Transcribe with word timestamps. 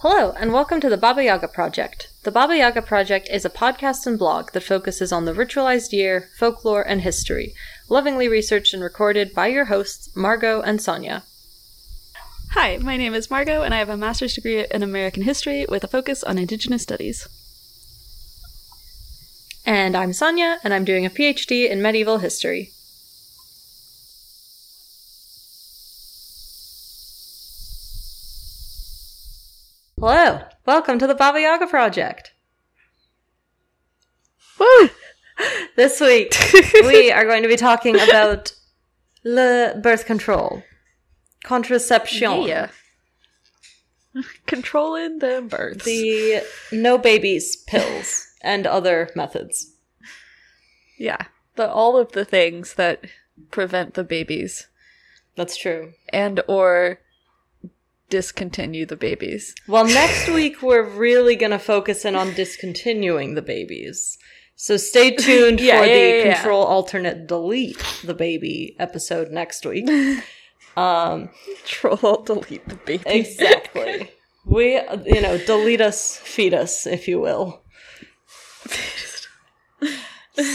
Hello, 0.00 0.32
and 0.38 0.52
welcome 0.52 0.80
to 0.80 0.88
the 0.88 0.96
Baba 0.96 1.24
Yaga 1.24 1.48
Project. 1.48 2.12
The 2.22 2.30
Baba 2.30 2.56
Yaga 2.56 2.82
Project 2.82 3.28
is 3.32 3.44
a 3.44 3.50
podcast 3.50 4.06
and 4.06 4.16
blog 4.16 4.52
that 4.52 4.62
focuses 4.62 5.10
on 5.10 5.24
the 5.24 5.32
ritualized 5.32 5.90
year, 5.90 6.30
folklore, 6.38 6.86
and 6.86 7.00
history, 7.00 7.52
lovingly 7.88 8.28
researched 8.28 8.72
and 8.72 8.80
recorded 8.80 9.34
by 9.34 9.48
your 9.48 9.64
hosts, 9.64 10.08
Margot 10.14 10.60
and 10.60 10.80
Sonia. 10.80 11.24
Hi, 12.52 12.76
my 12.76 12.96
name 12.96 13.12
is 13.12 13.28
Margot, 13.28 13.62
and 13.62 13.74
I 13.74 13.78
have 13.78 13.88
a 13.88 13.96
master's 13.96 14.34
degree 14.34 14.64
in 14.70 14.84
American 14.84 15.24
history 15.24 15.66
with 15.68 15.82
a 15.82 15.88
focus 15.88 16.22
on 16.22 16.38
Indigenous 16.38 16.84
studies. 16.84 17.26
And 19.66 19.96
I'm 19.96 20.12
Sonia, 20.12 20.60
and 20.62 20.72
I'm 20.72 20.84
doing 20.84 21.06
a 21.06 21.10
PhD 21.10 21.68
in 21.68 21.82
medieval 21.82 22.18
history. 22.18 22.70
Hello, 30.00 30.40
welcome 30.66 30.98
to 30.98 31.06
the 31.06 31.14
Baba 31.14 31.40
Yaga 31.40 31.66
Project. 31.66 32.32
Woo! 34.58 34.90
This 35.76 36.00
week, 36.00 36.34
we 36.82 37.10
are 37.10 37.24
going 37.24 37.42
to 37.42 37.48
be 37.48 37.56
talking 37.56 37.96
about 37.96 38.52
le 39.24 39.74
birth 39.82 40.04
control, 40.06 40.62
contraception, 41.44 42.42
Yeah. 42.42 42.68
Controlling 44.46 45.18
the 45.20 45.44
birds. 45.48 45.84
the 45.84 46.42
no 46.72 46.98
babies 46.98 47.56
pills, 47.56 48.26
and 48.42 48.66
other 48.66 49.10
methods. 49.14 49.72
yeah. 50.98 51.26
The 51.56 51.68
all 51.68 51.96
of 51.96 52.12
the 52.12 52.24
things 52.24 52.74
that 52.74 53.04
prevent 53.50 53.94
the 53.94 54.04
babies 54.04 54.68
That's 55.36 55.56
true. 55.56 55.94
and 56.12 56.40
or 56.46 57.00
discontinue 58.10 58.86
the 58.86 58.96
babies. 58.96 59.54
Well, 59.66 59.84
next 59.84 60.28
week 60.28 60.62
we're 60.62 60.82
really 60.88 61.36
going 61.36 61.52
to 61.52 61.58
focus 61.58 62.04
in 62.04 62.14
on 62.16 62.34
discontinuing 62.34 63.34
the 63.34 63.42
babies. 63.42 64.18
So 64.56 64.76
stay 64.76 65.10
tuned 65.16 65.60
Yeah, 65.60 65.80
for 65.80 65.86
yeah, 65.86 65.94
the 65.94 66.28
yeah, 66.28 66.34
control 66.34 66.64
alternate 66.64 67.26
delete 67.26 67.82
the 68.04 68.14
baby 68.14 68.74
episode 68.78 69.30
next 69.30 69.64
week. 69.66 69.88
Um, 70.76 71.30
Troll 71.64 72.22
delete 72.24 72.68
the 72.68 72.76
baby. 72.76 73.02
exactly. 73.04 74.12
we, 74.46 74.74
you 75.06 75.20
know, 75.20 75.36
delete 75.38 75.80
us, 75.80 76.18
feed 76.18 76.54
us, 76.54 76.86
if 76.86 77.08
you 77.08 77.18
will. 77.18 77.62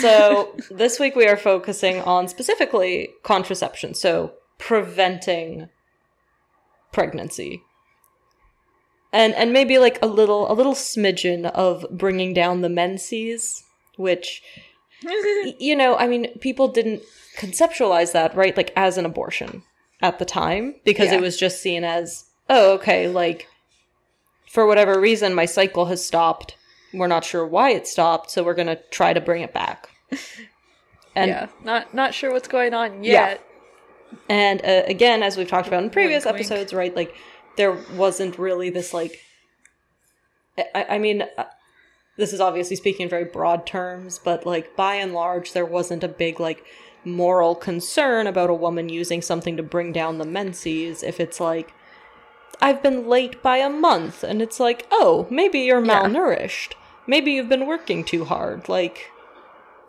So 0.02 0.56
this 0.72 0.98
week 0.98 1.18
we 1.18 1.28
are 1.28 1.36
focusing 1.36 2.00
on 2.02 2.30
specifically 2.30 3.10
contraception, 3.24 3.94
so 3.96 4.32
preventing 4.60 5.68
pregnancy. 6.94 7.62
And 9.12 9.34
and 9.36 9.52
maybe 9.54 9.78
like 9.78 10.00
a 10.02 10.08
little 10.08 10.52
a 10.52 10.54
little 10.54 10.74
smidgen 10.74 11.46
of 11.52 11.86
bringing 11.92 12.34
down 12.34 12.62
the 12.62 12.70
menses, 12.70 13.64
which 13.98 14.42
you 15.60 15.76
know, 15.76 15.96
I 15.98 16.08
mean, 16.08 16.38
people 16.40 16.68
didn't 16.70 17.02
conceptualize 17.38 18.14
that, 18.14 18.36
right? 18.36 18.56
Like 18.56 18.72
as 18.76 18.98
an 18.98 19.06
abortion 19.06 19.64
at 20.02 20.18
the 20.20 20.26
time 20.26 20.76
because 20.86 21.12
Yeah. 21.12 21.16
it 21.18 21.22
was 21.22 21.38
just 21.38 21.62
seen 21.62 21.84
as, 21.84 22.26
oh, 22.50 22.74
okay, 22.76 23.08
like 23.08 23.48
for 24.50 24.66
whatever 24.66 25.00
reason 25.00 25.34
my 25.34 25.46
cycle 25.46 25.86
has 25.86 26.04
stopped. 26.06 26.56
We're 26.94 27.08
not 27.08 27.24
sure 27.26 27.46
why 27.46 27.72
it 27.72 27.88
stopped, 27.88 28.30
so 28.30 28.44
we're 28.44 28.54
going 28.54 28.68
to 28.68 28.80
try 28.92 29.14
to 29.14 29.22
bring 29.22 29.42
it 29.42 29.54
back. 29.54 29.90
And 31.16 31.30
yeah. 31.30 31.48
Not 31.64 31.94
not 31.94 32.16
sure 32.16 32.32
what's 32.32 32.48
going 32.48 32.74
on 32.74 33.04
yet. 33.04 33.46
And 34.30 34.64
uh, 34.64 34.84
again, 34.88 35.24
as 35.24 35.38
we've 35.38 35.48
talked 35.48 35.68
about 35.68 35.84
in 35.84 35.90
previous 35.90 36.26
Wink, 36.26 36.36
wink. 36.38 36.52
episodes, 36.52 36.74
right? 36.74 36.96
Like 36.96 37.16
there 37.58 37.78
wasn't 37.96 38.38
really 38.38 38.70
this 38.70 38.94
like. 38.94 39.20
I, 40.58 40.86
I 40.92 40.98
mean, 41.00 41.24
uh, 41.38 41.46
this 42.18 42.32
is 42.34 42.40
obviously 42.40 42.76
speaking 42.76 43.04
in 43.06 43.10
very 43.10 43.26
broad 43.26 43.66
terms, 43.66 44.20
but 44.24 44.46
like 44.46 44.76
by 44.76 44.96
and 44.96 45.14
large, 45.14 45.54
there 45.54 45.66
wasn't 45.66 46.04
a 46.04 46.08
big 46.08 46.40
like 46.40 46.64
moral 47.06 47.56
concern 47.56 48.28
about 48.28 48.50
a 48.50 48.54
woman 48.54 48.88
using 48.90 49.22
something 49.22 49.58
to 49.58 49.64
bring 49.64 49.92
down 49.92 50.18
the 50.20 50.26
menses. 50.26 51.02
If 51.04 51.20
it's 51.20 51.40
like, 51.40 51.74
I've 52.62 52.84
been 52.84 53.08
late 53.10 53.42
by 53.42 53.58
a 53.58 53.70
month, 53.70 54.24
and 54.24 54.42
it's 54.42 54.60
like, 54.60 54.86
oh, 54.92 55.28
maybe 55.30 55.60
you're 55.60 55.84
Yeah. 55.84 56.04
malnourished. 56.04 56.74
Maybe 57.08 57.32
you've 57.32 57.50
been 57.50 57.66
working 57.68 58.06
too 58.06 58.24
hard. 58.26 58.70
Like, 58.70 59.12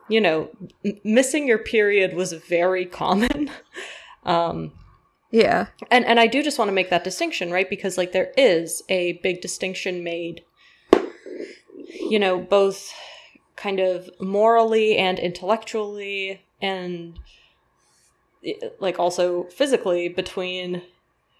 you 0.09 0.21
know, 0.21 0.49
m- 0.85 0.99
missing 1.05 1.47
your 1.47 1.59
period 1.59 2.15
was 2.15 2.33
very 2.33 2.87
common. 3.03 3.51
Um, 4.25 4.73
Yeah. 5.31 5.67
and 5.91 6.05
and 6.05 6.19
I 6.21 6.27
do 6.27 6.43
just 6.43 6.59
want 6.59 6.69
to 6.69 6.73
make 6.75 6.91
that 6.91 7.05
distinction, 7.05 7.51
right? 7.51 7.69
Because 7.69 7.99
like 7.99 8.13
there 8.13 8.33
is 8.37 8.83
a 8.89 9.15
big 9.23 9.41
distinction 9.41 10.03
made 10.05 10.43
you 12.11 12.19
know, 12.19 12.39
both 12.39 12.93
kind 13.57 13.81
of 13.81 14.11
morally 14.21 14.97
and 14.97 15.19
intellectually 15.19 16.43
and 16.61 17.19
like 18.79 18.99
also 18.99 19.45
physically 19.45 20.09
between 20.09 20.83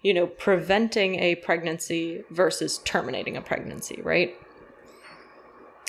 you 0.01 0.13
know, 0.13 0.27
preventing 0.27 1.15
a 1.19 1.33
pregnancy 1.35 2.23
versus 2.29 2.77
terminating 2.85 3.35
a 3.37 3.41
pregnancy, 3.41 4.01
right? 4.03 4.35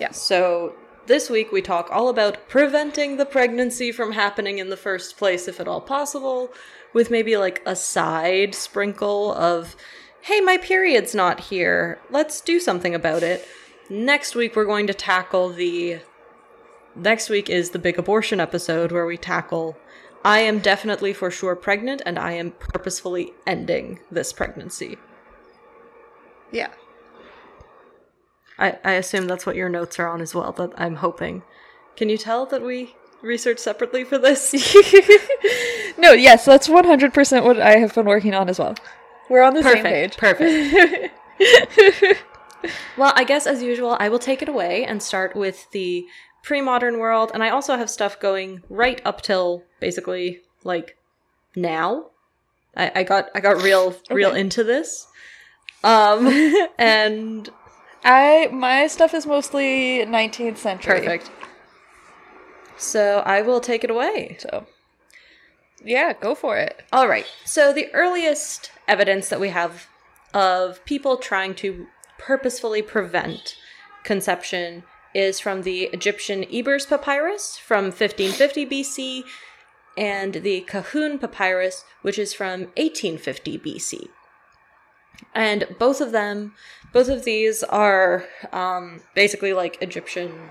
Yeah. 0.01 0.13
So 0.13 0.75
this 1.07 1.31
week 1.31 1.53
we 1.53 1.63
talk 1.63 1.89
all 1.91 2.09
about 2.09 2.49
preventing 2.49 3.17
the 3.17 3.27
pregnancy 3.27 3.93
from 3.93 4.13
happening 4.13 4.59
in 4.59 4.71
the 4.71 4.77
first 4.77 5.17
place 5.17 5.49
if 5.49 5.61
at 5.61 5.69
all 5.69 5.81
possible, 5.81 6.53
with 6.93 7.11
maybe 7.11 7.37
like 7.37 7.63
a 7.67 7.77
side 7.77 8.55
sprinkle 8.55 9.33
of, 9.35 9.77
hey, 10.23 10.41
my 10.41 10.57
period's 10.57 11.15
not 11.15 11.41
here. 11.41 12.01
Let's 12.11 12.41
do 12.41 12.61
something 12.61 12.95
about 12.95 13.23
it. 13.23 13.47
Next 13.89 14.35
week 14.35 14.57
we're 14.57 14.65
going 14.65 14.87
to 14.89 14.95
tackle 14.95 15.51
the. 15.51 16.01
Next 16.95 17.29
week 17.29 17.51
is 17.51 17.71
the 17.71 17.79
big 17.79 17.99
abortion 17.99 18.41
episode 18.41 18.91
where 18.91 19.07
we 19.07 19.19
tackle 19.19 19.77
I 20.27 20.41
am 20.41 20.59
definitely 20.59 21.13
for 21.13 21.31
sure 21.31 21.55
pregnant 21.55 22.03
and 22.05 22.19
I 22.19 22.33
am 22.33 22.51
purposefully 22.51 23.33
ending 23.47 24.01
this 24.11 24.33
pregnancy. 24.33 24.99
Yeah. 26.51 26.71
I, 28.59 28.79
I 28.85 28.93
assume 28.93 29.27
that's 29.27 29.45
what 29.47 29.57
your 29.57 29.69
notes 29.69 29.99
are 29.99 30.09
on 30.09 30.21
as 30.21 30.35
well, 30.35 30.53
that 30.53 30.73
I'm 30.77 30.97
hoping. 30.97 31.43
Can 31.97 32.09
you 32.09 32.19
tell 32.19 32.47
that 32.47 32.63
we 32.63 32.95
researched 33.23 33.61
separately 33.61 34.05
for 34.05 34.19
this? 34.19 34.53
no, 35.99 36.13
yes, 36.13 36.45
that's 36.45 36.69
100% 36.69 37.45
what 37.45 37.61
I 37.61 37.77
have 37.79 37.95
been 37.95 38.07
working 38.07 38.35
on 38.35 38.49
as 38.49 38.59
well. 38.59 38.75
We're 39.29 39.43
on 39.43 39.55
the 39.55 39.63
same 39.63 39.83
page. 39.83 40.17
Perfect. 40.17 41.13
well, 42.97 43.13
I 43.15 43.25
guess 43.25 43.47
as 43.47 43.63
usual, 43.63 43.97
I 43.99 44.09
will 44.09 44.19
take 44.19 44.43
it 44.43 44.49
away 44.49 44.85
and 44.85 45.03
start 45.03 45.35
with 45.37 45.71
the 45.73 46.07
pre 46.43 46.61
modern 46.61 46.99
world. 46.99 47.31
And 47.35 47.43
I 47.43 47.51
also 47.51 47.77
have 47.77 47.91
stuff 47.91 48.21
going 48.21 48.63
right 48.69 49.01
up 49.05 49.23
till 49.23 49.65
basically 49.81 50.43
like 50.65 50.97
now. 51.57 52.07
I, 52.77 52.93
I 52.95 53.03
got 53.03 53.31
I 53.35 53.41
got 53.41 53.63
real 53.63 53.97
real 54.11 54.31
Okay. 54.31 54.41
into 54.41 54.63
this. 54.63 55.09
Um 55.83 56.29
and 56.79 57.49
I 58.07 58.49
my 58.53 58.87
stuff 58.87 59.13
is 59.15 59.27
mostly 59.27 60.07
19th 60.07 60.59
century. 60.59 61.01
perfect. 61.01 61.31
So 62.77 63.23
I 63.27 63.43
will 63.43 63.61
take 63.61 63.83
it 63.83 63.91
away. 63.91 64.37
So, 64.39 64.67
yeah, 65.85 66.13
go 66.13 66.35
for 66.35 66.57
it. 66.57 66.83
All 66.93 67.09
right. 67.09 67.27
So 67.45 67.73
the 67.73 67.93
earliest 67.93 68.71
evidence 68.87 69.29
that 69.29 69.41
we 69.41 69.49
have 69.49 69.89
of 70.33 70.85
people 70.85 71.17
trying 71.17 71.55
to 71.57 71.87
purposefully 72.19 72.83
prevent 72.83 73.57
conception 74.05 74.85
is 75.13 75.41
from 75.41 75.63
the 75.63 75.85
Egyptian 75.85 76.45
Ebers 76.53 76.87
papyrus 76.87 77.57
from 77.57 77.87
1550 77.87 78.67
BC 78.67 79.25
and 79.97 80.35
the 80.35 80.65
Kahun 80.69 81.19
papyrus, 81.19 81.85
which 82.03 82.19
is 82.19 82.35
from 82.35 82.67
1850 82.77 83.59
BC. 83.59 84.09
And 85.35 85.67
both 85.79 86.01
of 86.01 86.13
them, 86.13 86.55
both 86.93 87.09
of 87.09 87.25
these 87.25 87.63
are 87.63 88.25
um, 88.53 89.01
basically 89.15 89.53
like 89.53 89.81
Egyptian 89.83 90.51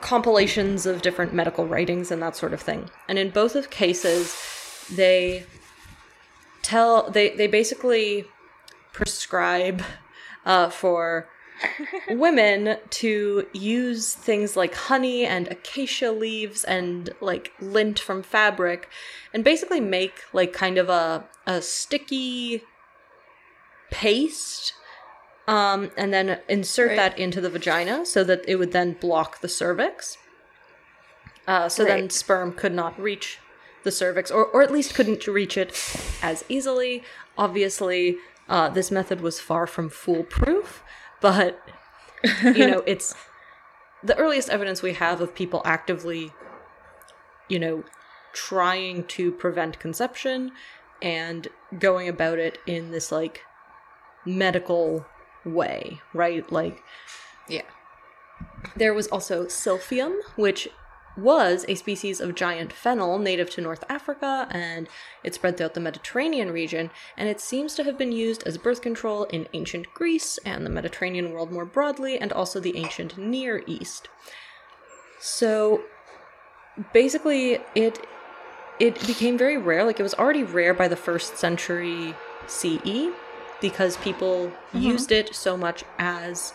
compilations 0.00 0.86
of 0.86 1.02
different 1.02 1.34
medical 1.34 1.66
writings 1.66 2.10
and 2.10 2.22
that 2.22 2.36
sort 2.36 2.52
of 2.54 2.60
thing. 2.60 2.88
And 3.08 3.18
in 3.18 3.30
both 3.30 3.54
of 3.54 3.70
cases, 3.70 4.36
they 4.94 5.44
tell 6.62 7.10
they 7.10 7.30
they 7.30 7.46
basically 7.46 8.24
prescribe 8.92 9.82
uh, 10.44 10.70
for 10.70 11.28
women 12.10 12.76
to 12.90 13.46
use 13.52 14.14
things 14.14 14.56
like 14.56 14.74
honey 14.74 15.24
and 15.24 15.48
acacia 15.48 16.10
leaves 16.12 16.64
and 16.64 17.10
like 17.20 17.52
lint 17.60 17.98
from 17.98 18.22
fabric 18.22 18.88
and 19.32 19.42
basically 19.44 19.80
make 19.80 20.22
like 20.32 20.52
kind 20.52 20.78
of 20.78 20.88
a 20.88 21.24
a 21.46 21.60
sticky 21.62 22.62
paste 23.90 24.72
um, 25.46 25.90
and 25.96 26.12
then 26.12 26.38
insert 26.48 26.88
Right. 26.90 26.96
that 26.96 27.18
into 27.18 27.40
the 27.40 27.48
vagina 27.50 28.04
so 28.04 28.22
that 28.24 28.44
it 28.46 28.56
would 28.56 28.72
then 28.72 28.92
block 28.92 29.40
the 29.40 29.48
cervix. 29.48 30.18
Uh, 31.46 31.68
so 31.70 31.84
then 31.84 32.10
sperm 32.10 32.52
could 32.52 32.74
not 32.74 33.00
reach 33.00 33.38
the 33.82 33.90
cervix, 33.90 34.30
or, 34.30 34.44
or 34.44 34.60
at 34.60 34.70
least 34.70 34.94
couldn't 34.94 35.26
reach 35.26 35.56
it 35.56 35.72
as 36.22 36.44
easily. 36.48 37.02
Obviously, 37.38 38.18
Uh, 38.50 38.68
this 38.70 38.90
method 38.90 39.20
was 39.20 39.38
far 39.38 39.66
from 39.66 39.90
foolproof, 39.90 40.82
but 41.20 41.60
you 42.54 42.66
know, 42.66 42.82
it's 42.86 43.14
the 44.02 44.16
earliest 44.16 44.48
evidence 44.48 44.82
we 44.82 44.92
have 44.94 45.20
of 45.20 45.34
people 45.34 45.62
actively, 45.64 46.32
you 47.48 47.58
know, 47.58 47.84
trying 48.32 49.04
to 49.04 49.32
prevent 49.32 49.78
conception 49.78 50.52
and 51.02 51.48
going 51.78 52.08
about 52.08 52.38
it 52.38 52.58
in 52.66 52.90
this 52.90 53.10
like 53.10 53.42
medical 54.24 55.06
way, 55.44 56.00
right? 56.14 56.50
Like, 56.50 56.82
Yeah. 57.48 57.62
there 58.76 58.94
was 58.94 59.08
also 59.08 59.46
silphium, 59.46 60.16
which 60.36 60.68
was 61.18 61.64
a 61.68 61.74
species 61.74 62.20
of 62.20 62.34
giant 62.34 62.72
fennel 62.72 63.18
native 63.18 63.50
to 63.50 63.60
North 63.60 63.84
Africa, 63.88 64.46
and 64.50 64.88
it 65.24 65.34
spread 65.34 65.56
throughout 65.56 65.74
the 65.74 65.80
Mediterranean 65.80 66.50
region, 66.50 66.90
and 67.16 67.28
it 67.28 67.40
seems 67.40 67.74
to 67.74 67.84
have 67.84 67.98
been 67.98 68.12
used 68.12 68.46
as 68.46 68.56
birth 68.56 68.80
control 68.80 69.24
in 69.24 69.48
ancient 69.52 69.92
Greece 69.92 70.38
and 70.44 70.64
the 70.64 70.70
Mediterranean 70.70 71.32
world 71.32 71.52
more 71.52 71.66
broadly, 71.66 72.18
and 72.18 72.32
also 72.32 72.60
the 72.60 72.76
ancient 72.76 73.18
Near 73.18 73.62
East. 73.66 74.08
So 75.20 75.82
basically 76.92 77.58
it 77.74 78.06
it 78.78 79.04
became 79.06 79.36
very 79.36 79.56
rare, 79.56 79.84
like 79.84 79.98
it 79.98 80.04
was 80.04 80.14
already 80.14 80.44
rare 80.44 80.72
by 80.72 80.86
the 80.86 80.96
first 80.96 81.36
century 81.36 82.14
CE 82.46 83.10
because 83.60 83.96
people 83.96 84.52
used 84.72 85.10
it 85.10 85.34
so 85.34 85.56
much 85.56 85.82
as 85.98 86.52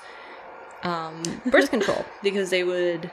um, 0.84 1.22
birth 1.46 1.70
control 1.70 2.06
because 2.22 2.50
they 2.50 2.64
would 2.64 3.12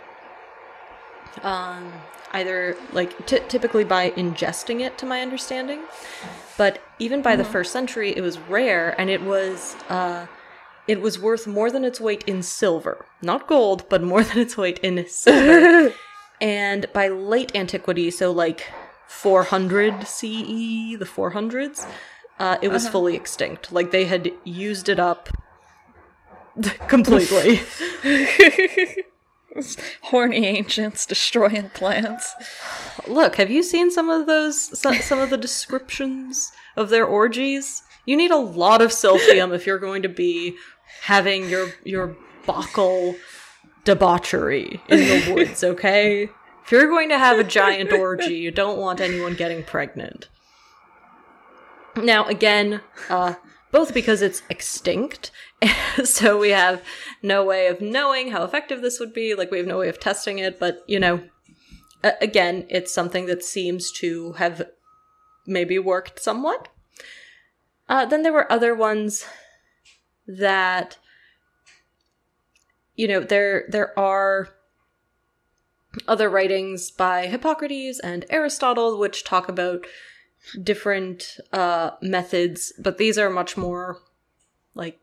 um, 1.42 1.92
either 2.32 2.76
like 2.92 3.26
t- 3.26 3.40
typically 3.48 3.84
by 3.84 4.10
ingesting 4.10 4.80
it 4.80 4.98
to 4.98 5.06
my 5.06 5.20
understanding. 5.20 5.82
But 6.56 6.82
even 6.98 7.22
by 7.22 7.36
the 7.36 7.44
first 7.44 7.72
century 7.72 8.16
it 8.16 8.20
was 8.20 8.38
rare 8.38 8.98
and 9.00 9.10
it 9.10 9.22
was 9.22 9.76
uh, 9.88 10.26
it 10.86 11.00
was 11.00 11.18
worth 11.18 11.46
more 11.46 11.70
than 11.70 11.84
its 11.84 12.00
weight 12.00 12.24
in 12.26 12.42
silver. 12.42 13.06
Not 13.22 13.46
gold 13.46 13.88
but 13.88 14.02
more 14.02 14.22
than 14.28 14.38
its 14.38 14.56
weight 14.56 14.78
in 14.80 15.06
silver. 15.08 15.94
And 16.42 16.90
by 16.94 17.08
late 17.08 17.54
antiquity 17.54 18.10
so 18.10 18.32
like 18.32 18.72
400 19.08 20.06
ce 20.06 20.22
the 20.22 21.04
400s 21.04 21.86
uh, 22.38 22.56
it 22.62 22.68
was 22.68 22.88
fully 22.88 23.14
extinct. 23.14 23.70
Like 23.70 23.90
they 23.90 24.06
had 24.06 24.32
used 24.44 24.88
it 24.88 24.98
up 24.98 25.28
completely 26.88 27.60
Horny 30.02 30.46
ancients 30.46 31.06
destroying 31.06 31.70
plants. 31.70 32.34
Look, 33.06 33.36
have 33.36 33.50
you 33.50 33.62
seen 33.62 33.90
some 33.90 34.08
of 34.08 34.26
those 34.26 34.78
some, 34.78 34.94
some 34.96 35.18
of 35.18 35.30
the 35.30 35.36
descriptions 35.36 36.52
of 36.76 36.90
their 36.90 37.04
orgies? 37.04 37.82
You 38.06 38.16
need 38.16 38.30
a 38.30 38.36
lot 38.36 38.82
of 38.82 38.90
silphium 38.90 39.54
if 39.54 39.66
you're 39.66 39.78
going 39.78 40.02
to 40.02 40.08
be 40.08 40.56
having 41.02 41.48
your 41.48 41.68
your 41.84 42.16
bacchal 42.46 43.16
debauchery 43.84 44.80
in 44.88 44.98
the 44.98 45.34
woods, 45.34 45.64
okay? 45.64 46.30
If 46.64 46.72
you're 46.72 46.88
going 46.88 47.08
to 47.08 47.18
have 47.18 47.38
a 47.38 47.44
giant 47.44 47.92
orgy, 47.92 48.34
you 48.34 48.50
don't 48.50 48.78
want 48.78 49.00
anyone 49.00 49.34
getting 49.34 49.64
pregnant. 49.64 50.28
Now, 51.96 52.26
again, 52.26 52.80
uh, 53.08 53.34
both 53.70 53.94
because 53.94 54.22
it's 54.22 54.42
extinct, 54.48 55.30
so 56.04 56.38
we 56.38 56.50
have 56.50 56.82
no 57.22 57.44
way 57.44 57.66
of 57.66 57.80
knowing 57.80 58.30
how 58.30 58.44
effective 58.44 58.82
this 58.82 58.98
would 59.00 59.12
be. 59.12 59.34
Like, 59.34 59.50
we 59.50 59.58
have 59.58 59.66
no 59.66 59.78
way 59.78 59.88
of 59.88 60.00
testing 60.00 60.38
it, 60.38 60.58
but, 60.58 60.82
you 60.86 60.98
know, 60.98 61.22
again, 62.20 62.66
it's 62.68 62.92
something 62.92 63.26
that 63.26 63.44
seems 63.44 63.90
to 63.92 64.32
have 64.32 64.62
maybe 65.46 65.78
worked 65.78 66.20
somewhat. 66.20 66.68
Uh, 67.88 68.04
then 68.06 68.22
there 68.22 68.32
were 68.32 68.50
other 68.50 68.74
ones 68.74 69.26
that, 70.26 70.96
you 72.94 73.08
know, 73.08 73.20
there 73.20 73.64
there 73.68 73.98
are 73.98 74.50
other 76.06 76.30
writings 76.30 76.90
by 76.90 77.26
Hippocrates 77.26 77.98
and 77.98 78.24
Aristotle 78.30 78.96
which 78.98 79.24
talk 79.24 79.48
about 79.48 79.86
different 80.62 81.38
uh, 81.52 81.92
methods, 82.00 82.72
but 82.78 82.98
these 82.98 83.18
are 83.18 83.30
much 83.30 83.56
more 83.56 83.98
like 84.74 84.98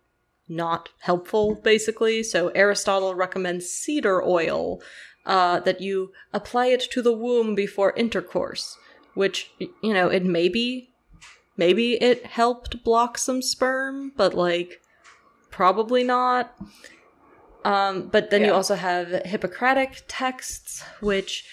not 0.47 0.89
helpful, 0.99 1.55
basically. 1.55 2.23
So 2.23 2.49
Aristotle 2.49 3.15
recommends 3.15 3.69
cedar 3.69 4.23
oil 4.23 4.81
uh, 5.25 5.59
that 5.61 5.81
you 5.81 6.11
apply 6.33 6.67
it 6.67 6.81
to 6.91 7.01
the 7.01 7.13
womb 7.13 7.53
before 7.53 7.93
intercourse, 7.93 8.77
which 9.13 9.51
you 9.59 9.93
know 9.93 10.07
it 10.07 10.23
maybe 10.23 10.89
maybe 11.57 12.01
it 12.01 12.25
helped 12.25 12.83
block 12.83 13.17
some 13.17 13.41
sperm, 13.41 14.13
but 14.15 14.33
like 14.33 14.81
probably 15.51 16.03
not. 16.03 16.55
Um, 17.65 18.07
but 18.07 18.29
then 18.29 18.45
you 18.45 18.53
also 18.53 18.75
have 18.75 19.09
Hippocratic 19.25 20.03
texts, 20.07 20.83
which 21.01 21.45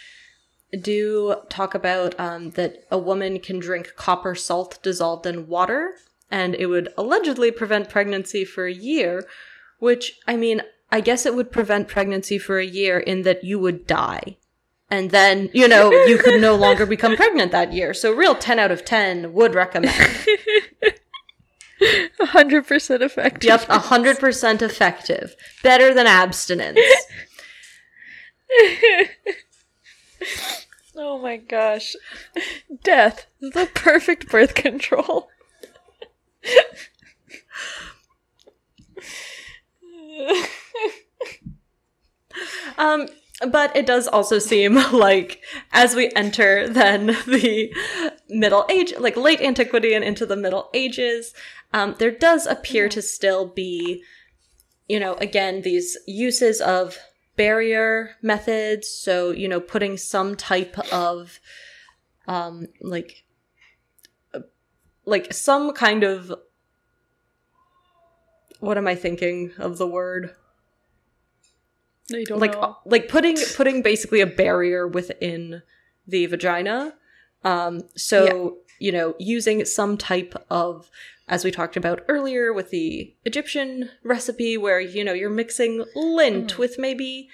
do 0.82 1.36
talk 1.48 1.74
about 1.74 2.18
um, 2.18 2.50
that 2.50 2.84
a 2.90 2.98
woman 2.98 3.40
can 3.40 3.58
drink 3.58 3.94
copper 3.96 4.34
salt 4.34 4.78
dissolved 4.82 5.26
in 5.26 5.46
water, 5.46 5.94
and 6.30 6.54
it 6.54 6.66
would 6.66 6.88
allegedly 6.96 7.50
prevent 7.50 7.90
pregnancy 7.90 8.44
for 8.44 8.66
a 8.66 8.72
year. 8.72 9.26
Which, 9.78 10.18
I 10.26 10.36
mean, 10.36 10.62
I 10.90 11.00
guess 11.00 11.26
it 11.26 11.34
would 11.34 11.52
prevent 11.52 11.88
pregnancy 11.88 12.38
for 12.38 12.58
a 12.58 12.64
year 12.64 12.98
in 12.98 13.22
that 13.22 13.44
you 13.44 13.58
would 13.58 13.86
die. 13.86 14.38
And 14.90 15.10
then, 15.10 15.50
you 15.52 15.66
know, 15.66 15.90
you 15.90 16.18
could 16.18 16.40
no 16.40 16.54
longer 16.54 16.86
become 16.86 17.16
pregnant 17.16 17.52
that 17.52 17.72
year. 17.72 17.94
So, 17.94 18.12
real 18.12 18.34
10 18.34 18.58
out 18.58 18.70
of 18.70 18.84
10 18.84 19.32
would 19.32 19.54
recommend. 19.54 19.94
100% 22.20 23.00
effective. 23.00 23.48
Yep, 23.48 23.62
100% 23.62 24.62
effective. 24.62 25.34
Better 25.62 25.92
than 25.92 26.06
abstinence. 26.06 26.80
Oh 30.96 31.18
my 31.18 31.36
gosh. 31.36 31.96
Death. 32.82 33.26
The 33.40 33.68
perfect 33.74 34.28
birth 34.28 34.54
control. 34.54 35.28
Um, 42.78 43.08
but 43.48 43.76
it 43.76 43.86
does 43.86 44.08
also 44.08 44.38
seem 44.38 44.74
like 44.92 45.42
as 45.72 45.94
we 45.94 46.10
enter 46.14 46.68
then 46.68 47.06
the 47.26 47.72
middle 48.28 48.66
age 48.70 48.94
like 48.98 49.16
late 49.16 49.40
antiquity 49.40 49.94
and 49.94 50.04
into 50.04 50.24
the 50.26 50.36
middle 50.36 50.70
ages 50.74 51.34
um, 51.72 51.96
there 51.98 52.10
does 52.10 52.46
appear 52.46 52.88
to 52.88 53.02
still 53.02 53.46
be 53.46 54.02
you 54.88 55.00
know 55.00 55.14
again 55.14 55.62
these 55.62 55.96
uses 56.06 56.60
of 56.60 56.98
barrier 57.36 58.16
methods. 58.22 58.88
So 58.88 59.30
you 59.30 59.48
know 59.48 59.60
putting 59.60 59.96
some 59.96 60.36
type 60.36 60.78
of 60.92 61.40
um 62.26 62.66
like 62.80 63.24
like 65.04 65.32
some 65.32 65.72
kind 65.72 66.02
of 66.02 66.32
what 68.60 68.78
am 68.78 68.86
i 68.86 68.94
thinking 68.94 69.52
of 69.58 69.78
the 69.78 69.86
word? 69.86 70.34
I 72.12 72.24
don't 72.24 72.38
like 72.38 72.52
know. 72.52 72.76
like 72.84 73.08
putting 73.08 73.36
putting 73.56 73.82
basically 73.82 74.20
a 74.20 74.26
barrier 74.26 74.86
within 74.86 75.62
the 76.06 76.26
vagina. 76.26 76.94
Um 77.42 77.82
so 77.96 78.58
you 78.84 78.92
know 78.92 79.14
using 79.18 79.64
some 79.64 79.96
type 79.96 80.34
of 80.50 80.90
as 81.26 81.44
we 81.44 81.50
talked 81.50 81.76
about 81.76 82.04
earlier 82.08 82.52
with 82.52 82.68
the 82.70 83.14
egyptian 83.24 83.90
recipe 84.02 84.56
where 84.58 84.80
you 84.80 85.02
know 85.02 85.14
you're 85.14 85.30
mixing 85.30 85.84
lint 85.94 86.58
with 86.58 86.78
maybe 86.78 87.28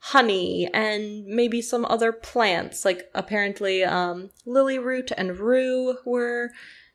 honey 0.00 0.68
and 0.72 1.26
maybe 1.26 1.60
some 1.60 1.84
other 1.84 2.12
plants. 2.12 2.84
Like 2.84 3.10
apparently 3.14 3.84
um 3.84 4.30
lily 4.46 4.78
root 4.78 5.12
and 5.16 5.38
rue 5.38 5.96
were 6.04 6.50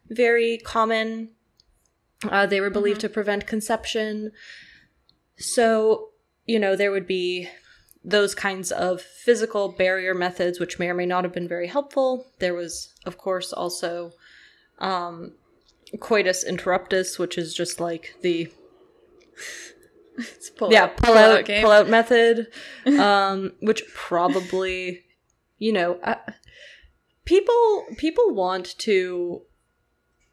very 0.10 0.58
common. 0.58 1.30
Uh, 2.24 2.46
they 2.46 2.62
were 2.62 2.70
believed 2.70 3.02
to 3.02 3.10
prevent 3.10 3.46
conception. 3.46 4.32
So, 5.38 6.10
you 6.46 6.60
know, 6.60 6.76
there 6.76 6.92
would 6.92 7.06
be 7.08 7.50
those 8.06 8.36
kinds 8.36 8.72
of 8.72 9.02
physical 9.02 9.70
barrier 9.70 10.14
methods, 10.14 10.60
which 10.60 10.78
may 10.78 10.90
or 10.90 10.94
may 10.94 11.08
not 11.08 11.24
have 11.24 11.34
been 11.34 11.48
very 11.48 11.68
helpful. 11.68 12.28
There 12.40 12.54
was, 12.54 12.94
of 13.06 13.18
course, 13.18 13.52
also 13.52 14.12
um, 14.80 15.34
coitus 16.00 16.46
interruptus, 16.48 17.18
which 17.18 17.38
is 17.38 17.54
just 17.54 17.80
like 17.80 18.16
the 18.22 18.52
pull 20.56 20.72
yeah 20.72 20.84
out- 20.84 20.98
pull 20.98 21.18
out 21.18 21.46
pull 21.46 21.72
out 21.72 21.90
method, 21.90 22.48
um, 22.86 23.54
which 23.60 23.84
probably, 23.94 25.04
you 25.58 25.74
know, 25.74 26.00
uh, 26.04 26.16
people 27.26 27.86
people 27.98 28.34
want 28.34 28.78
to. 28.80 29.42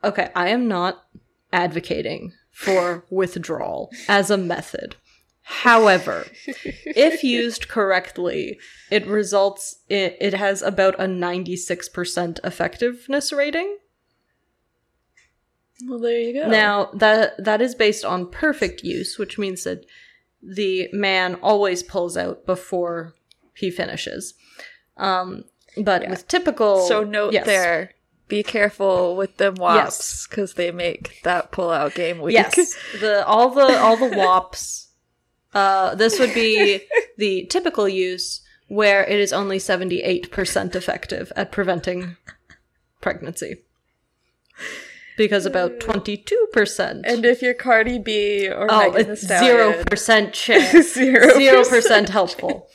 Okay, 0.04 0.30
I 0.34 0.48
am 0.48 0.68
not 0.68 1.04
advocating 1.52 2.32
for 2.50 3.04
withdrawal 3.08 3.90
as 4.08 4.30
a 4.30 4.36
method. 4.36 4.96
However, 5.42 6.26
if 6.66 7.24
used 7.24 7.68
correctly, 7.68 8.58
it 8.90 9.06
results 9.06 9.76
in, 9.88 10.14
it 10.20 10.34
has 10.34 10.62
about 10.62 10.94
a 11.00 11.04
96% 11.04 12.38
effectiveness 12.44 13.32
rating. 13.32 13.78
Well, 15.86 15.98
there 15.98 16.18
you 16.18 16.32
go. 16.32 16.48
Now 16.48 16.90
that 16.94 17.42
that 17.42 17.60
is 17.60 17.74
based 17.74 18.04
on 18.04 18.30
perfect 18.30 18.84
use, 18.84 19.18
which 19.18 19.36
means 19.38 19.64
that 19.64 19.84
the 20.42 20.88
man 20.92 21.36
always 21.36 21.82
pulls 21.82 22.16
out 22.16 22.46
before 22.46 23.14
he 23.54 23.70
finishes. 23.70 24.34
Um, 24.96 25.44
but 25.76 26.08
with 26.08 26.28
typical, 26.28 26.86
so 26.86 27.02
note 27.04 27.32
yes. 27.32 27.46
there. 27.46 27.90
Be 28.28 28.42
careful 28.42 29.16
with 29.16 29.36
them 29.36 29.56
WAPs 29.56 29.76
Yes. 29.76 30.26
because 30.26 30.54
they 30.54 30.70
make 30.70 31.20
that 31.22 31.52
pull-out 31.52 31.94
game 31.94 32.20
weak. 32.20 32.34
Yes, 32.34 32.74
the 33.00 33.26
all 33.26 33.50
the 33.50 33.78
all 33.78 33.96
the 33.96 34.08
WAPs. 34.08 34.88
Uh, 35.54 35.94
this 35.94 36.18
would 36.18 36.32
be 36.34 36.80
the 37.18 37.46
typical 37.46 37.88
use 37.88 38.40
where 38.68 39.04
it 39.04 39.18
is 39.20 39.32
only 39.32 39.58
seventy 39.58 40.02
eight 40.02 40.30
percent 40.30 40.74
effective 40.74 41.30
at 41.36 41.52
preventing 41.52 42.16
pregnancy, 43.00 43.56
because 45.16 45.44
about 45.46 45.78
twenty 45.80 46.16
two 46.16 46.48
percent. 46.52 47.04
and 47.06 47.24
if 47.24 47.42
you're 47.42 47.54
Cardi 47.54 47.98
B 47.98 48.48
or 48.48 48.66
Oh, 48.70 48.90
Megan 48.92 49.08
Thee 49.10 49.16
Stallion, 49.16 49.44
zero 49.74 49.84
percent 49.84 50.32
chance. 50.32 50.96
0%, 50.96 52.08
helpful. 52.08 52.68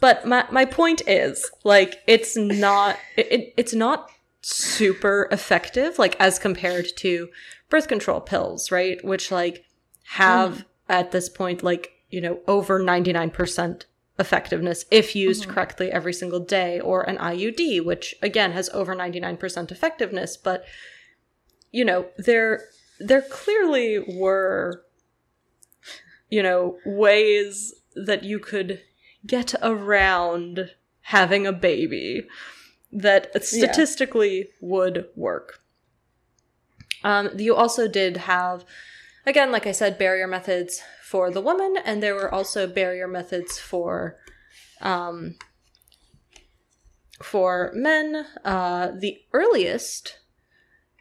But 0.00 0.26
my 0.26 0.44
my 0.50 0.64
point 0.64 1.02
is, 1.06 1.48
like, 1.64 2.02
it's 2.06 2.36
not 2.36 2.96
it, 3.16 3.32
it, 3.32 3.54
it's 3.56 3.74
not 3.74 4.10
super 4.40 5.28
effective, 5.30 5.98
like 5.98 6.16
as 6.20 6.38
compared 6.38 6.86
to 6.98 7.28
birth 7.68 7.86
control 7.88 8.20
pills, 8.20 8.70
right? 8.72 9.04
Which 9.04 9.30
like 9.30 9.64
have 10.12 10.64
at 10.88 11.10
this 11.12 11.28
point 11.28 11.62
like, 11.62 11.92
you 12.10 12.20
know, 12.20 12.40
over 12.46 12.78
ninety 12.78 13.12
nine 13.12 13.30
percent 13.30 13.86
effectiveness 14.18 14.84
if 14.90 15.14
used 15.14 15.48
correctly 15.48 15.92
every 15.92 16.12
single 16.12 16.40
day, 16.40 16.80
or 16.80 17.02
an 17.02 17.16
IUD, 17.18 17.84
which 17.84 18.14
again 18.22 18.52
has 18.52 18.68
over 18.70 18.94
ninety 18.94 19.20
nine 19.20 19.36
percent 19.36 19.70
effectiveness, 19.70 20.36
but 20.36 20.64
you 21.70 21.84
know, 21.84 22.06
there 22.16 22.64
there 22.98 23.22
clearly 23.22 23.98
were 23.98 24.84
you 26.30 26.42
know, 26.42 26.78
ways 26.84 27.74
that 27.94 28.24
you 28.24 28.38
could 28.38 28.80
get 29.26 29.54
around 29.62 30.70
having 31.00 31.46
a 31.46 31.52
baby 31.52 32.26
that 32.92 33.44
statistically 33.44 34.48
would 34.60 35.06
work. 35.16 35.60
Um, 37.04 37.30
you 37.36 37.54
also 37.54 37.88
did 37.88 38.18
have, 38.18 38.64
again, 39.24 39.52
like 39.52 39.66
I 39.66 39.72
said, 39.72 39.98
barrier 39.98 40.26
methods 40.26 40.82
for 41.10 41.30
the 41.30 41.40
woman, 41.40 41.76
and 41.84 42.02
there 42.02 42.14
were 42.14 42.32
also 42.32 42.66
barrier 42.66 43.08
methods 43.08 43.58
for, 43.58 44.18
um, 44.80 45.36
for 47.22 47.70
men. 47.74 48.26
Uh, 48.44 48.90
the 48.98 49.18
earliest 49.32 50.18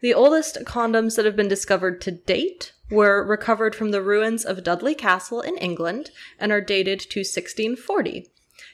the 0.02 0.14
oldest 0.14 0.60
condoms 0.64 1.16
that 1.16 1.26
have 1.26 1.36
been 1.36 1.48
discovered 1.48 2.00
to 2.02 2.12
date 2.12 2.74
were 2.92 3.26
recovered 3.26 3.76
from 3.76 3.90
the 3.90 4.02
ruins 4.02 4.46
of 4.46 4.64
Dudley 4.64 4.94
Castle 4.94 5.42
in 5.42 5.58
England 5.58 6.12
and 6.40 6.52
are 6.52 6.62
dated 6.62 7.00
to 7.00 7.22
1640. 7.22 8.30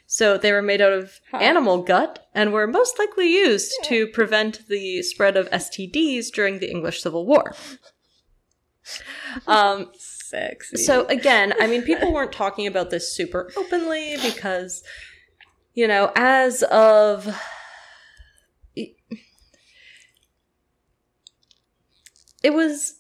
So 0.06 0.38
they 0.38 0.52
were 0.52 0.62
made 0.62 0.82
out 0.82 0.92
of 0.92 1.22
animal 1.32 1.82
gut 1.82 2.28
and 2.36 2.52
were 2.52 2.68
most 2.68 3.00
likely 3.00 3.34
used 3.34 3.74
to 3.86 4.08
prevent 4.08 4.68
the 4.68 5.02
spread 5.02 5.38
of 5.38 5.50
STDs 5.50 6.30
during 6.32 6.60
the 6.60 6.70
English 6.70 7.02
Civil 7.02 7.26
War. 7.26 7.56
Um, 9.48 9.92
sexy. 10.34 10.78
so 10.78 11.06
again, 11.08 11.54
I 11.60 11.68
mean, 11.68 11.84
people 11.84 12.12
weren't 12.14 12.32
talking 12.32 12.68
about 12.68 12.90
this 12.90 13.16
super 13.16 13.52
openly 13.56 14.16
because, 14.22 14.84
you 15.74 15.88
know, 15.88 16.12
as 16.16 16.64
of 16.64 17.36
it 22.44 22.54
was 22.54 22.96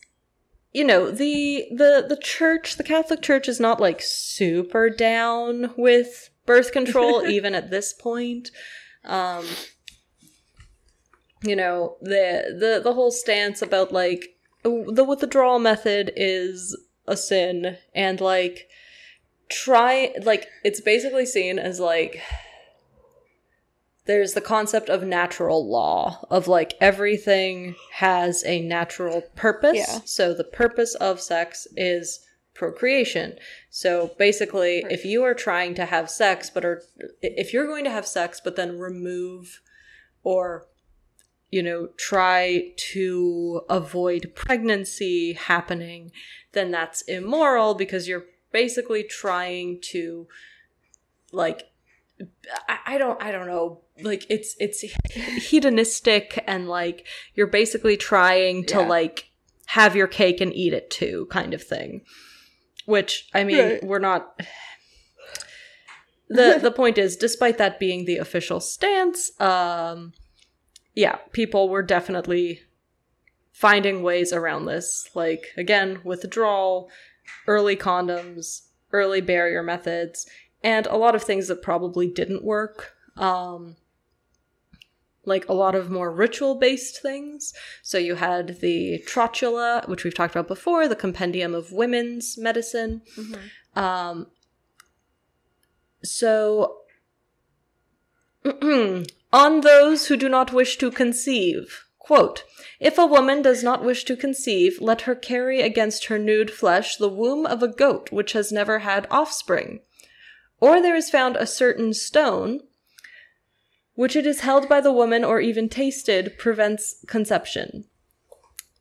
you 0.71 0.83
know 0.83 1.11
the 1.11 1.65
the 1.69 2.05
the 2.07 2.17
church 2.17 2.77
the 2.77 2.83
catholic 2.83 3.21
church 3.21 3.47
is 3.47 3.59
not 3.59 3.79
like 3.79 4.01
super 4.01 4.89
down 4.89 5.71
with 5.77 6.29
birth 6.45 6.71
control 6.71 7.27
even 7.27 7.53
at 7.53 7.69
this 7.69 7.93
point 7.93 8.49
um 9.05 9.45
you 11.43 11.55
know 11.55 11.97
the 12.01 12.55
the 12.59 12.81
the 12.83 12.93
whole 12.93 13.11
stance 13.11 13.61
about 13.61 13.91
like 13.91 14.29
the 14.63 15.05
withdrawal 15.07 15.59
method 15.59 16.11
is 16.15 16.75
a 17.07 17.17
sin 17.17 17.77
and 17.93 18.21
like 18.21 18.69
try 19.49 20.13
like 20.23 20.47
it's 20.63 20.81
basically 20.81 21.25
seen 21.25 21.59
as 21.59 21.79
like 21.79 22.21
there's 24.05 24.33
the 24.33 24.41
concept 24.41 24.89
of 24.89 25.03
natural 25.03 25.69
law 25.69 26.25
of 26.29 26.47
like 26.47 26.73
everything 26.81 27.75
has 27.93 28.43
a 28.45 28.61
natural 28.61 29.21
purpose. 29.35 29.77
Yeah. 29.77 29.99
so 30.03 30.33
the 30.33 30.43
purpose 30.43 30.93
of 30.95 31.21
sex 31.21 31.67
is 31.77 32.19
procreation. 32.53 33.35
So 33.69 34.11
basically 34.17 34.85
if 34.89 35.05
you 35.05 35.23
are 35.23 35.33
trying 35.33 35.75
to 35.75 35.85
have 35.85 36.09
sex 36.09 36.49
but 36.49 36.65
are 36.65 36.83
if 37.21 37.53
you're 37.53 37.67
going 37.67 37.83
to 37.85 37.91
have 37.91 38.07
sex 38.07 38.41
but 38.43 38.55
then 38.55 38.77
remove 38.77 39.61
or 40.23 40.67
you 41.53 41.61
know 41.67 41.81
try 41.97 42.71
to 42.93 43.61
avoid 43.69 44.31
pregnancy 44.33 45.33
happening 45.33 46.11
then 46.53 46.71
that's 46.71 47.01
immoral 47.03 47.75
because 47.75 48.07
you're 48.07 48.25
basically 48.51 49.03
trying 49.03 49.79
to 49.81 50.27
like 51.31 51.59
I, 52.67 52.77
I 52.93 52.97
don't 52.97 53.21
I 53.21 53.31
don't 53.31 53.47
know 53.47 53.81
like 54.01 54.23
it's 54.29 54.55
it's 54.59 54.81
hedonistic 55.49 56.43
and 56.47 56.67
like 56.67 57.05
you're 57.35 57.47
basically 57.61 57.97
trying 57.97 58.65
to 58.73 58.79
Yeah. 58.79 58.87
like 58.97 59.17
have 59.77 59.95
your 59.95 60.07
cake 60.07 60.41
and 60.41 60.53
eat 60.53 60.73
it 60.73 60.89
too 60.89 61.27
kind 61.29 61.53
of 61.53 61.61
thing 61.63 62.01
which 62.85 63.29
I 63.33 63.43
mean 63.43 63.57
Right. 63.59 63.83
we're 63.83 63.99
not 64.11 64.39
the 66.29 66.59
the 66.61 66.71
point 66.71 66.97
is 66.97 67.15
despite 67.15 67.57
that 67.59 67.79
being 67.79 68.05
the 68.05 68.17
official 68.17 68.59
stance 68.59 69.39
um 69.39 70.13
yeah 70.93 71.17
people 71.31 71.69
were 71.69 71.83
definitely 71.83 72.61
finding 73.51 74.01
ways 74.03 74.33
around 74.33 74.65
this. 74.65 75.09
Like 75.13 75.47
again 75.57 76.01
withdrawal 76.03 76.89
early 77.47 77.75
condoms 77.75 78.63
early 78.91 79.21
barrier 79.21 79.63
methods 79.63 80.27
and 80.63 80.85
a 80.87 80.97
lot 80.97 81.15
of 81.15 81.23
things 81.23 81.47
that 81.47 81.61
probably 81.61 82.07
didn't 82.07 82.43
work. 82.43 82.93
Um 83.17 83.77
like 85.25 85.47
a 85.47 85.53
lot 85.53 85.73
of 85.73 85.89
more 85.89 86.11
ritual 86.11 86.55
based 86.55 87.01
things. 87.01 87.53
So 87.81 87.97
you 87.97 88.15
had 88.15 88.59
the 88.59 89.01
trotula 89.07 89.87
which 89.87 90.03
we've 90.03 90.13
talked 90.13 90.35
about 90.35 90.47
before 90.47 90.87
the 90.87 90.95
compendium 90.95 91.55
of 91.55 91.71
women's 91.71 92.37
medicine. 92.37 93.01
Um 93.75 94.27
so 96.03 96.79
on 99.33 99.61
those 99.61 100.07
who 100.07 100.15
do 100.15 100.29
not 100.29 100.53
wish 100.53 100.77
to 100.77 100.91
conceive. 100.91 101.83
Quote 101.97 102.43
if 102.79 102.97
a 102.97 103.05
woman 103.05 103.41
does 103.41 103.63
not 103.63 103.83
wish 103.83 104.03
to 104.03 104.15
conceive 104.15 104.79
let 104.81 105.01
her 105.01 105.15
carry 105.15 105.61
against 105.61 106.05
her 106.05 106.19
nude 106.19 106.51
flesh 106.51 106.97
the 106.97 107.09
womb 107.09 107.45
of 107.45 107.63
a 107.63 107.67
goat 107.67 108.11
which 108.11 108.33
has 108.33 108.51
never 108.51 108.79
had 108.79 109.07
offspring. 109.09 109.79
Or 110.59 110.81
there 110.81 110.95
is 110.95 111.09
found 111.09 111.35
a 111.35 111.47
certain 111.47 111.93
stone 111.93 112.59
which 113.95 114.15
it 114.15 114.25
is 114.25 114.41
held 114.41 114.67
by 114.67 114.81
the 114.81 114.91
woman 114.91 115.23
or 115.23 115.39
even 115.39 115.69
tasted 115.69 116.37
prevents 116.37 117.03
conception 117.07 117.85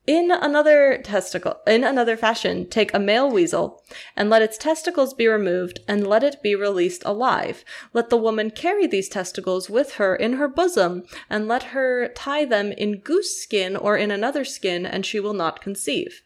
in 0.05 0.31
another 0.31 0.99
testicle 1.01 1.57
in 1.65 1.83
another 1.83 2.17
fashion 2.17 2.67
take 2.67 2.93
a 2.93 2.99
male 2.99 3.31
weasel 3.31 3.81
and 4.17 4.29
let 4.29 4.41
its 4.41 4.57
testicles 4.57 5.13
be 5.13 5.27
removed 5.27 5.79
and 5.87 6.05
let 6.05 6.23
it 6.23 6.43
be 6.43 6.55
released 6.55 7.03
alive. 7.05 7.63
Let 7.93 8.09
the 8.09 8.17
woman 8.17 8.51
carry 8.51 8.85
these 8.85 9.07
testicles 9.07 9.69
with 9.69 9.93
her 9.93 10.15
in 10.15 10.33
her 10.33 10.47
bosom 10.47 11.03
and 11.29 11.47
let 11.47 11.63
her 11.63 12.09
tie 12.09 12.43
them 12.43 12.73
in 12.73 12.99
goose 12.99 13.41
skin 13.41 13.75
or 13.77 13.95
in 13.95 14.11
another 14.11 14.43
skin 14.43 14.85
and 14.85 15.05
she 15.05 15.19
will 15.19 15.33
not 15.33 15.61
conceive. 15.61 16.21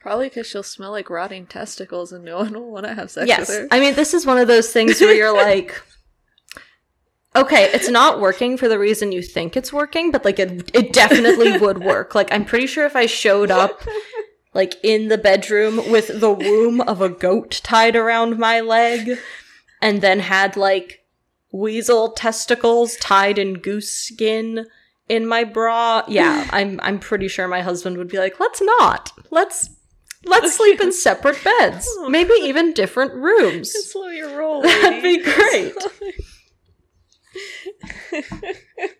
Probably 0.00 0.28
because 0.28 0.48
she'll 0.48 0.64
smell 0.64 0.90
like 0.90 1.08
rotting 1.08 1.46
testicles 1.46 2.12
and 2.12 2.24
no 2.24 2.38
one 2.38 2.52
will 2.52 2.70
want 2.72 2.86
to 2.86 2.94
have 2.94 3.10
sex 3.10 3.28
yes. 3.28 3.48
with 3.48 3.56
her. 3.56 3.68
i 3.70 3.78
mean 3.78 3.94
this 3.94 4.12
is 4.12 4.26
one 4.26 4.36
of 4.36 4.48
those 4.48 4.70
things 4.72 5.00
where 5.00 5.14
you're 5.14 5.32
like 5.44 5.80
okay 7.34 7.70
it's 7.72 7.88
not 7.88 8.20
working 8.20 8.56
for 8.56 8.68
the 8.68 8.78
reason 8.78 9.12
you 9.12 9.22
think 9.22 9.56
it's 9.56 9.72
working 9.72 10.10
but 10.10 10.24
like 10.24 10.38
it, 10.38 10.70
it 10.74 10.92
definitely 10.92 11.56
would 11.58 11.82
work. 11.82 12.14
Like 12.14 12.32
i'm 12.32 12.44
pretty 12.44 12.66
sure 12.66 12.86
if 12.86 12.96
i 12.96 13.06
showed 13.06 13.50
up 13.50 13.82
like 14.54 14.76
in 14.82 15.08
the 15.08 15.18
bedroom 15.18 15.76
with 15.90 16.20
the 16.20 16.32
womb 16.32 16.80
of 16.82 17.00
a 17.00 17.08
goat 17.08 17.60
tied 17.64 17.96
around 17.96 18.38
my 18.38 18.60
leg 18.60 19.18
and 19.80 20.00
then 20.00 20.20
had 20.20 20.56
like 20.56 21.04
weasel 21.50 22.12
testicles 22.12 22.96
tied 22.96 23.38
in 23.38 23.54
goose 23.54 23.90
skin 23.90 24.66
in 25.08 25.26
my 25.26 25.44
bra 25.44 26.02
yeah 26.08 26.48
i'm 26.50 26.80
i'm 26.82 26.98
pretty 26.98 27.28
sure 27.28 27.46
my 27.48 27.60
husband 27.60 27.98
would 27.98 28.08
be 28.08 28.18
like 28.18 28.40
let's 28.40 28.62
not. 28.62 29.12
Let's 29.30 29.70
let's 30.24 30.54
sleep 30.54 30.80
in 30.80 30.92
separate 30.92 31.42
beds. 31.42 31.88
Oh. 31.98 32.08
Maybe 32.08 32.34
even 32.42 32.72
different 32.72 33.14
rooms. 33.14 33.72
Slow 33.90 34.08
your 34.08 34.36
roll. 34.36 34.62
That'd 34.62 35.02
be 35.02 35.22
great. 35.22 35.74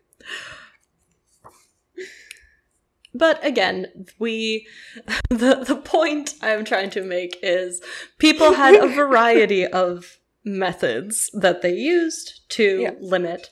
but 3.14 3.44
again, 3.44 4.06
we 4.18 4.66
the 5.28 5.64
the 5.66 5.76
point 5.76 6.34
I'm 6.42 6.64
trying 6.64 6.90
to 6.90 7.02
make 7.02 7.36
is 7.42 7.80
people 8.18 8.54
had 8.54 8.74
a 8.74 8.88
variety 8.88 9.66
of 9.84 10.18
methods 10.44 11.30
that 11.34 11.62
they 11.62 11.74
used 11.74 12.40
to 12.50 12.80
Yeah. 12.82 12.94
limit 13.00 13.48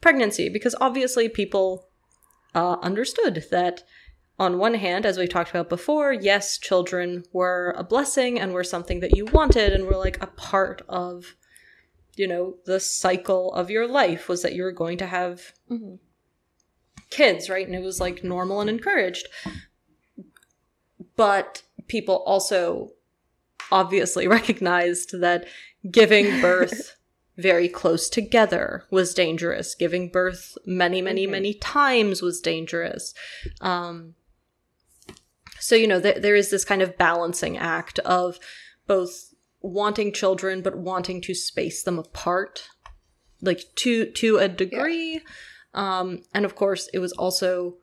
pregnancy 0.00 0.48
because 0.48 0.74
obviously 0.80 1.28
people 1.28 1.88
uh, 2.54 2.76
understood 2.80 3.44
that 3.50 3.82
on 4.38 4.56
one 4.56 4.72
hand 4.74 5.04
as 5.04 5.18
we've 5.18 5.28
talked 5.28 5.50
about 5.50 5.68
before 5.68 6.14
yes 6.14 6.56
children 6.56 7.24
were 7.34 7.74
a 7.76 7.84
blessing 7.84 8.40
and 8.40 8.54
were 8.54 8.64
something 8.64 9.00
that 9.00 9.14
you 9.14 9.26
wanted 9.26 9.74
and 9.74 9.84
were 9.84 9.96
like 9.98 10.20
a 10.22 10.26
part 10.28 10.80
of 10.88 11.36
you 12.16 12.26
know 12.26 12.56
the 12.66 12.80
cycle 12.80 13.52
of 13.54 13.70
your 13.70 13.86
life 13.86 14.28
was 14.28 14.42
that 14.42 14.52
you 14.54 14.62
were 14.62 14.72
going 14.72 14.98
to 14.98 15.06
have 15.06 15.52
Mhm. 15.70 15.98
kids 17.10 17.48
right 17.50 17.66
and 17.66 17.74
it 17.74 17.82
was 17.82 18.00
like 18.00 18.22
normal 18.24 18.60
and 18.60 18.70
encouraged 18.70 19.26
but 21.16 21.62
people 21.88 22.16
also 22.26 22.90
obviously 23.72 24.26
recognized 24.38 25.20
that 25.20 25.46
giving 25.90 26.40
birth 26.40 26.96
very 27.36 27.68
close 27.68 28.08
together 28.10 28.84
was 28.90 29.14
dangerous 29.14 29.74
giving 29.74 30.08
birth 30.10 30.58
many 30.66 31.00
many 31.00 31.26
Mhm. 31.26 31.30
many 31.30 31.54
times 31.54 32.20
was 32.22 32.40
dangerous 32.40 33.14
um 33.60 34.14
so 35.58 35.74
you 35.74 35.86
know 35.86 36.00
th- 36.00 36.20
there 36.22 36.34
is 36.36 36.50
this 36.50 36.64
kind 36.64 36.82
of 36.82 36.98
balancing 36.98 37.56
act 37.56 37.98
of 38.00 38.38
both 38.86 39.29
wanting 39.60 40.12
children 40.12 40.62
but 40.62 40.76
wanting 40.76 41.20
to 41.20 41.34
space 41.34 41.82
them 41.82 41.98
apart 41.98 42.68
like 43.42 43.64
to 43.74 44.06
to 44.06 44.38
a 44.38 44.48
degree. 44.48 45.20
Um 45.74 46.22
and 46.34 46.44
of 46.44 46.54
course 46.54 46.88
it 46.92 46.98
was 46.98 47.12
also 47.12 47.76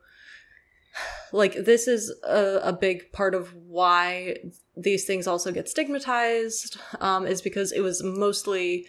like 1.32 1.54
this 1.54 1.86
is 1.86 2.12
a, 2.24 2.60
a 2.64 2.72
big 2.72 3.12
part 3.12 3.34
of 3.34 3.54
why 3.54 4.36
these 4.76 5.04
things 5.04 5.26
also 5.26 5.52
get 5.52 5.68
stigmatized 5.68 6.78
um, 7.00 7.26
is 7.26 7.42
because 7.42 7.72
it 7.72 7.80
was 7.80 8.02
mostly 8.02 8.86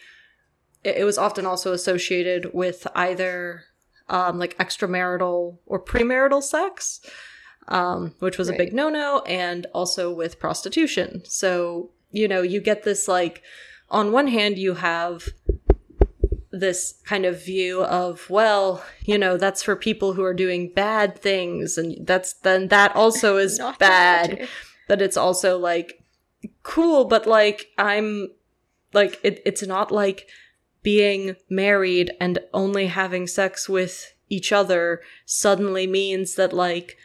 it, 0.83 0.97
it 0.97 1.03
was 1.03 1.17
often 1.17 1.45
also 1.45 1.73
associated 1.73 2.51
with 2.53 2.87
either 2.95 3.63
um, 4.07 4.39
like 4.39 4.57
extramarital 4.57 5.57
or 5.65 5.83
premarital 5.83 6.41
sex 6.41 7.01
um, 7.69 8.15
which 8.19 8.37
was 8.37 8.49
a 8.49 8.53
big 8.53 8.73
no-no 8.73 9.21
and 9.27 9.67
also 9.73 10.11
with 10.11 10.39
prostitution. 10.39 11.21
So 11.25 11.91
you 12.11 12.27
know 12.27 12.41
you 12.41 12.61
get 12.61 12.83
this 12.83 13.07
like 13.07 13.41
on 13.89 14.11
one 14.11 14.27
hand 14.27 14.57
you 14.57 14.75
have 14.75 15.29
this 16.51 16.99
kind 17.05 17.25
of 17.25 17.43
view 17.43 17.83
of 17.83 18.29
well 18.29 18.83
you 19.03 19.17
know 19.17 19.37
that's 19.37 19.63
for 19.63 19.75
people 19.75 20.13
who 20.13 20.23
are 20.23 20.33
doing 20.33 20.71
bad 20.73 21.17
things 21.17 21.77
and 21.77 22.05
that's 22.05 22.33
then 22.33 22.67
that 22.69 22.95
also 22.95 23.37
is 23.45 23.59
bad 23.77 24.47
but 24.87 25.01
it's 25.01 25.17
also 25.17 25.57
like 25.57 26.03
cool 26.63 27.05
but 27.05 27.27
like 27.27 27.67
i'm 27.77 28.29
like 28.93 29.19
it, 29.23 29.41
it's 29.45 29.63
not 29.63 29.91
like 29.91 30.27
being 30.81 31.35
married 31.49 32.11
and 32.19 32.39
only 32.53 32.87
having 32.87 33.27
sex 33.27 33.69
with 33.69 34.13
each 34.29 34.51
other 34.51 35.01
suddenly 35.25 35.85
means 35.85 36.35
that 36.35 36.53
like 36.53 36.97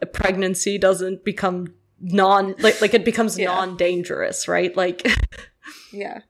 a 0.00 0.06
pregnancy 0.06 0.78
doesn't 0.78 1.24
become 1.24 1.74
non 2.00 2.54
like 2.58 2.80
like 2.80 2.94
it 2.94 3.04
becomes 3.04 3.38
Yeah. 3.38 3.46
non-dangerous 3.54 4.48
right 4.48 4.74
like 4.76 5.06
Yeah. 5.92 6.20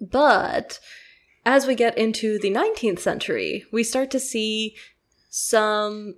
but 0.00 0.78
as 1.44 1.66
we 1.66 1.74
get 1.76 1.96
into 1.96 2.38
the 2.40 2.50
19th 2.50 2.98
century, 2.98 3.64
we 3.72 3.84
start 3.84 4.10
to 4.10 4.18
see 4.18 4.74
some 5.30 6.16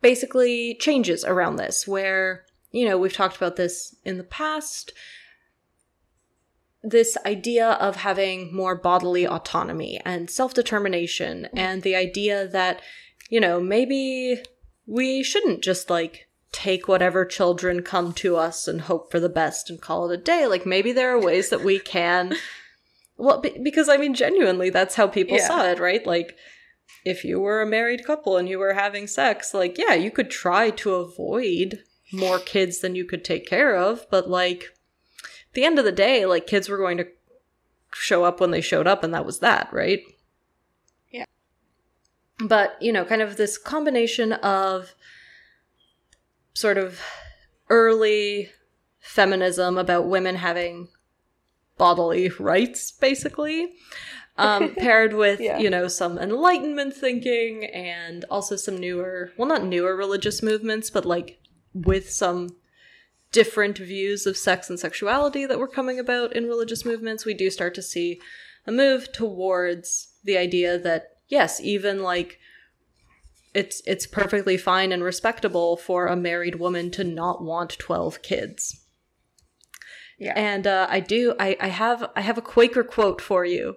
basically 0.00 0.76
changes 0.78 1.24
around 1.24 1.56
this 1.56 1.88
where, 1.88 2.44
you 2.70 2.86
know, 2.88 2.96
we've 2.96 3.12
talked 3.12 3.36
about 3.36 3.56
this 3.56 3.96
in 4.04 4.16
the 4.18 4.22
past. 4.22 4.92
This 6.84 7.16
idea 7.26 7.70
of 7.70 7.96
having 7.96 8.54
more 8.54 8.76
bodily 8.76 9.26
autonomy 9.26 10.00
and 10.04 10.30
self 10.30 10.54
determination, 10.54 11.48
and 11.54 11.82
the 11.82 11.96
idea 11.96 12.46
that, 12.46 12.80
you 13.30 13.40
know, 13.40 13.58
maybe 13.58 14.36
we 14.86 15.22
shouldn't 15.24 15.64
just 15.64 15.88
like 15.90 16.28
take 16.54 16.86
whatever 16.88 17.24
children 17.24 17.82
come 17.82 18.12
to 18.14 18.36
us 18.36 18.68
and 18.68 18.82
hope 18.82 19.10
for 19.10 19.18
the 19.18 19.28
best 19.28 19.68
and 19.68 19.80
call 19.82 20.08
it 20.10 20.14
a 20.14 20.22
day. 20.22 20.46
Like 20.46 20.64
maybe 20.64 20.92
there 20.92 21.10
are 21.14 21.20
ways 21.20 21.50
that 21.50 21.64
we 21.64 21.78
can. 21.78 22.34
Well, 23.16 23.40
be- 23.40 23.56
because 23.62 23.88
I 23.88 23.96
mean, 23.96 24.12
genuinely, 24.12 24.70
that's 24.70 24.96
how 24.96 25.06
people 25.06 25.36
Yeah. 25.36 25.46
saw 25.46 25.64
it, 25.70 25.78
right? 25.78 26.04
Like, 26.04 26.36
if 27.04 27.22
you 27.22 27.38
were 27.38 27.62
a 27.62 27.66
married 27.66 28.04
couple 28.04 28.36
and 28.36 28.48
you 28.48 28.58
were 28.58 28.72
having 28.74 29.06
sex, 29.06 29.54
like, 29.54 29.78
yeah, 29.78 29.94
you 29.94 30.10
could 30.10 30.32
try 30.32 30.70
to 30.70 30.94
avoid 30.94 31.84
more 32.12 32.40
kids 32.40 32.80
than 32.80 32.96
you 32.96 33.04
could 33.04 33.24
take 33.24 33.46
care 33.46 33.76
of, 33.76 34.04
but 34.10 34.28
like, 34.28 34.64
at 35.22 35.52
the 35.54 35.64
end 35.64 35.78
of 35.78 35.84
the 35.84 35.92
day, 35.92 36.26
like, 36.26 36.48
kids 36.48 36.68
were 36.68 36.76
going 36.76 36.96
to 36.98 37.06
show 37.94 38.24
up 38.24 38.40
when 38.40 38.50
they 38.50 38.60
showed 38.60 38.88
up, 38.88 39.04
and 39.04 39.14
that 39.14 39.24
was 39.24 39.38
that, 39.38 39.68
right? 39.72 40.02
Yeah. 41.12 41.26
But, 42.40 42.76
you 42.82 42.92
know, 42.92 43.04
kind 43.04 43.22
of 43.22 43.36
this 43.36 43.58
combination 43.58 44.32
of 44.32 44.92
sort 46.54 46.78
of 46.78 47.00
early 47.68 48.50
feminism 49.00 49.76
about 49.78 50.06
women 50.08 50.36
having 50.36 50.88
bodily 51.76 52.28
rights, 52.38 52.92
basically, 52.92 53.72
um, 54.36 54.74
paired 54.78 55.12
with, 55.14 55.40
Yeah. 55.40 55.58
you 55.58 55.68
know, 55.68 55.88
some 55.88 56.18
Enlightenment 56.18 56.94
thinking 56.94 57.64
and 57.66 58.24
also 58.30 58.56
some 58.56 58.78
newer, 58.78 59.32
well, 59.36 59.48
not 59.48 59.64
newer 59.64 59.96
religious 59.96 60.42
movements, 60.42 60.90
but 60.90 61.04
like 61.04 61.38
with 61.72 62.10
some 62.10 62.56
different 63.32 63.78
views 63.78 64.26
of 64.26 64.36
sex 64.36 64.70
and 64.70 64.78
sexuality 64.78 65.44
that 65.44 65.58
were 65.58 65.66
coming 65.68 65.98
about 65.98 66.34
in 66.36 66.46
religious 66.46 66.84
movements, 66.84 67.24
we 67.24 67.34
do 67.34 67.50
start 67.50 67.74
to 67.74 67.82
see 67.82 68.20
a 68.66 68.70
move 68.72 69.12
towards 69.12 70.12
the 70.22 70.38
idea 70.38 70.78
that, 70.78 71.16
yes, 71.26 71.60
even 71.60 72.02
like 72.02 72.38
it's 73.54 73.80
it's 73.86 74.06
perfectly 74.06 74.56
fine 74.56 74.92
and 74.92 75.02
respectable 75.02 75.76
for 75.76 76.06
a 76.06 76.16
married 76.16 76.56
woman 76.56 76.90
to 76.92 77.04
not 77.04 77.42
want 77.42 77.78
12 77.78 78.20
kids. 78.22 78.80
Yeah. 80.18 80.32
And 80.36 80.66
uh, 80.66 80.86
I 80.90 81.00
do 81.00 81.34
I, 81.38 81.56
I 81.60 81.68
have 81.68 82.10
I 82.14 82.20
have 82.20 82.38
a 82.38 82.42
Quaker 82.42 82.84
quote 82.84 83.20
for 83.20 83.44
you. 83.44 83.76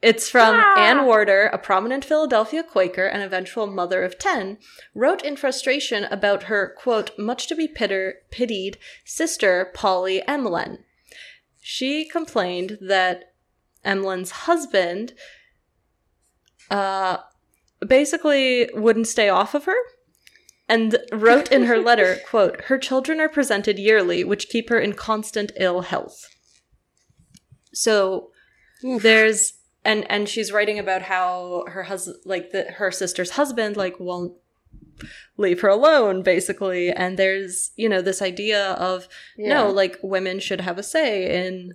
It's 0.00 0.30
from 0.30 0.54
Ah! 0.56 0.74
Anne 0.78 1.04
Warder, 1.06 1.46
a 1.46 1.58
prominent 1.58 2.04
Philadelphia 2.04 2.62
Quaker 2.62 3.06
and 3.06 3.20
eventual 3.20 3.66
mother 3.66 4.04
of 4.04 4.16
10, 4.16 4.58
wrote 4.94 5.24
in 5.24 5.36
frustration 5.36 6.04
about 6.04 6.44
her 6.44 6.72
quote 6.78 7.18
much 7.18 7.48
to 7.48 7.56
be 7.56 7.66
pitter, 7.66 8.20
pitied 8.30 8.78
sister 9.04 9.72
Polly 9.74 10.22
Emlyn. 10.28 10.84
She 11.60 12.08
complained 12.08 12.78
that 12.80 13.32
Emlyn's 13.84 14.30
husband 14.30 15.14
uh 16.70 17.18
basically 17.86 18.68
wouldn't 18.74 19.06
stay 19.06 19.28
off 19.28 19.54
of 19.54 19.64
her 19.64 19.76
and 20.68 20.98
wrote 21.12 21.50
in 21.52 21.64
her 21.64 21.78
letter 21.78 22.18
quote 22.28 22.62
her 22.62 22.78
children 22.78 23.20
are 23.20 23.28
presented 23.28 23.78
yearly 23.78 24.24
which 24.24 24.48
keep 24.48 24.68
her 24.68 24.78
in 24.78 24.92
constant 24.92 25.52
ill 25.56 25.82
health. 25.82 26.28
So 27.72 28.30
there's 28.82 29.54
and 29.84 30.10
and 30.10 30.28
she's 30.28 30.52
writing 30.52 30.78
about 30.78 31.02
how 31.02 31.64
her 31.68 31.84
husband 31.84 32.18
like 32.24 32.50
the, 32.50 32.64
her 32.72 32.90
sister's 32.90 33.30
husband 33.30 33.76
like 33.76 33.98
won't 34.00 34.32
leave 35.36 35.60
her 35.60 35.68
alone 35.68 36.22
basically. 36.22 36.90
And 36.90 37.16
there's 37.18 37.70
you 37.76 37.88
know 37.88 38.02
this 38.02 38.20
idea 38.20 38.72
of 38.72 39.08
Yeah. 39.36 39.54
no 39.54 39.70
like 39.70 39.98
women 40.02 40.40
should 40.40 40.60
have 40.62 40.78
a 40.78 40.82
say 40.82 41.46
in 41.46 41.74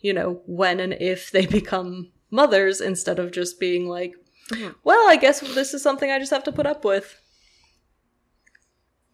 you 0.00 0.12
know 0.12 0.42
when 0.46 0.80
and 0.80 0.92
if 0.94 1.30
they 1.30 1.46
become 1.60 2.10
mothers 2.30 2.80
instead 2.80 3.18
of 3.18 3.30
just 3.30 3.60
being 3.60 3.86
like 3.88 4.12
Mhm. 4.50 4.74
well 4.84 5.08
i 5.08 5.16
guess 5.16 5.40
this 5.40 5.72
is 5.74 5.82
something 5.82 6.10
i 6.10 6.18
just 6.18 6.30
have 6.30 6.44
to 6.44 6.52
put 6.52 6.66
up 6.66 6.84
with 6.84 7.18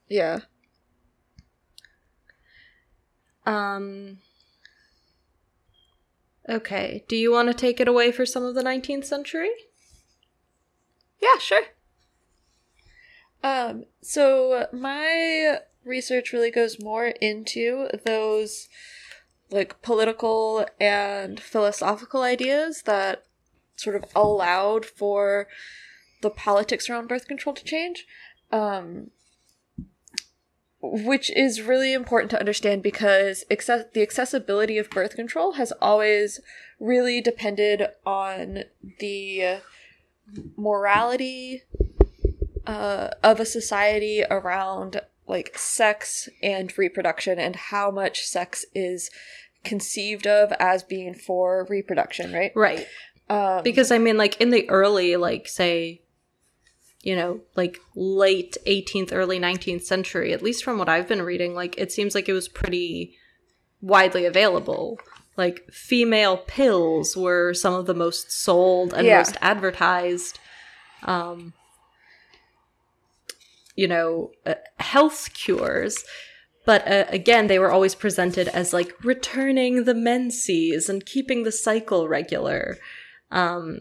Yeah. 0.09 0.41
um 3.47 4.19
okay 6.49 7.05
do 7.09 7.15
you 7.17 7.31
want 7.31 7.49
to 7.49 7.55
take 7.55 7.79
it 7.81 7.87
away 7.89 8.11
for 8.11 8.27
some 8.27 8.45
of 8.45 8.55
the 8.55 8.63
19th 8.63 9.05
century 9.05 9.51
Yeah, 11.23 11.39
sure. 11.39 11.65
Um, 13.45 13.85
so 14.03 14.67
my 14.73 15.59
research 15.85 16.33
really 16.33 16.51
goes 16.51 16.81
more 16.83 17.07
into 17.09 17.89
those 18.05 18.69
like 19.51 19.81
political 19.83 20.67
and 20.81 21.39
philosophical 21.39 22.23
ideas 22.23 22.83
that 22.87 23.25
sort 23.81 23.97
of 23.97 24.05
allowed 24.15 24.85
for 24.85 25.49
the 26.23 26.31
politics 26.31 26.89
around 26.89 27.09
birth 27.09 27.27
control 27.27 27.55
to 27.55 27.65
change. 27.65 28.07
Um, 28.53 29.11
which 30.83 31.31
is 31.37 31.61
really 31.61 31.93
important 31.93 32.31
to 32.31 32.41
understand 32.41 32.83
because 32.83 33.45
access- 33.51 33.85
the 33.93 34.03
accessibility 34.03 34.79
of 34.79 34.89
birth 34.91 35.15
control 35.15 35.53
has 35.53 35.73
always 35.81 36.41
really 36.79 37.21
depended 37.21 37.87
on 38.07 38.65
the 38.99 39.59
morality 40.57 41.65
uh, 42.67 43.11
of 43.23 43.41
a 43.41 43.45
society 43.45 44.25
around 44.31 45.01
like 45.27 45.57
sex 45.57 46.29
and 46.43 46.77
reproduction 46.77 47.39
and 47.39 47.57
how 47.57 47.91
much 47.91 48.25
sex 48.25 48.65
is 48.75 49.11
conceived 49.63 50.27
of 50.27 50.53
as 50.59 50.83
being 50.83 51.15
for 51.15 51.67
reproduction, 51.69 52.33
right? 52.33 52.53
Right. 52.55 52.87
Um, 53.31 53.63
Because 53.63 53.91
I 53.93 53.99
mean, 53.99 54.17
like 54.17 54.41
in 54.41 54.51
the 54.51 54.69
early, 54.69 55.17
like 55.17 55.47
say, 55.49 56.03
you 57.03 57.15
know, 57.17 57.41
like 57.57 57.79
late 57.95 58.57
18th, 58.67 59.11
early 59.13 59.39
19th 59.39 59.83
century, 59.85 60.33
at 60.33 60.43
least 60.43 60.65
from 60.65 60.77
what 60.79 60.89
I've 60.89 61.09
been 61.09 61.23
reading, 61.23 61.55
like 61.55 61.79
it 61.79 61.93
seems 61.93 62.15
like 62.15 62.29
it 62.29 62.35
was 62.35 62.49
pretty 62.49 63.17
widely 63.81 64.27
available. 64.27 64.99
Like 65.37 65.63
female 65.73 66.37
pills 66.37 67.17
were 67.17 67.55
some 67.55 67.73
of 67.75 67.87
the 67.87 67.95
most 67.95 68.31
sold 68.33 68.93
and 68.93 69.07
Yeah. 69.07 69.19
most 69.19 69.37
advertised. 69.41 70.39
Um, 71.05 71.55
you 73.77 73.89
know, 73.89 74.33
uh, 74.45 74.55
health 74.79 75.31
cures. 75.33 76.05
But 76.67 76.87
uh, 76.87 77.07
again, 77.09 77.47
they 77.47 77.59
were 77.59 77.71
always 77.71 77.95
presented 77.95 78.49
as 78.49 78.75
like 78.75 78.93
returning 79.03 79.85
the 79.85 79.95
menses 79.95 80.89
and 80.91 81.07
keeping 81.07 81.45
the 81.45 81.53
cycle 81.53 82.07
regular. 82.07 82.77
Um, 83.31 83.81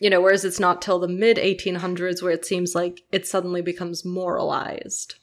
you 0.00 0.10
know, 0.10 0.20
whereas 0.20 0.44
it's 0.44 0.60
not 0.60 0.80
till 0.80 0.98
the 0.98 1.08
mid 1.08 1.36
1800s 1.36 2.22
where 2.22 2.32
it 2.32 2.44
seems 2.44 2.74
like 2.74 3.02
it 3.10 3.26
suddenly 3.26 3.62
becomes 3.62 4.04
moralized. 4.04 5.16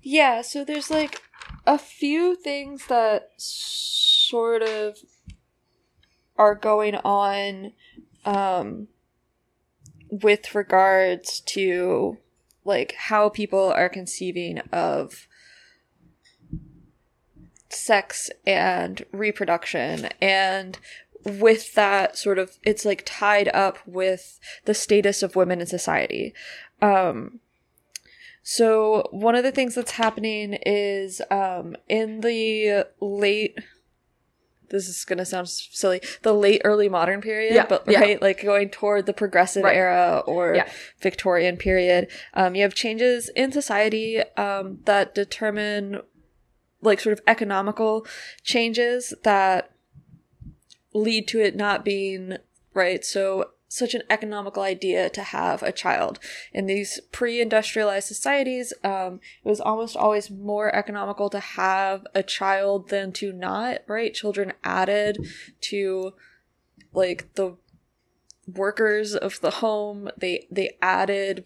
Yeah, 0.00 0.42
so 0.42 0.64
there's 0.64 0.90
like 0.90 1.22
a 1.66 1.78
few 1.78 2.36
things 2.36 2.86
that 2.86 3.32
sort 3.36 4.62
of 4.62 4.98
are 6.36 6.54
going 6.54 6.94
on 6.96 7.72
um 8.24 8.88
with 10.10 10.54
regards 10.54 11.40
to 11.40 12.18
like 12.64 12.94
how 12.96 13.28
people 13.28 13.72
are 13.72 13.88
conceiving 13.88 14.58
of 14.72 15.26
sex 17.76 18.30
and 18.46 19.04
reproduction 19.12 20.08
and 20.20 20.78
with 21.24 21.74
that 21.74 22.16
sort 22.16 22.38
of 22.38 22.58
it's 22.62 22.84
like 22.84 23.02
tied 23.04 23.48
up 23.48 23.78
with 23.86 24.38
the 24.64 24.74
status 24.74 25.22
of 25.22 25.34
women 25.36 25.60
in 25.60 25.66
society 25.66 26.32
um 26.80 27.40
so 28.48 29.08
one 29.10 29.34
of 29.34 29.42
the 29.42 29.50
things 29.50 29.74
that's 29.74 29.90
happening 29.92 30.56
is 30.64 31.20
um, 31.32 31.74
in 31.88 32.20
the 32.20 32.86
late. 33.00 33.58
This 34.70 34.88
is 34.88 35.04
gonna 35.04 35.24
sound 35.24 35.48
silly. 35.48 36.00
The 36.22 36.32
late 36.32 36.62
early 36.64 36.88
modern 36.88 37.20
period, 37.20 37.54
Yeah, 37.56 37.66
but 37.68 37.82
yeah. 37.88 37.98
right, 38.00 38.22
like 38.22 38.44
going 38.44 38.68
toward 38.68 39.06
the 39.06 39.12
progressive 39.12 39.64
Right. 39.64 39.74
era 39.76 40.22
or 40.28 40.54
Yeah. 40.54 40.70
Victorian 41.00 41.56
period. 41.56 42.06
Um, 42.34 42.54
you 42.54 42.62
have 42.62 42.72
changes 42.74 43.28
in 43.34 43.50
society 43.50 44.20
um, 44.36 44.78
that 44.84 45.12
determine, 45.12 46.02
like, 46.82 47.00
sort 47.00 47.12
of 47.12 47.20
economical 47.26 48.06
changes 48.42 49.14
that 49.24 49.72
lead 50.94 51.28
to 51.28 51.40
it 51.40 51.56
not 51.56 51.84
being 51.84 52.36
right. 52.74 53.04
So 53.04 53.50
such 53.68 53.94
an 53.94 54.02
economical 54.08 54.62
idea 54.62 55.10
to 55.10 55.22
have 55.22 55.62
a 55.62 55.72
child 55.72 56.18
in 56.52 56.66
these 56.66 57.00
pre-industrialized 57.10 58.06
societies 58.06 58.72
um, 58.84 59.20
it 59.44 59.48
was 59.48 59.60
almost 59.60 59.96
always 59.96 60.30
more 60.30 60.74
economical 60.74 61.28
to 61.28 61.40
have 61.40 62.06
a 62.14 62.22
child 62.22 62.88
than 62.90 63.12
to 63.12 63.32
not 63.32 63.78
right 63.88 64.14
children 64.14 64.52
added 64.62 65.18
to 65.60 66.12
like 66.92 67.34
the 67.34 67.56
workers 68.54 69.14
of 69.16 69.40
the 69.40 69.50
home 69.50 70.08
they 70.16 70.46
they 70.50 70.76
added 70.80 71.44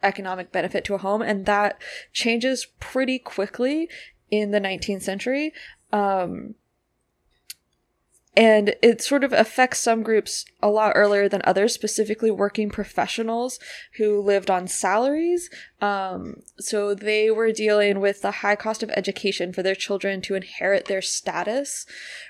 economic 0.00 0.52
benefit 0.52 0.84
to 0.84 0.94
a 0.94 0.98
home 0.98 1.20
and 1.20 1.44
that 1.44 1.80
changes 2.12 2.66
pretty 2.78 3.18
quickly 3.18 3.88
in 4.30 4.50
the 4.50 4.60
19th 4.60 5.02
century. 5.02 5.52
Um, 5.92 6.54
and 8.36 8.76
it 8.82 9.02
sort 9.02 9.24
of 9.24 9.32
affects 9.32 9.80
some 9.80 10.04
groups 10.04 10.44
a 10.62 10.68
lot 10.68 10.92
earlier 10.94 11.28
than 11.28 11.42
others 11.42 11.74
specifically 11.74 12.30
working 12.30 12.70
professionals 12.70 13.58
who 13.96 14.22
lived 14.22 14.48
on 14.48 14.68
salaries. 14.68 15.50
Um, 15.80 16.42
so 16.60 16.94
they 16.94 17.32
were 17.32 17.50
dealing 17.50 17.98
with 17.98 18.22
the 18.22 18.30
high 18.30 18.54
cost 18.54 18.84
of 18.84 18.90
education 18.90 19.52
for 19.52 19.64
their 19.64 19.74
children 19.74 20.20
to 20.22 20.36
inherit 20.36 20.84
their 20.84 21.02
status 21.02 21.84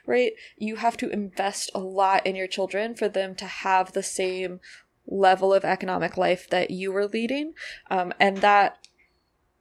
right? 0.09 0.33
You 0.57 0.77
have 0.77 0.97
to 0.97 1.11
invest 1.11 1.71
a 1.75 1.81
lot 1.81 2.27
in 2.27 2.35
your 2.35 2.49
children 2.49 2.95
for 2.95 3.09
them 3.09 3.35
to 3.37 3.45
have 3.45 3.93
the 3.93 4.03
same 4.03 4.59
level 5.07 5.53
of 5.53 5.65
economic 5.65 6.17
life 6.17 6.49
that 6.49 6.71
you 6.71 6.91
were 6.91 7.07
leading. 7.07 7.53
Um, 7.91 8.13
and 8.19 8.39
that 8.39 8.88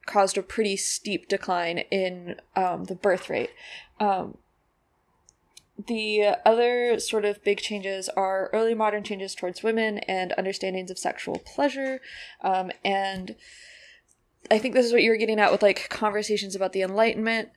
caused 0.08 0.36
a 0.36 0.42
pretty 0.42 0.76
steep 0.76 1.28
decline 1.28 1.78
in 1.90 2.34
um, 2.56 2.84
the 2.84 2.96
birth 2.96 3.30
rate 3.30 3.50
um, 4.00 4.36
the 5.86 6.36
other 6.44 6.98
sort 6.98 7.24
of 7.24 7.42
big 7.44 7.58
changes 7.58 8.08
are 8.10 8.50
early 8.52 8.74
modern 8.74 9.04
changes 9.04 9.34
towards 9.34 9.62
women 9.62 9.98
and 9.98 10.34
understandings 10.36 10.90
of 10.90 10.98
sexual 10.98 11.38
pleasure. 11.38 12.00
Um, 12.40 12.72
and 12.84 13.36
I 14.50 14.58
think 14.58 14.74
this 14.74 14.86
is 14.86 14.92
what 14.92 15.02
you 15.02 15.10
were 15.10 15.16
getting 15.16 15.38
at 15.38 15.52
with 15.52 15.62
like 15.62 15.88
conversations 15.88 16.56
about 16.56 16.72
the 16.72 16.82
Enlightenment. 16.82 17.50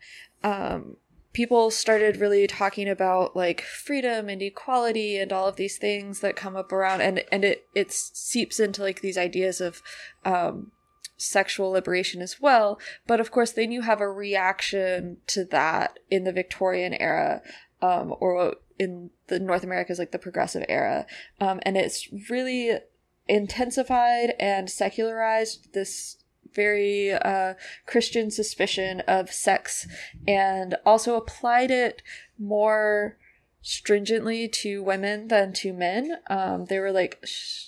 Um, 0.44 0.98
people 1.34 1.72
started 1.72 2.18
really 2.18 2.46
talking 2.46 2.88
about 2.88 3.36
like 3.36 3.62
freedom 3.62 4.30
and 4.30 4.42
equality 4.42 5.18
and 5.18 5.34
all 5.34 5.48
of 5.48 5.56
these 5.56 5.78
things 5.78 6.20
that 6.20 6.36
come 6.36 6.56
up 6.56 6.72
around 6.72 7.00
and 7.00 7.24
and 7.32 7.46
it 7.46 7.66
it 7.74 7.90
seeps 7.92 8.60
into 8.60 8.82
like 8.82 9.00
these 9.00 9.18
ideas 9.18 9.62
of 9.62 9.82
um 10.26 10.72
sexual 11.22 11.72
liberation 11.72 12.22
as 12.22 12.42
well 12.42 12.80
but 13.08 13.20
of 13.20 13.32
course 13.32 13.52
then 13.52 13.72
you 13.72 13.82
have 13.82 14.02
a 14.02 14.10
reaction 14.10 15.18
to 15.28 15.46
that 15.46 16.00
in 16.10 16.24
the 16.24 16.32
Victorian 16.32 16.94
era 16.94 17.42
um, 17.82 18.14
or 18.20 18.56
in 18.82 19.12
the 19.28 19.40
North 19.40 19.64
America 19.64 19.92
is 19.92 20.00
like 20.00 20.12
the 20.12 20.20
progressive 20.20 20.66
era. 20.68 21.06
Um, 21.40 21.60
and 21.64 21.78
it's 21.78 22.10
really 22.30 22.80
intensified 23.28 24.34
and 24.40 24.70
secularized 24.70 25.74
this 25.74 26.18
very 26.54 27.12
uh, 27.12 27.54
Christian 27.86 28.30
suspicion 28.32 29.02
of 29.02 29.32
sex 29.32 29.88
and 30.28 30.76
also 30.86 31.16
applied 31.16 31.72
it 31.72 32.02
more 32.38 33.18
stringently 33.62 34.48
to 34.48 34.84
women 34.84 35.28
than 35.28 35.54
to 35.54 35.72
men. 35.74 36.18
Um, 36.30 36.66
they 36.66 36.80
were 36.80 36.92
like 36.92 37.20
sh- 37.24 37.68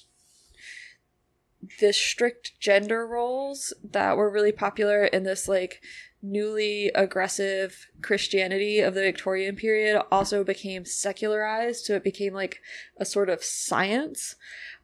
the 1.80 1.94
strict 1.94 2.60
gender 2.60 3.06
roles 3.08 3.74
that 3.84 4.18
were 4.18 4.30
really 4.30 4.52
popular 4.52 5.06
in 5.06 5.24
this 5.24 5.48
like 5.48 5.82
newly 6.22 6.88
aggressive 6.96 7.88
Christianity 8.02 8.80
of 8.80 8.94
the 8.94 9.02
Victorian 9.02 9.56
period 9.56 10.02
also 10.12 10.44
became 10.44 10.86
secularized, 10.86 11.86
so 11.86 11.96
it 11.96 12.04
became 12.04 12.34
like 12.34 12.62
a 12.98 13.06
sort 13.06 13.30
of 13.30 13.44
science. 13.44 14.36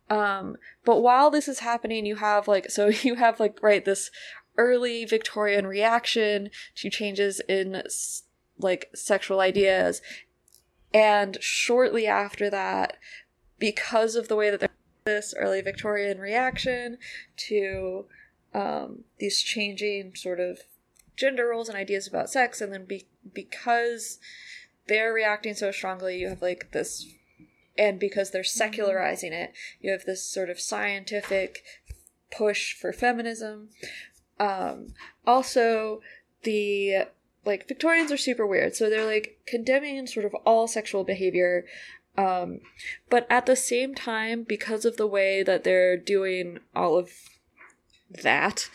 Um, 0.09 0.57
but 0.83 1.01
while 1.01 1.29
this 1.29 1.47
is 1.47 1.59
happening, 1.59 2.05
you 2.05 2.17
have 2.17 2.47
like 2.47 2.69
so 2.69 2.87
you 3.03 3.15
have 3.15 3.39
like 3.39 3.59
right 3.61 3.83
this 3.83 4.11
early 4.57 5.05
Victorian 5.05 5.65
reaction 5.65 6.49
to 6.75 6.89
changes 6.89 7.41
in 7.47 7.83
like 8.57 8.89
sexual 8.93 9.39
ideas, 9.39 10.01
and 10.93 11.37
shortly 11.41 12.05
after 12.05 12.49
that, 12.49 12.97
because 13.57 14.15
of 14.15 14.27
the 14.27 14.35
way 14.35 14.49
that 14.49 14.59
there 14.59 14.69
this 15.05 15.33
early 15.37 15.61
Victorian 15.61 16.19
reaction 16.19 16.97
to 17.35 18.05
um, 18.53 19.03
these 19.19 19.41
changing 19.41 20.15
sort 20.15 20.39
of 20.39 20.59
gender 21.15 21.47
roles 21.47 21.69
and 21.69 21.77
ideas 21.77 22.07
about 22.07 22.29
sex 22.29 22.61
and 22.61 22.71
then 22.71 22.85
be- 22.85 23.07
because 23.33 24.19
they're 24.87 25.13
reacting 25.13 25.53
so 25.53 25.71
strongly 25.71 26.17
you 26.17 26.29
have 26.29 26.41
like 26.41 26.71
this 26.71 27.13
and 27.77 27.99
because 27.99 28.31
they're 28.31 28.43
secularizing 28.43 29.33
it 29.33 29.53
you 29.81 29.91
have 29.91 30.05
this 30.05 30.23
sort 30.23 30.49
of 30.49 30.59
scientific 30.59 31.63
push 32.31 32.73
for 32.73 32.93
feminism. 32.93 33.69
Um 34.39 34.93
also 35.27 36.01
the 36.43 37.07
like 37.45 37.67
victorians 37.67 38.11
are 38.11 38.17
super 38.17 38.45
weird. 38.45 38.75
So 38.75 38.89
they're 38.89 39.05
like 39.05 39.39
condemning 39.45 40.05
sort 40.07 40.25
of 40.25 40.33
all 40.45 40.67
sexual 40.67 41.03
behavior 41.03 41.65
um 42.17 42.59
but 43.09 43.25
at 43.29 43.45
the 43.45 43.55
same 43.55 43.93
time 43.95 44.43
because 44.43 44.85
of 44.85 44.97
the 44.97 45.07
way 45.07 45.43
that 45.43 45.63
they're 45.63 45.97
doing 45.97 46.59
all 46.75 46.97
of 46.97 47.11
that 48.23 48.69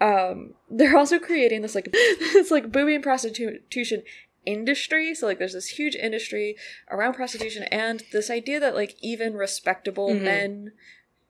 um 0.00 0.54
they're 0.70 0.96
also 0.96 1.18
creating 1.18 1.60
this 1.62 1.74
like 1.74 1.92
this 1.92 2.50
like 2.50 2.72
booming 2.72 3.02
prostitution 3.02 4.02
industry 4.46 5.14
so 5.14 5.26
like 5.26 5.38
there's 5.38 5.52
this 5.52 5.68
huge 5.68 5.94
industry 5.94 6.56
around 6.90 7.12
prostitution 7.12 7.62
and 7.64 8.02
this 8.12 8.30
idea 8.30 8.58
that 8.58 8.74
like 8.74 8.96
even 9.02 9.34
respectable 9.34 10.14
Mhm. 10.14 10.22
men 10.22 10.72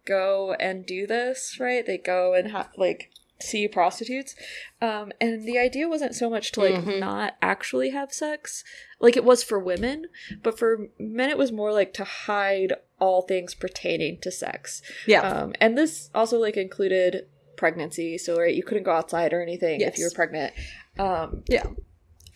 go 0.07 0.55
and 0.61 0.87
do 0.87 1.07
this 1.09 1.59
right 1.59 1.85
they 1.85 1.99
go 1.99 2.35
and 2.35 2.53
have 2.53 2.69
like 2.77 3.11
see 3.43 3.67
prostitutes. 3.67 4.35
Um, 4.83 5.13
and 5.19 5.45
the 5.49 5.59
idea 5.59 5.89
wasn't 5.89 6.15
so 6.15 6.29
much 6.29 6.53
to 6.53 6.61
like 6.61 6.75
Mhm. 6.75 6.99
not 6.99 7.37
actually 7.41 7.89
have 7.89 8.13
sex, 8.13 8.63
like 9.01 9.17
it 9.17 9.25
was 9.25 9.43
for 9.43 9.59
women, 9.59 10.07
but 10.43 10.59
for 10.59 10.89
men 10.99 11.31
it 11.31 11.39
was 11.39 11.51
more 11.53 11.73
like 11.73 11.93
to 11.95 12.05
hide 12.05 12.75
all 12.99 13.23
things 13.23 13.55
pertaining 13.55 14.19
to 14.21 14.31
sex. 14.31 14.83
Yeah. 15.07 15.23
Um, 15.23 15.55
and 15.61 15.77
this 15.77 16.11
also 16.15 16.39
like 16.39 16.57
included 16.57 17.27
pregnancy, 17.57 18.19
so 18.19 18.39
right, 18.39 18.55
you 18.55 18.63
couldn't 18.63 18.85
go 18.85 18.93
outside 18.93 19.33
or 19.33 19.43
anything 19.43 19.81
Yes. 19.81 19.95
if 19.95 19.99
you 19.99 20.05
were 20.05 20.11
pregnant. 20.15 20.53
Um, 20.99 21.43
Yeah. 21.49 21.67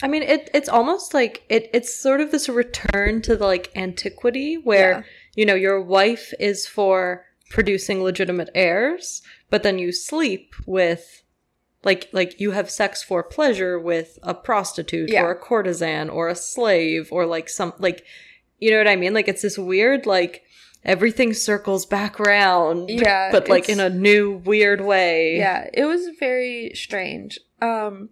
I 0.03 0.09
mean 0.09 0.23
it 0.25 0.51
it's 0.53 0.69
almost 0.69 1.15
like 1.15 1.45
it 1.49 1.71
it's 1.73 1.95
sort 1.95 2.21
of 2.21 2.31
this 2.33 2.49
return 2.49 3.23
to 3.23 3.37
the 3.37 3.45
like 3.47 3.71
antiquity 3.77 4.57
where 4.57 4.91
Yeah. 4.91 5.03
you 5.37 5.47
know 5.47 5.55
your 5.55 5.81
wife 5.81 6.33
is 6.41 6.67
for 6.67 7.25
producing 7.51 8.03
legitimate 8.03 8.51
heirs, 8.55 9.23
but 9.51 9.63
then 9.63 9.79
you 9.79 9.93
sleep 9.93 10.53
with 10.67 11.23
like 11.85 12.09
like 12.13 12.41
you 12.41 12.53
have 12.53 12.71
sex 12.71 13.03
for 13.03 13.23
pleasure 13.23 13.79
with 13.79 14.19
a 14.23 14.35
prostitute 14.35 15.11
Yeah. 15.11 15.23
or 15.23 15.31
a 15.33 15.37
courtesan 15.39 16.09
or 16.11 16.29
a 16.29 16.35
slave 16.35 17.09
or 17.13 17.27
like 17.27 17.49
some 17.49 17.73
like 17.79 18.05
you 18.59 18.71
know 18.71 18.79
what 18.79 18.89
I 18.89 18.97
mean? 18.97 19.13
Like 19.15 19.29
it's 19.29 19.43
this 19.43 19.59
weird 19.59 20.07
like 20.07 20.43
everything 20.85 21.33
circles 21.35 21.87
back 21.87 22.21
around. 22.21 22.89
Yeah, 22.91 23.31
But 23.33 23.49
like 23.49 23.69
in 23.69 23.81
a 23.81 23.91
new 23.91 24.39
weird 24.45 24.81
way. 24.81 25.37
Yeah, 25.39 25.69
it 25.73 25.85
was 25.85 26.09
very 26.19 26.73
strange. 26.75 27.39
Um 27.61 28.11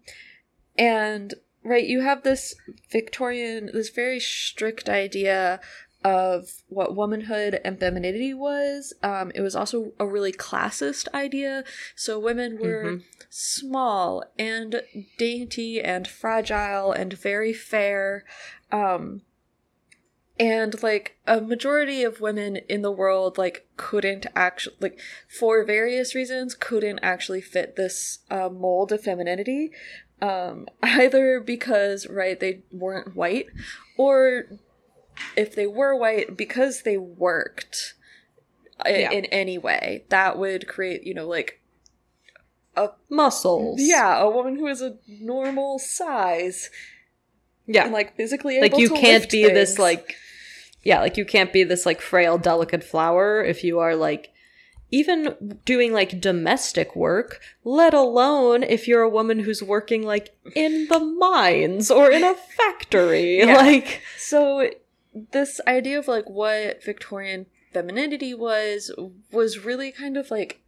and 0.77 1.35
right, 1.65 1.85
you 1.87 2.01
have 2.01 2.23
this 2.23 2.55
Victorian 2.91 3.71
this 3.73 3.91
very 3.91 4.21
strict 4.21 4.89
idea 4.89 5.61
of 6.05 6.63
what 6.69 6.97
womanhood 6.97 7.61
and 7.65 7.79
femininity 7.79 8.35
was. 8.35 8.93
Um 9.03 9.33
it 9.35 9.41
was 9.41 9.55
also 9.57 9.93
a 9.99 10.07
really 10.07 10.33
classist 10.33 11.07
idea. 11.15 11.65
So 11.97 12.19
women 12.19 12.59
were 12.59 12.85
Mhm. 12.85 13.03
small 13.31 14.25
and 14.39 14.83
dainty 15.19 15.81
and 15.81 16.07
fragile 16.09 16.93
and 16.93 17.13
very 17.13 17.53
fair. 17.53 18.25
Um 18.71 19.23
and 20.41 20.83
like 20.83 21.19
a 21.27 21.41
majority 21.41 22.03
of 22.03 22.21
women 22.21 22.57
in 22.57 22.83
the 22.83 22.91
world 22.91 23.37
like 23.39 23.67
couldn't 23.77 24.27
actually 24.35 24.75
like 24.81 24.99
for 25.29 25.63
various 25.65 26.15
reasons 26.15 26.55
couldn't 26.55 26.99
actually 27.01 27.41
fit 27.41 27.77
this 27.77 28.21
uh, 28.31 28.49
mold 28.49 28.93
of 28.93 29.03
femininity 29.03 29.71
um 30.23 30.67
either 30.83 31.39
because 31.39 32.07
right 32.09 32.41
they 32.41 32.63
weren't 32.73 33.15
white 33.15 33.47
or 33.99 34.45
if 35.37 35.55
they 35.55 35.67
were 35.67 35.95
white 35.97 36.37
because 36.37 36.83
they 36.83 36.97
worked 36.97 37.95
Yeah. 38.87 39.11
in 39.11 39.25
any 39.27 39.59
way 39.59 40.05
that 40.09 40.39
would 40.39 40.67
create 40.67 41.05
you 41.05 41.15
know 41.15 41.27
like 41.27 41.61
a 42.77 42.91
Muscles. 43.11 43.79
yeah 43.81 44.19
a 44.21 44.29
woman 44.31 44.57
who 44.57 44.67
is 44.67 44.81
a 44.83 44.97
normal 45.07 45.79
size 45.79 46.71
Yeah. 47.67 47.85
and 47.85 47.93
like 47.93 48.17
physically 48.17 48.57
able 48.57 48.63
like 48.69 48.79
you 48.79 48.91
can't 48.91 49.29
be 49.31 49.45
this 49.45 49.79
like 49.79 50.15
yeah 50.83 51.01
like 51.01 51.17
you 51.17 51.25
can't 51.25 51.53
be 51.53 51.65
this 51.65 51.85
like 51.87 52.01
frail 52.01 52.39
delicate 52.39 52.83
flower 52.83 53.45
if 53.45 53.63
you 53.63 53.79
are 53.79 53.95
like 53.95 54.31
even 54.91 55.61
doing 55.65 55.93
like 55.93 56.21
domestic 56.21 56.95
work 56.97 57.41
let 57.65 57.95
alone 57.95 58.63
if 58.63 58.89
you're 58.89 59.03
a 59.03 59.09
woman 59.09 59.39
who's 59.41 59.63
working 59.63 60.03
like 60.03 60.35
in 60.55 60.87
the 60.89 60.99
mines 61.01 61.91
or 61.91 62.11
in 62.11 62.25
a 62.25 62.35
factory 62.35 63.39
Yeah. 63.39 63.57
like 63.69 64.01
So 64.19 64.69
this 65.15 65.61
idea 65.67 65.99
of 65.99 66.09
like 66.09 66.29
what 66.29 66.83
Victorian 66.85 67.47
femininity 67.73 68.35
was 68.35 68.91
was 69.31 69.65
really 69.65 69.93
kind 69.93 70.17
of 70.17 70.31
like 70.31 70.63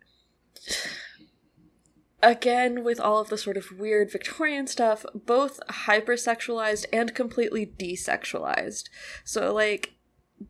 again 2.22 2.83
with 2.85 2.98
all 2.98 3.20
of 3.20 3.28
the 3.28 3.38
sort 3.38 3.57
of 3.57 3.78
weird 3.78 4.11
Victorian 4.11 4.66
stuff, 4.66 5.04
both 5.14 5.61
hypersexualized 5.68 6.87
and 6.92 7.14
completely 7.14 7.66
desexualized. 7.66 8.85
So 9.24 9.52
like 9.52 9.94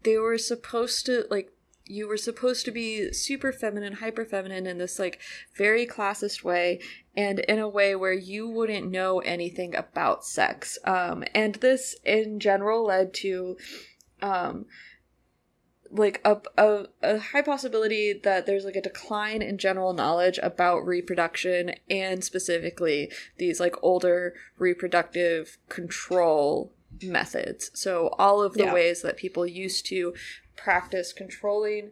they 0.03 0.17
were 0.17 0.39
supposed 0.39 1.07
to 1.07 1.25
like 1.31 1.54
you 1.87 2.09
were 2.09 2.17
supposed 2.17 2.65
to 2.65 2.71
be 2.71 3.13
super 3.13 3.53
feminine, 3.53 3.95
hyper 3.95 4.25
feminine 4.25 4.67
in 4.67 4.79
this 4.79 4.99
like 4.99 5.21
very 5.57 5.87
classist 5.87 6.43
way 6.43 6.81
and 7.17 7.41
in 7.41 7.59
a 7.59 7.69
way 7.69 7.95
where 7.95 8.13
you 8.13 8.49
wouldn't 8.49 8.91
know 8.91 9.21
anything 9.21 9.75
about 9.75 10.25
sex. 10.25 10.79
Um, 10.85 11.25
and 11.35 11.57
this 11.57 11.97
in 12.05 12.41
general 12.41 12.87
led 12.87 13.13
to 13.15 13.57
um, 14.23 14.65
like 15.91 16.21
a, 16.25 16.39
a, 16.57 16.87
a 17.03 17.19
high 17.19 17.43
possibility 17.43 18.13
that 18.13 18.47
there's 18.47 18.65
like 18.65 18.77
a 18.77 18.81
decline 18.83 19.43
in 19.43 19.59
general 19.59 19.93
knowledge 19.93 20.41
about 20.43 20.79
reproduction 20.87 21.75
and 21.91 22.25
specifically 22.25 23.13
these 23.39 23.61
like 23.61 23.77
older 23.83 24.35
reproductive 24.59 25.59
control 25.69 26.73
methods. 27.03 27.71
So 27.75 28.09
all 28.19 28.43
of 28.43 28.55
the 28.55 28.65
Yeah. 28.65 28.75
ways 28.75 29.03
that 29.03 29.17
people 29.17 29.47
used 29.47 29.87
to 29.87 30.15
practice 30.57 31.13
controlling 31.13 31.91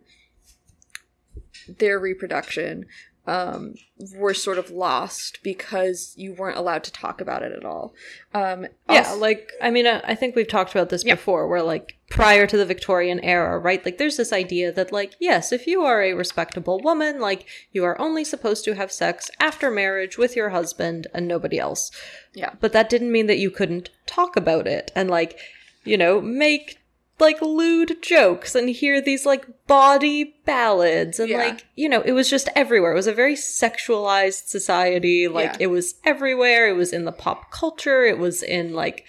their 1.69 1.99
reproduction 1.99 2.87
um, 3.25 3.75
were 4.17 4.35
sort 4.35 4.59
of 4.59 4.71
lost 4.71 5.39
because 5.45 6.13
you 6.17 6.35
weren't 6.35 6.57
allowed 6.59 6.83
to 6.83 6.91
talk 6.91 7.21
about 7.21 7.45
it 7.45 7.53
at 7.53 7.65
all. 7.65 7.95
Um, 8.35 8.67
yeah 8.91 9.05
also- 9.05 9.17
like 9.21 9.53
i 9.63 9.71
mean 9.71 9.87
uh, 9.87 10.01
i 10.05 10.15
think 10.17 10.35
we've 10.35 10.49
talked 10.49 10.73
about 10.73 10.89
this 10.89 11.05
Yeah. 11.05 11.15
before 11.15 11.47
where 11.47 11.63
like 11.63 11.97
prior 12.11 12.49
to 12.49 12.57
the 12.57 12.67
victorian 12.67 13.21
era 13.21 13.59
right 13.61 13.83
like 13.85 13.97
there's 13.99 14.17
this 14.17 14.33
idea 14.33 14.73
that 14.73 14.91
like 14.93 15.15
yes 15.21 15.53
if 15.53 15.69
you 15.69 15.83
are 15.85 16.03
a 16.03 16.15
respectable 16.15 16.81
woman 16.81 17.21
like 17.21 17.47
you 17.71 17.85
are 17.85 17.99
only 18.01 18.25
supposed 18.25 18.65
to 18.65 18.75
have 18.75 18.91
sex 18.91 19.31
after 19.39 19.71
marriage 19.71 20.19
with 20.19 20.35
your 20.35 20.49
husband 20.51 21.07
and 21.15 21.29
nobody 21.29 21.59
else 21.61 21.93
Yeah. 22.35 22.55
but 22.61 22.73
that 22.73 22.91
didn't 22.91 23.13
mean 23.13 23.29
that 23.29 23.39
you 23.39 23.51
couldn't 23.53 23.91
talk 24.07 24.37
about 24.37 24.67
it 24.67 24.91
and 24.97 25.09
like 25.09 25.39
you 25.85 25.97
know 25.97 26.21
make 26.21 26.79
like 27.23 27.41
lewd 27.41 28.03
jokes 28.03 28.55
and 28.55 28.69
hear 28.69 29.01
these 29.01 29.25
like 29.25 29.47
body 29.67 30.35
ballads 30.45 31.19
and 31.19 31.31
Yeah. 31.31 31.39
like 31.39 31.65
you 31.75 31.89
know 31.89 32.03
it 32.03 32.13
was 32.13 32.29
just 32.29 32.51
everywhere 32.55 32.93
it 32.93 32.97
was 32.97 33.07
a 33.07 33.15
very 33.15 33.35
sexualized 33.37 34.49
society 34.49 35.29
like 35.29 35.53
Yeah. 35.53 35.57
it 35.61 35.67
was 35.69 35.95
everywhere 36.05 36.69
it 36.69 36.75
was 36.77 36.93
in 36.93 37.05
the 37.07 37.13
pop 37.13 37.51
culture 37.51 38.05
it 38.05 38.19
was 38.19 38.43
in 38.43 38.75
like 38.75 39.05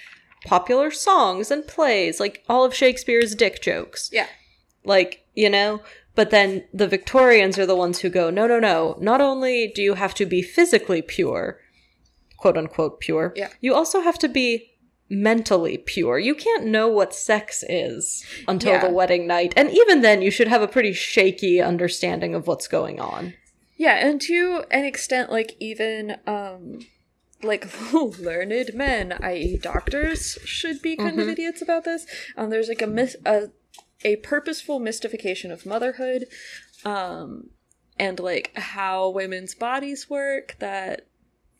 popular 0.45 0.89
songs 0.91 1.51
and 1.51 1.67
plays 1.67 2.19
like 2.19 2.43
all 2.47 2.63
of 2.63 2.73
shakespeare's 2.73 3.35
dick 3.35 3.61
jokes 3.61 4.09
yeah. 4.13 4.27
like 4.85 5.25
you 5.33 5.49
know 5.49 5.81
but 6.15 6.29
then 6.29 6.63
the 6.73 6.87
victorians 6.87 7.57
are 7.57 7.65
the 7.65 7.75
ones 7.75 7.99
who 7.99 8.09
go 8.09 8.29
no 8.29 8.45
no 8.47 8.59
no 8.59 8.97
not 9.01 9.19
only 9.21 9.71
do 9.73 9.81
you 9.81 9.95
have 9.95 10.13
to 10.13 10.25
be 10.25 10.41
physically 10.41 11.01
pure 11.01 11.59
quote 12.37 12.57
unquote 12.57 12.99
pure 12.99 13.33
Yeah. 13.35 13.49
you 13.61 13.73
also 13.73 14.01
have 14.01 14.19
to 14.19 14.27
be 14.27 14.69
mentally 15.13 15.77
pure 15.77 16.17
you 16.19 16.35
can't 16.35 16.65
know 16.65 16.87
what 16.87 17.13
sex 17.13 17.63
is 17.69 18.25
until 18.47 18.73
Yeah. 18.73 18.87
the 18.87 18.93
wedding 18.93 19.27
night 19.27 19.53
and 19.55 19.69
even 19.71 20.01
then 20.01 20.21
you 20.21 20.31
should 20.31 20.47
have 20.47 20.61
a 20.61 20.67
pretty 20.67 20.93
shaky 20.93 21.61
understanding 21.61 22.33
of 22.35 22.47
what's 22.47 22.67
going 22.67 22.99
on 22.99 23.33
Yeah, 23.77 23.95
and 24.07 24.21
to 24.21 24.63
an 24.71 24.85
extent, 24.85 25.31
like 25.31 25.55
even 25.59 26.17
um 26.27 26.79
like 27.41 27.67
learned 28.19 28.73
men, 28.73 29.13
i.e., 29.19 29.57
doctors, 29.57 30.37
should 30.45 30.81
be 30.81 30.95
kind 30.95 31.19
of 31.19 31.27
idiots 31.27 31.61
about 31.61 31.83
this. 31.83 32.05
Um, 32.37 32.49
there's 32.49 32.69
like 32.69 32.81
a 32.81 32.87
myth, 32.87 33.15
a 33.25 33.49
a 34.05 34.15
purposeful 34.17 34.79
mystification 34.79 35.51
of 35.51 35.65
motherhood, 35.65 36.27
um, 36.85 37.49
and 37.99 38.19
like 38.19 38.51
how 38.55 39.09
women's 39.09 39.55
bodies 39.55 40.09
work 40.09 40.55
that 40.59 41.07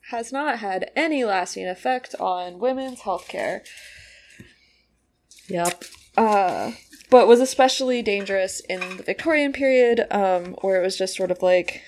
has 0.09 0.31
not 0.31 0.59
had 0.59 0.91
any 0.95 1.23
lasting 1.23 1.67
effect 1.67 2.15
on 2.19 2.59
women's 2.59 3.01
healthcare. 3.01 3.61
yep 5.47 5.83
uh, 6.17 6.71
but 7.09 7.27
was 7.27 7.39
especially 7.39 8.01
dangerous 8.01 8.59
in 8.61 8.97
the 8.97 9.03
Victorian 9.03 9.53
period, 9.53 10.05
um, 10.11 10.55
where 10.61 10.79
it 10.79 10.85
was 10.85 10.97
just 10.97 11.15
sort 11.15 11.31
of 11.31 11.41
like, 11.41 11.81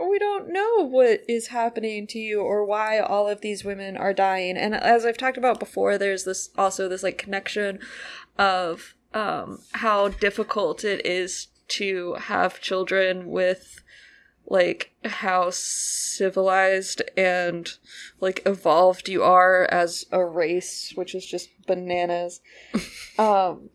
we 0.00 0.18
don't 0.18 0.52
know 0.52 0.86
what 0.86 1.22
is 1.28 1.48
happening 1.48 2.06
to 2.08 2.18
you 2.18 2.40
or 2.40 2.64
why 2.64 2.98
all 2.98 3.28
of 3.28 3.40
these 3.40 3.64
women 3.64 3.96
are 3.96 4.12
dying. 4.12 4.56
And 4.56 4.74
as 4.74 5.06
I've 5.06 5.16
talked 5.16 5.38
about 5.38 5.58
before, 5.58 5.96
there's 5.96 6.24
this 6.24 6.50
also 6.56 6.88
this 6.88 7.02
like 7.02 7.16
connection 7.16 7.78
of 8.38 8.94
um, 9.14 9.60
how 9.72 10.08
difficult 10.08 10.84
it 10.84 11.04
is 11.06 11.48
to 11.68 12.14
have 12.14 12.60
children 12.60 13.30
with 13.30 13.82
like 14.46 14.92
how 15.04 15.50
civilized 15.50 17.02
and 17.16 17.78
like 18.20 18.42
evolved 18.46 19.08
you 19.08 19.22
are 19.22 19.66
as 19.70 20.06
a 20.12 20.24
race 20.24 20.92
which 20.94 21.14
is 21.14 21.26
just 21.26 21.48
bananas. 21.66 22.40
Um 23.18 23.70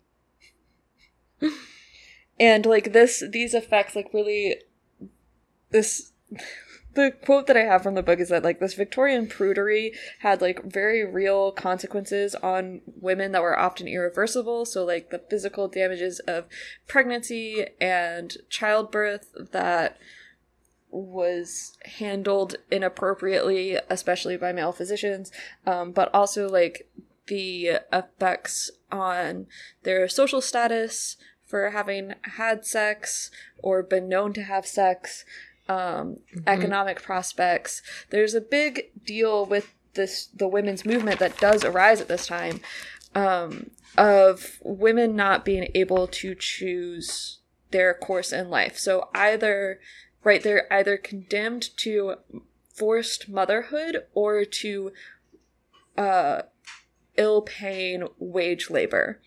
and 2.39 2.65
like 2.65 2.93
this 2.93 3.23
these 3.31 3.53
effects 3.53 3.95
like 3.95 4.13
really 4.13 4.57
this 5.69 6.11
the 6.93 7.11
quote 7.23 7.47
that 7.47 7.55
i 7.55 7.61
have 7.61 7.81
from 7.81 7.95
the 7.95 8.03
book 8.03 8.19
is 8.19 8.29
that 8.29 8.43
like 8.43 8.59
this 8.59 8.73
victorian 8.73 9.27
prudery 9.27 9.91
had 10.19 10.41
like 10.41 10.63
very 10.63 11.05
real 11.05 11.51
consequences 11.51 12.35
on 12.35 12.81
women 12.85 13.31
that 13.31 13.41
were 13.41 13.57
often 13.57 13.87
irreversible. 13.87 14.65
So 14.65 14.83
like 14.83 15.09
the 15.09 15.21
physical 15.29 15.67
damages 15.67 16.19
of 16.21 16.45
pregnancy 16.87 17.65
and 17.79 18.35
childbirth 18.49 19.31
that 19.51 19.97
was 20.91 21.77
handled 21.85 22.55
inappropriately, 22.69 23.77
especially 23.89 24.37
by 24.37 24.51
male 24.51 24.71
physicians, 24.71 25.31
um, 25.65 25.91
but 25.91 26.13
also 26.13 26.49
like 26.49 26.89
the 27.27 27.79
effects 27.93 28.69
on 28.91 29.47
their 29.83 30.07
social 30.09 30.41
status 30.41 31.17
for 31.45 31.71
having 31.71 32.13
had 32.23 32.65
sex 32.65 33.31
or 33.57 33.83
been 33.83 34.07
known 34.09 34.33
to 34.33 34.43
have 34.43 34.65
sex, 34.65 35.25
um, 35.67 36.17
economic 36.47 37.01
prospects. 37.01 37.81
There's 38.09 38.33
a 38.33 38.41
big 38.41 38.91
deal 39.05 39.45
with 39.45 39.73
this 39.93 40.27
the 40.27 40.47
women's 40.47 40.85
movement 40.85 41.19
that 41.19 41.37
does 41.37 41.65
arise 41.65 41.99
at 41.99 42.07
this 42.07 42.27
time 42.27 42.61
um, 43.15 43.71
of 43.97 44.59
women 44.63 45.15
not 45.15 45.43
being 45.43 45.67
able 45.75 46.07
to 46.07 46.35
choose 46.35 47.39
their 47.71 47.93
course 47.93 48.31
in 48.31 48.49
life. 48.49 48.77
So 48.77 49.09
either 49.13 49.79
right 50.23 50.43
they're 50.43 50.71
either 50.71 50.97
condemned 50.97 51.69
to 51.77 52.15
forced 52.73 53.29
motherhood 53.29 54.05
or 54.13 54.45
to 54.45 54.91
uh 55.97 56.41
ill 57.17 57.41
paying 57.41 58.07
wage 58.17 58.69
labor. 58.69 59.19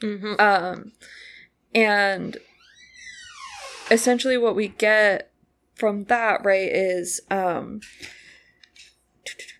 Mm-hmm. 0.00 0.34
Um, 0.38 0.92
and 1.74 2.36
essentially, 3.90 4.36
what 4.36 4.56
we 4.56 4.68
get 4.68 5.30
from 5.74 6.04
that, 6.04 6.44
right, 6.44 6.70
is 6.72 7.20
um, 7.30 7.80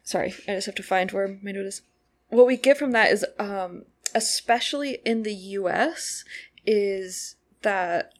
sorry, 0.02 0.34
I 0.48 0.54
just 0.54 0.66
have 0.66 0.74
to 0.76 0.82
find 0.82 1.10
where 1.12 1.38
my 1.42 1.52
note 1.52 1.66
is. 1.66 1.82
What 2.28 2.46
we 2.46 2.56
get 2.56 2.78
from 2.78 2.92
that 2.92 3.10
is, 3.10 3.24
um, 3.38 3.84
especially 4.14 4.98
in 5.04 5.22
the 5.22 5.34
U.S., 5.34 6.24
is 6.64 7.36
that 7.62 8.14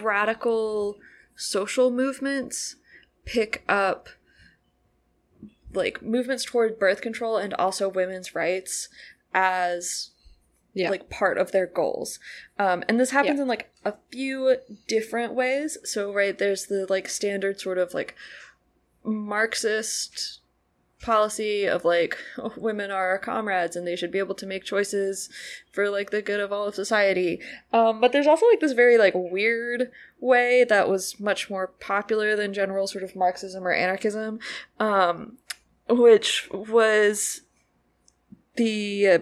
radical 0.00 0.96
social 1.36 1.90
movements 1.90 2.76
pick 3.24 3.62
up 3.68 4.08
like 5.72 6.00
movements 6.02 6.44
toward 6.44 6.78
birth 6.78 7.00
control 7.00 7.36
and 7.36 7.52
also 7.54 7.88
women's 7.88 8.34
rights 8.34 8.88
as 9.34 10.10
Yeah. 10.72 10.90
like 10.90 11.10
part 11.10 11.36
of 11.38 11.52
their 11.52 11.66
goals. 11.66 12.18
Um, 12.58 12.82
and 12.88 12.98
this 12.98 13.10
happens 13.10 13.36
Yeah. 13.36 13.42
in 13.42 13.48
like 13.48 13.70
a 13.84 13.94
few 14.10 14.56
different 14.86 15.34
ways. 15.34 15.76
So 15.84 16.12
right 16.12 16.36
there's 16.36 16.66
the 16.66 16.86
like 16.88 17.08
standard 17.08 17.60
sort 17.60 17.78
of 17.78 17.92
like 17.94 18.14
Marxist 19.04 20.40
policy 21.06 21.66
of 21.66 21.84
like 21.84 22.18
women 22.56 22.90
are 22.90 23.10
our 23.10 23.18
comrades 23.18 23.76
and 23.76 23.86
they 23.86 23.96
should 23.96 24.10
be 24.10 24.18
able 24.18 24.34
to 24.34 24.46
make 24.46 24.64
choices 24.64 25.30
for 25.72 25.88
like 25.88 26.10
the 26.10 26.20
good 26.20 26.40
of 26.40 26.52
all 26.52 26.66
of 26.66 26.74
society. 26.74 27.40
Um, 27.72 28.00
but 28.00 28.12
there's 28.12 28.26
also 28.26 28.46
like 28.46 28.60
this 28.60 28.72
very 28.72 28.98
like 28.98 29.14
weird 29.14 29.92
way 30.20 30.64
that 30.64 30.88
was 30.88 31.18
much 31.20 31.48
more 31.48 31.68
popular 31.68 32.34
than 32.34 32.52
general 32.52 32.88
sort 32.88 33.04
of 33.04 33.14
Marxism 33.14 33.66
or 33.66 33.72
anarchism, 33.72 34.40
um, 34.80 35.38
which 35.88 36.48
was 36.50 37.42
the 38.56 39.06
uh, 39.06 39.18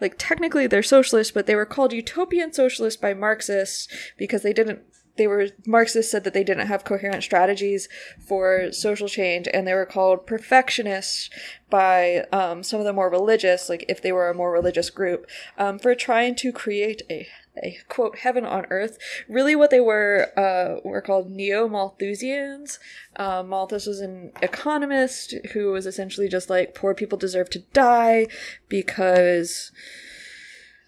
like 0.00 0.14
technically 0.16 0.66
they're 0.66 0.82
socialists, 0.82 1.32
but 1.32 1.46
they 1.46 1.54
were 1.54 1.66
called 1.66 1.92
utopian 1.92 2.52
socialists 2.52 3.00
by 3.00 3.12
Marxists 3.12 3.88
because 4.16 4.42
they 4.42 4.52
didn't. 4.54 4.80
They 5.16 5.26
were 5.26 5.48
Marxists 5.66 6.10
said 6.10 6.24
that 6.24 6.34
they 6.34 6.44
didn't 6.44 6.66
have 6.66 6.84
coherent 6.84 7.22
strategies 7.22 7.88
for 8.18 8.72
social 8.72 9.08
change, 9.08 9.48
and 9.52 9.66
they 9.66 9.74
were 9.74 9.86
called 9.86 10.26
perfectionists 10.26 11.30
by 11.70 12.24
um, 12.32 12.62
some 12.62 12.80
of 12.80 12.86
the 12.86 12.92
more 12.92 13.10
religious, 13.10 13.68
like 13.68 13.84
if 13.88 14.02
they 14.02 14.12
were 14.12 14.28
a 14.28 14.34
more 14.34 14.52
religious 14.52 14.90
group, 14.90 15.26
um, 15.58 15.78
for 15.78 15.94
trying 15.94 16.34
to 16.36 16.52
create 16.52 17.02
a 17.10 17.26
a 17.62 17.78
quote 17.88 18.18
heaven 18.18 18.44
on 18.44 18.66
earth. 18.70 18.98
Really, 19.28 19.54
what 19.54 19.70
they 19.70 19.80
were 19.80 20.32
uh, 20.36 20.80
were 20.84 21.00
called 21.00 21.30
neo 21.30 21.68
Malthusians. 21.68 22.78
Um, 23.16 23.48
Malthus 23.48 23.86
was 23.86 24.00
an 24.00 24.32
economist 24.42 25.34
who 25.52 25.70
was 25.70 25.86
essentially 25.86 26.28
just 26.28 26.50
like 26.50 26.74
poor 26.74 26.94
people 26.94 27.18
deserve 27.18 27.50
to 27.50 27.60
die 27.72 28.26
because 28.68 29.70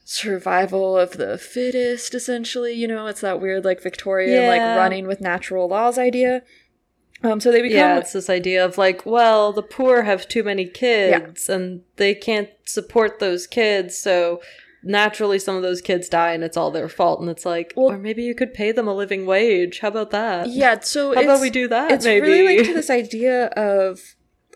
survival 0.09 0.97
of 0.97 1.17
the 1.17 1.37
fittest 1.37 2.15
essentially 2.15 2.73
you 2.73 2.87
know 2.87 3.09
it's 3.09 3.21
that 3.23 3.41
weird 3.41 3.65
like 3.65 3.83
victorian 3.83 4.47
like 4.47 4.61
running 4.61 5.05
with 5.05 5.21
natural 5.21 5.67
laws 5.69 5.99
idea 5.99 6.43
um 7.25 7.41
so 7.41 7.51
they 7.51 7.61
become 7.61 7.77
yeah, 7.77 7.99
it's 7.99 8.13
this 8.13 8.29
idea 8.31 8.63
of 8.65 8.77
like, 8.77 9.05
well, 9.07 9.51
the 9.51 9.63
poor 9.63 10.03
have 10.03 10.29
too 10.29 10.43
many 10.45 10.67
kids 10.67 11.49
and 11.49 11.81
they 11.97 12.15
can't 12.15 12.51
support 12.67 13.19
those 13.21 13.47
kids, 13.47 13.97
so 13.97 14.41
naturally 14.85 15.39
some 15.39 15.57
of 15.57 15.63
those 15.63 15.81
kids 15.81 16.11
die 16.11 16.33
and 16.33 16.45
it's 16.45 16.59
all 16.59 16.71
their 16.71 16.91
fault. 16.91 17.19
And 17.21 17.31
it's 17.31 17.47
like, 17.47 17.73
Well- 17.75 17.87
or 17.93 17.99
maybe 17.99 18.23
you 18.23 18.35
could 18.35 18.53
pay 18.53 18.71
them 18.71 18.87
a 18.87 18.95
living 18.95 19.25
wage. 19.25 19.81
How 19.81 19.89
about 19.89 20.11
that? 20.11 20.51
yeah 20.51 20.79
so 20.81 21.15
How 21.15 21.23
about 21.23 21.41
we 21.41 21.49
do 21.51 21.67
that? 21.69 21.91
it's 21.91 22.05
maybe 22.05 22.21
really 22.29 22.59
like 22.59 22.67
to 22.67 22.75
this 22.75 22.91
idea 22.91 23.47
of 23.47 23.99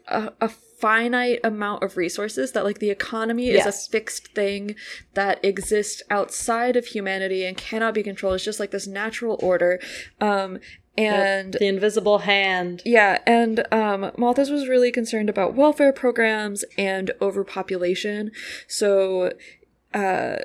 a, 0.06 0.30
a 0.42 0.50
finite 0.80 1.40
amount 1.44 1.82
of 1.82 1.96
resources 1.96 2.52
that 2.52 2.64
like 2.64 2.78
the 2.78 2.90
economy 2.90 3.50
is 3.50 3.66
a 3.66 3.72
fixed 3.72 4.28
thing 4.34 4.74
that 5.14 5.44
exists 5.44 6.02
outside 6.10 6.76
of 6.76 6.86
humanity 6.86 7.44
and 7.44 7.56
cannot 7.56 7.94
be 7.94 8.02
controlled 8.02 8.36
it's 8.36 8.44
just 8.44 8.60
like 8.60 8.70
this 8.70 8.86
natural 8.86 9.38
order 9.42 9.78
um 10.20 10.58
and 10.98 11.54
the 11.54 11.66
invisible 11.66 12.18
hand. 12.18 12.82
yeah, 12.84 13.18
and 13.26 13.64
um, 13.72 14.10
Malthus 14.18 14.50
was 14.50 14.68
really 14.68 14.90
concerned 14.90 15.30
about 15.30 15.54
welfare 15.54 15.92
programs 15.92 16.64
and 16.76 17.12
overpopulation. 17.22 18.32
So, 18.66 19.32
uh, 19.94 20.36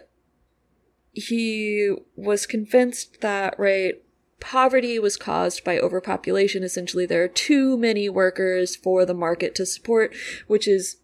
he 1.13 1.93
was 2.15 2.45
convinced 2.45 3.21
that 3.21 3.57
right 3.57 3.95
poverty 4.39 4.99
was 4.99 5.17
caused 5.17 5.63
by 5.63 5.79
overpopulation. 5.79 6.63
Essentially, 6.63 7.05
there 7.05 7.23
are 7.23 7.27
too 7.27 7.77
many 7.77 8.09
workers 8.09 8.75
for 8.75 9.05
the 9.05 9.13
market 9.13 9.55
to 9.55 9.65
support, 9.65 10.15
which 10.47 10.67
is 10.67 10.97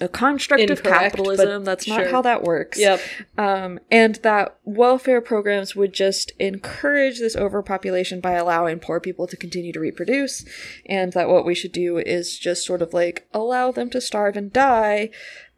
a 0.00 0.08
construct 0.08 0.68
of 0.70 0.82
capitalism. 0.82 1.64
That's 1.64 1.86
not 1.86 2.00
sure. 2.00 2.10
how 2.10 2.22
that 2.22 2.42
works 2.42 2.80
Yep. 2.80 3.00
um, 3.38 3.78
and 3.92 4.16
that 4.16 4.58
welfare 4.64 5.20
programs 5.20 5.76
would 5.76 5.92
just 5.92 6.32
encourage 6.40 7.20
this 7.20 7.36
overpopulation 7.36 8.20
by 8.20 8.32
allowing 8.32 8.80
poor 8.80 8.98
people 8.98 9.28
to 9.28 9.36
continue 9.36 9.72
to 9.72 9.78
reproduce, 9.78 10.44
and 10.86 11.12
that 11.12 11.28
what 11.28 11.44
we 11.46 11.54
should 11.54 11.70
do 11.70 11.98
is 11.98 12.36
just 12.36 12.66
sort 12.66 12.82
of 12.82 12.92
like 12.92 13.28
allow 13.32 13.70
them 13.70 13.88
to 13.90 14.00
starve 14.00 14.36
and 14.36 14.52
die, 14.52 15.10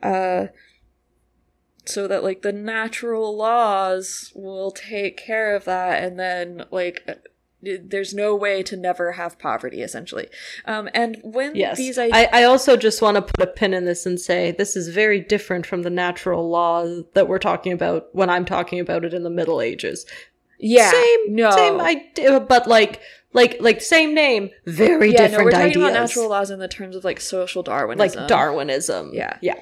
uh, 0.03 0.49
so 1.87 2.07
that 2.09 2.23
like 2.23 2.43
the 2.43 2.53
natural 2.53 3.37
laws 3.37 4.33
will 4.35 4.71
take 4.71 5.17
care 5.17 5.55
of 5.55 5.65
that, 5.65 6.03
and 6.03 6.19
then 6.19 6.65
like. 6.71 7.07
There's 7.63 8.15
no 8.15 8.37
way 8.37 8.63
to 8.63 8.77
never 8.77 9.13
have 9.13 9.41
poverty, 9.41 9.83
essentially. 9.83 10.29
Um, 10.67 10.89
and 10.95 11.17
when 11.25 11.57
Yes. 11.57 11.79
these 11.79 11.99
ideas, 11.99 12.29
I, 12.33 12.43
I 12.43 12.45
also 12.45 12.77
just 12.77 13.03
want 13.03 13.17
to 13.17 13.23
put 13.23 13.43
a 13.43 13.51
pin 13.51 13.75
in 13.75 13.87
this 13.87 14.07
and 14.07 14.21
say 14.21 14.53
this 14.53 14.77
is 14.77 14.89
very 14.89 15.19
different 15.21 15.67
from 15.67 15.83
the 15.83 15.91
natural 15.91 16.49
law 16.49 16.87
that 17.15 17.27
we're 17.27 17.41
talking 17.41 17.73
about 17.73 18.09
when 18.15 18.31
I'm 18.31 18.45
talking 18.45 18.79
about 18.79 19.05
it 19.05 19.13
in 19.15 19.25
the 19.25 19.31
Middle 19.31 19.61
Ages. 19.61 20.07
yeah, 20.61 20.93
same, 20.93 21.35
no, 21.35 21.51
same 21.51 21.81
idea, 21.81 22.39
but 22.39 22.69
like, 22.69 23.01
like, 23.33 23.57
like 23.59 23.81
same 23.81 24.15
name, 24.15 24.51
very 24.67 25.13
yeah, 25.13 25.23
no, 25.23 25.27
different 25.27 25.45
we're 25.47 25.51
talking 25.51 25.67
ideas. 25.71 25.77
about 25.83 25.93
natural 25.95 26.29
laws 26.29 26.51
in 26.53 26.61
the 26.61 26.69
terms 26.69 26.95
of 26.95 27.03
like 27.05 27.19
social 27.21 27.65
Darwinism, 27.65 28.21
like 28.21 28.29
Darwinism. 28.29 29.11
Yeah. 29.13 29.39
yeah. 29.41 29.59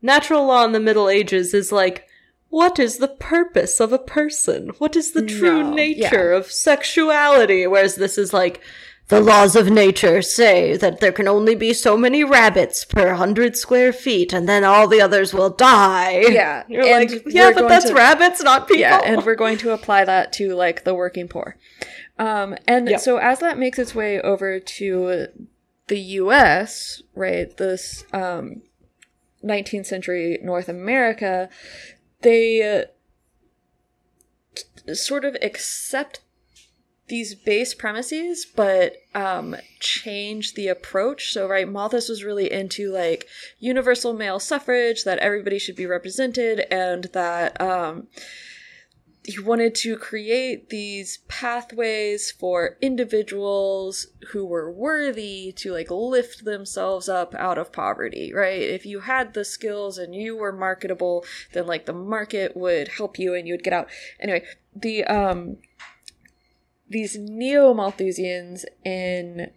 Natural 0.00 0.46
law 0.46 0.64
in 0.64 0.72
the 0.72 0.80
Middle 0.80 1.08
Ages 1.08 1.54
is 1.54 1.72
like, 1.72 2.06
what 2.50 2.78
is 2.78 2.98
the 2.98 3.08
purpose 3.08 3.80
of 3.80 3.92
a 3.92 3.98
person? 3.98 4.68
What 4.78 4.96
is 4.96 5.12
the 5.12 5.22
true 5.26 5.62
No, 5.62 5.74
nature 5.74 6.32
of 6.32 6.50
sexuality? 6.50 7.66
Whereas 7.66 7.96
this 7.96 8.16
is 8.16 8.32
like, 8.32 8.60
the 9.08 9.20
laws 9.22 9.56
of 9.56 9.70
nature 9.70 10.20
say 10.20 10.76
that 10.76 11.00
there 11.00 11.12
can 11.12 11.26
only 11.26 11.54
be 11.54 11.72
so 11.72 11.96
many 11.96 12.22
rabbits 12.24 12.84
per 12.84 13.14
hundred 13.14 13.56
square 13.56 13.90
feet, 13.90 14.34
and 14.34 14.46
then 14.46 14.64
all 14.64 14.86
the 14.86 15.00
others 15.00 15.32
will 15.32 15.48
die. 15.48 16.20
Yeah, 16.28 16.64
You're 16.68 16.84
and 16.84 17.10
like, 17.10 17.22
yeah, 17.26 17.52
but 17.54 17.68
that's 17.68 17.88
to- 17.88 17.94
rabbits, 17.94 18.42
not 18.42 18.68
people. 18.68 18.80
Yeah, 18.82 19.00
and 19.02 19.24
we're 19.24 19.34
going 19.34 19.56
to 19.58 19.72
apply 19.72 20.04
that 20.04 20.32
to 20.34 20.54
like 20.54 20.84
the 20.84 20.94
working 20.94 21.26
poor. 21.26 21.56
Um, 22.18 22.54
and 22.66 22.88
Yep. 22.88 23.00
so 23.00 23.16
as 23.16 23.38
that 23.40 23.58
makes 23.58 23.78
its 23.78 23.94
way 23.94 24.20
over 24.20 24.60
to 24.60 25.28
the 25.86 25.98
U.S., 25.98 27.02
right, 27.14 27.56
this 27.56 28.04
um, 28.12 28.60
19th 29.44 29.86
century 29.86 30.38
North 30.42 30.68
America, 30.68 31.48
they 32.22 32.62
uh, 32.62 32.84
t- 34.54 34.94
sort 34.94 35.24
of 35.24 35.36
accept 35.42 36.20
these 37.08 37.34
base 37.34 37.74
premises, 37.74 38.44
but 38.44 38.96
um, 39.14 39.56
change 39.80 40.54
the 40.54 40.68
approach. 40.68 41.32
So, 41.32 41.48
right, 41.48 41.68
Malthus 41.68 42.08
was 42.08 42.22
really 42.24 42.52
into 42.52 42.90
like 42.90 43.26
universal 43.58 44.12
male 44.12 44.38
suffrage, 44.38 45.04
that 45.04 45.18
everybody 45.18 45.58
should 45.58 45.76
be 45.76 45.86
represented, 45.86 46.60
and 46.70 47.04
that 47.14 47.60
um, 47.60 48.08
he 49.28 49.38
wanted 49.38 49.74
to 49.74 49.94
create 49.98 50.70
these 50.70 51.18
pathways 51.28 52.30
for 52.30 52.78
individuals 52.80 54.06
who 54.30 54.46
were 54.46 54.72
worthy 54.72 55.52
to 55.52 55.70
like 55.70 55.90
lift 55.90 56.46
themselves 56.46 57.10
up 57.10 57.34
out 57.34 57.58
of 57.58 57.70
poverty, 57.70 58.32
right? 58.34 58.62
If 58.62 58.86
you 58.86 59.00
had 59.00 59.34
the 59.34 59.44
skills 59.44 59.98
and 59.98 60.14
you 60.14 60.34
were 60.34 60.50
marketable, 60.50 61.26
then 61.52 61.66
like 61.66 61.84
the 61.84 61.92
market 61.92 62.56
would 62.56 62.88
help 62.88 63.18
you 63.18 63.34
and 63.34 63.46
you 63.46 63.52
would 63.52 63.62
get 63.62 63.74
out. 63.74 63.88
Anyway, 64.18 64.44
the 64.74 65.04
um 65.04 65.58
these 66.88 67.18
neo 67.18 67.74
Malthusians 67.74 68.64
in 68.82 69.50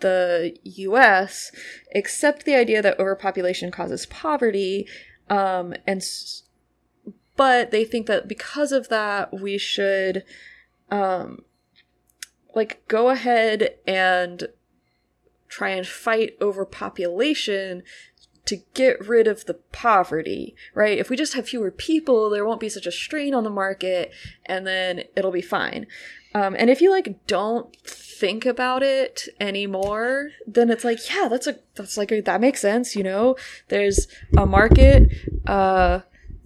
the 0.00 0.56
US 0.62 1.52
accept 1.94 2.46
the 2.46 2.54
idea 2.54 2.80
that 2.80 2.98
overpopulation 2.98 3.70
causes 3.70 4.06
poverty, 4.06 4.86
um, 5.28 5.74
and 5.86 6.00
s- 6.00 6.44
but 7.38 7.70
they 7.70 7.86
think 7.86 8.06
that 8.08 8.28
because 8.28 8.70
of 8.72 8.90
that, 8.90 9.32
we 9.32 9.56
should, 9.56 10.24
um, 10.90 11.44
like 12.54 12.86
go 12.88 13.08
ahead 13.08 13.76
and 13.86 14.48
try 15.48 15.70
and 15.70 15.86
fight 15.86 16.36
overpopulation 16.40 17.82
to 18.44 18.56
get 18.72 19.06
rid 19.06 19.26
of 19.26 19.44
the 19.44 19.54
poverty, 19.54 20.54
right? 20.74 20.98
If 20.98 21.10
we 21.10 21.16
just 21.16 21.34
have 21.34 21.48
fewer 21.48 21.70
people, 21.70 22.30
there 22.30 22.46
won't 22.46 22.60
be 22.60 22.70
such 22.70 22.86
a 22.86 22.92
strain 22.92 23.34
on 23.34 23.44
the 23.44 23.50
market, 23.50 24.10
and 24.46 24.66
then 24.66 25.04
it'll 25.14 25.30
be 25.30 25.42
fine. 25.42 25.86
Um, 26.34 26.56
and 26.58 26.70
if 26.70 26.80
you 26.80 26.90
like 26.90 27.26
don't 27.26 27.74
think 27.86 28.46
about 28.46 28.82
it 28.82 29.28
anymore, 29.38 30.30
then 30.46 30.70
it's 30.70 30.84
like, 30.84 30.98
yeah, 31.10 31.28
that's 31.28 31.46
a 31.46 31.58
that's 31.74 31.96
like 31.96 32.10
a, 32.10 32.20
that 32.22 32.40
makes 32.40 32.60
sense, 32.60 32.96
you 32.96 33.02
know. 33.02 33.36
There's 33.68 34.08
a 34.36 34.46
market, 34.46 35.12
uh, 35.46 36.00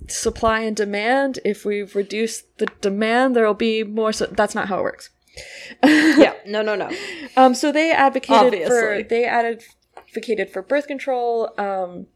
supply 0.09 0.61
and 0.61 0.76
demand. 0.76 1.38
If 1.44 1.64
we 1.64 1.82
reduce 1.82 2.42
the 2.59 2.66
demand, 2.80 3.36
there'll 3.36 3.55
be 3.55 3.84
more. 3.84 4.12
So 4.12 4.26
that's 4.26 4.55
not 4.55 4.68
how 4.68 4.78
it 4.78 4.82
works. 4.82 5.11
yeah, 5.84 6.34
no, 6.46 6.62
no, 6.62 6.74
no. 6.74 6.90
Um, 7.36 7.55
so 7.55 7.72
they 7.72 7.90
advocated 7.90 8.68
for 8.68 9.03
they 9.03 9.24
advocated 9.24 10.50
for 10.50 10.62
birth 10.62 10.86
control, 10.86 11.53
um, 11.59 12.07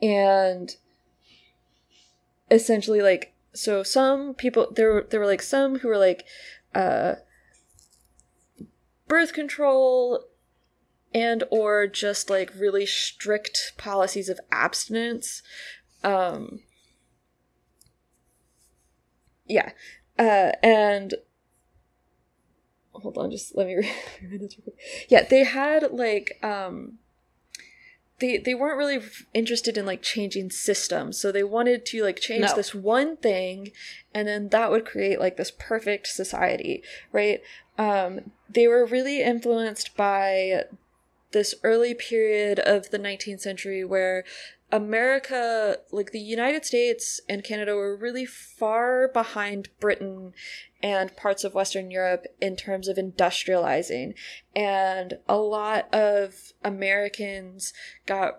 and 0.00 0.76
essentially 2.50 3.02
like 3.02 3.34
so 3.52 3.82
some 3.82 4.34
people 4.34 4.72
there 4.74 4.92
were 4.92 5.06
there 5.10 5.20
were 5.20 5.26
like 5.26 5.42
some 5.42 5.80
who 5.80 5.88
were 5.88 5.98
like 5.98 6.24
uh, 6.74 7.16
birth 9.06 9.32
control 9.32 10.24
and 11.14 11.44
or 11.50 11.86
just 11.86 12.28
like 12.30 12.52
really 12.54 12.86
strict 12.86 13.72
policies 13.76 14.28
of 14.28 14.38
abstinence. 14.52 15.42
Um, 16.04 16.60
yeah, 19.46 19.72
uh, 20.18 20.52
and 20.62 21.14
hold 22.92 23.16
on 23.16 23.30
just 23.30 23.56
let 23.56 23.66
me 23.66 23.74
read 24.22 24.40
notes 24.40 24.56
real 24.58 24.64
quick. 24.64 24.76
yeah 25.08 25.22
they 25.22 25.44
had 25.44 25.92
like 25.92 26.36
um 26.42 26.98
they 28.18 28.36
they 28.38 28.54
weren't 28.54 28.76
really 28.76 28.98
interested 29.32 29.78
in 29.78 29.86
like 29.86 30.02
changing 30.02 30.50
systems 30.50 31.16
so 31.16 31.30
they 31.30 31.44
wanted 31.44 31.86
to 31.86 32.02
like 32.02 32.18
change 32.18 32.42
No. 32.46 32.56
this 32.56 32.74
one 32.74 33.16
thing 33.16 33.70
and 34.12 34.26
then 34.26 34.48
that 34.48 34.72
would 34.72 34.84
create 34.84 35.20
like 35.20 35.36
this 35.36 35.52
perfect 35.56 36.08
society 36.08 36.82
right 37.12 37.40
um 37.78 38.32
they 38.50 38.66
were 38.66 38.84
really 38.84 39.22
influenced 39.22 39.96
by 39.96 40.64
this 41.30 41.54
early 41.62 41.94
period 41.94 42.58
of 42.58 42.90
the 42.90 42.98
19th 42.98 43.40
century 43.40 43.84
where 43.84 44.24
America, 44.70 45.78
like 45.90 46.12
the 46.12 46.20
United 46.20 46.64
States 46.64 47.20
and 47.28 47.42
Canada, 47.42 47.74
were 47.74 47.96
really 47.96 48.26
far 48.26 49.08
behind 49.08 49.70
Britain 49.80 50.34
and 50.82 51.16
parts 51.16 51.42
of 51.42 51.54
Western 51.54 51.90
Europe 51.90 52.26
in 52.40 52.54
terms 52.54 52.86
of 52.86 52.96
industrializing. 52.96 54.14
And 54.54 55.18
a 55.28 55.38
lot 55.38 55.92
of 55.94 56.52
Americans 56.62 57.72
got 58.06 58.34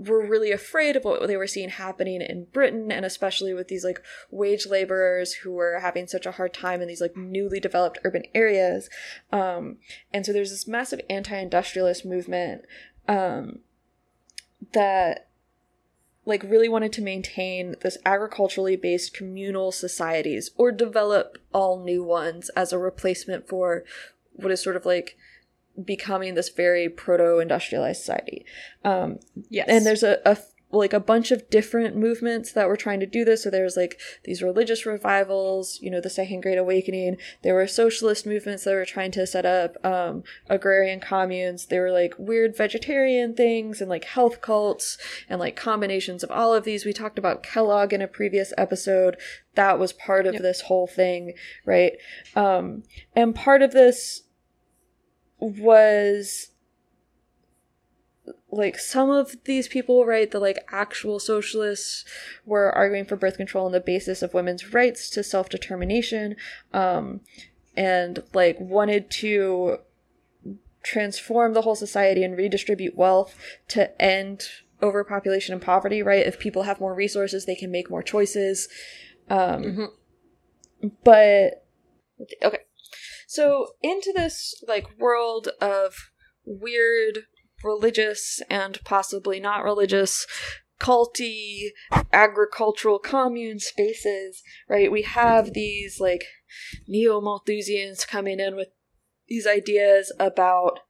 were 0.00 0.26
really 0.26 0.50
afraid 0.50 0.96
of 0.96 1.04
what 1.04 1.26
they 1.26 1.36
were 1.36 1.46
seeing 1.46 1.68
happening 1.68 2.22
in 2.22 2.46
Britain 2.52 2.90
and 2.90 3.04
especially 3.04 3.52
with 3.52 3.68
these 3.68 3.84
like 3.84 4.00
wage 4.30 4.66
laborers 4.66 5.34
who 5.34 5.52
were 5.52 5.78
having 5.80 6.06
such 6.06 6.24
a 6.24 6.30
hard 6.32 6.54
time 6.54 6.80
in 6.80 6.88
these 6.88 7.02
like 7.02 7.16
newly 7.16 7.60
developed 7.60 7.98
urban 8.02 8.22
areas. 8.34 8.88
Um, 9.30 9.76
and 10.12 10.24
so 10.24 10.32
there's 10.32 10.50
this 10.50 10.66
massive 10.66 11.02
anti-industrialist 11.10 12.06
movement 12.06 12.62
um, 13.08 13.58
that 14.72 15.28
like 16.26 16.42
really 16.42 16.68
wanted 16.68 16.92
to 16.92 17.02
maintain 17.02 17.74
this 17.82 17.96
agriculturally 18.04 18.76
based 18.76 19.14
communal 19.14 19.72
societies 19.72 20.50
or 20.56 20.70
develop 20.70 21.38
all 21.52 21.82
new 21.82 22.02
ones 22.04 22.50
as 22.50 22.72
a 22.72 22.78
replacement 22.78 23.48
for 23.48 23.84
what 24.34 24.52
is 24.52 24.62
sort 24.62 24.76
of 24.76 24.84
like 24.86 25.16
becoming 25.82 26.34
this 26.34 26.50
very 26.50 26.88
proto-industrialized 26.88 28.00
society 28.00 28.44
um, 28.84 29.18
Yes. 29.48 29.66
and 29.68 29.86
there's 29.86 30.02
a, 30.02 30.18
a 30.26 30.36
like 30.72 30.92
a 30.92 31.00
bunch 31.00 31.30
of 31.30 31.48
different 31.50 31.96
movements 31.96 32.52
that 32.52 32.68
were 32.68 32.76
trying 32.76 33.00
to 33.00 33.06
do 33.06 33.24
this. 33.24 33.42
So 33.42 33.50
there's 33.50 33.76
like 33.76 33.98
these 34.24 34.42
religious 34.42 34.86
revivals 34.86 35.78
you 35.80 35.90
know 35.90 36.00
the 36.00 36.10
second 36.10 36.42
great 36.42 36.58
awakening. 36.58 37.16
There 37.42 37.54
were 37.54 37.66
socialist 37.66 38.26
movements 38.26 38.64
that 38.64 38.74
were 38.74 38.84
trying 38.84 39.10
to 39.12 39.26
set 39.26 39.46
up 39.46 39.84
um, 39.84 40.22
agrarian 40.48 41.00
communes. 41.00 41.66
There 41.66 41.82
were 41.82 41.92
like 41.92 42.14
weird 42.18 42.56
vegetarian 42.56 43.34
things 43.34 43.80
and 43.80 43.90
like 43.90 44.04
health 44.04 44.40
cults 44.40 44.96
and 45.28 45.40
like 45.40 45.56
combinations 45.56 46.22
of 46.22 46.30
all 46.30 46.54
of 46.54 46.64
these. 46.64 46.84
We 46.84 46.92
talked 46.92 47.18
about 47.18 47.42
kellogg 47.42 47.92
in 47.92 48.02
a 48.02 48.08
previous 48.08 48.52
episode. 48.56 49.16
That 49.54 49.78
was 49.78 49.92
part 49.92 50.26
of 50.26 50.34
Yep. 50.34 50.42
this 50.42 50.60
whole 50.62 50.86
thing 50.86 51.34
right? 51.64 51.92
Um, 52.36 52.82
and 53.14 53.34
part 53.34 53.62
of 53.62 53.72
this 53.72 54.22
was 55.38 56.48
like 58.52 58.78
some 58.78 59.10
of 59.10 59.36
these 59.44 59.68
people 59.68 60.04
right 60.04 60.30
the 60.30 60.38
like 60.40 60.58
actual 60.72 61.18
socialists 61.20 62.04
were 62.44 62.72
arguing 62.72 63.04
for 63.04 63.16
birth 63.16 63.36
control 63.36 63.66
on 63.66 63.72
the 63.72 63.80
basis 63.80 64.22
of 64.22 64.34
women's 64.34 64.72
rights 64.74 65.08
to 65.10 65.22
self-determination 65.22 66.34
um 66.72 67.20
and 67.76 68.22
like 68.34 68.58
wanted 68.58 69.10
to 69.10 69.78
transform 70.82 71.52
the 71.52 71.62
whole 71.62 71.76
society 71.76 72.24
and 72.24 72.36
redistribute 72.36 72.96
wealth 72.96 73.38
to 73.68 74.00
end 74.02 74.48
overpopulation 74.82 75.52
and 75.52 75.62
poverty 75.62 76.02
right? 76.02 76.26
If 76.26 76.38
people 76.38 76.62
have 76.62 76.80
more 76.80 76.94
resources 76.94 77.44
they 77.46 77.54
can 77.54 77.70
make 77.70 77.90
more 77.90 78.02
choices. 78.02 78.68
Um 79.28 79.62
Mhm. 79.62 80.92
but 81.04 81.64
okay. 82.42 82.60
so 83.26 83.68
into 83.82 84.12
this 84.14 84.54
like 84.66 84.98
world 84.98 85.48
of 85.60 86.10
weird 86.46 87.26
religious 87.62 88.40
and 88.48 88.78
possibly 88.84 89.40
not 89.40 89.64
religious 89.64 90.26
culty 90.78 91.68
agricultural 92.12 92.98
commune 92.98 93.58
spaces 93.58 94.42
right? 94.68 94.90
We 94.90 95.02
have 95.02 95.52
these 95.52 96.00
like 96.00 96.24
neo-malthusians 96.88 98.06
coming 98.06 98.40
in 98.40 98.56
with 98.56 98.68
these 99.28 99.46
ideas 99.46 100.12
about 100.18 100.80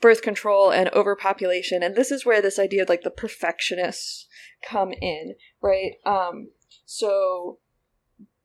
birth 0.00 0.22
control 0.22 0.70
and 0.70 0.88
overpopulation 0.90 1.82
and 1.82 1.94
this 1.94 2.10
is 2.10 2.26
where 2.26 2.42
this 2.42 2.58
idea 2.58 2.82
of 2.82 2.88
like 2.88 3.02
the 3.02 3.10
perfectionists 3.10 4.26
come 4.68 4.92
in 4.92 5.34
right? 5.62 5.92
Um 6.04 6.50
so 6.84 7.58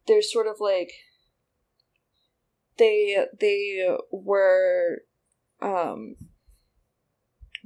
there's 0.07 0.31
sort 0.31 0.47
of 0.47 0.57
like 0.59 0.91
they 2.77 3.25
they 3.39 3.87
were 4.11 5.03
um 5.61 6.15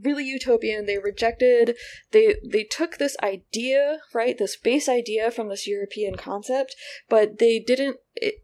really 0.02 0.24
utopian 0.24 0.86
they 0.86 0.98
rejected 0.98 1.76
they 2.12 2.36
they 2.46 2.64
took 2.64 2.98
this 2.98 3.16
idea 3.24 4.00
right 4.14 4.38
this 4.38 4.56
base 4.56 4.88
idea 4.88 5.32
from 5.32 5.50
this 5.50 5.68
european 5.68 6.16
concept 6.16 6.76
but 7.10 7.40
they 7.40 7.60
didn't 7.60 7.98
it, 8.16 8.44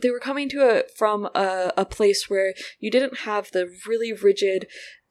they 0.00 0.10
were 0.10 0.20
coming 0.20 0.48
to 0.48 0.68
it 0.68 0.90
from 0.96 1.26
a, 1.34 1.72
a 1.76 1.84
place 1.84 2.28
where 2.28 2.54
you 2.78 2.90
didn't 2.90 3.20
have 3.20 3.50
the 3.50 3.68
really 3.86 4.12
rigid 4.12 4.66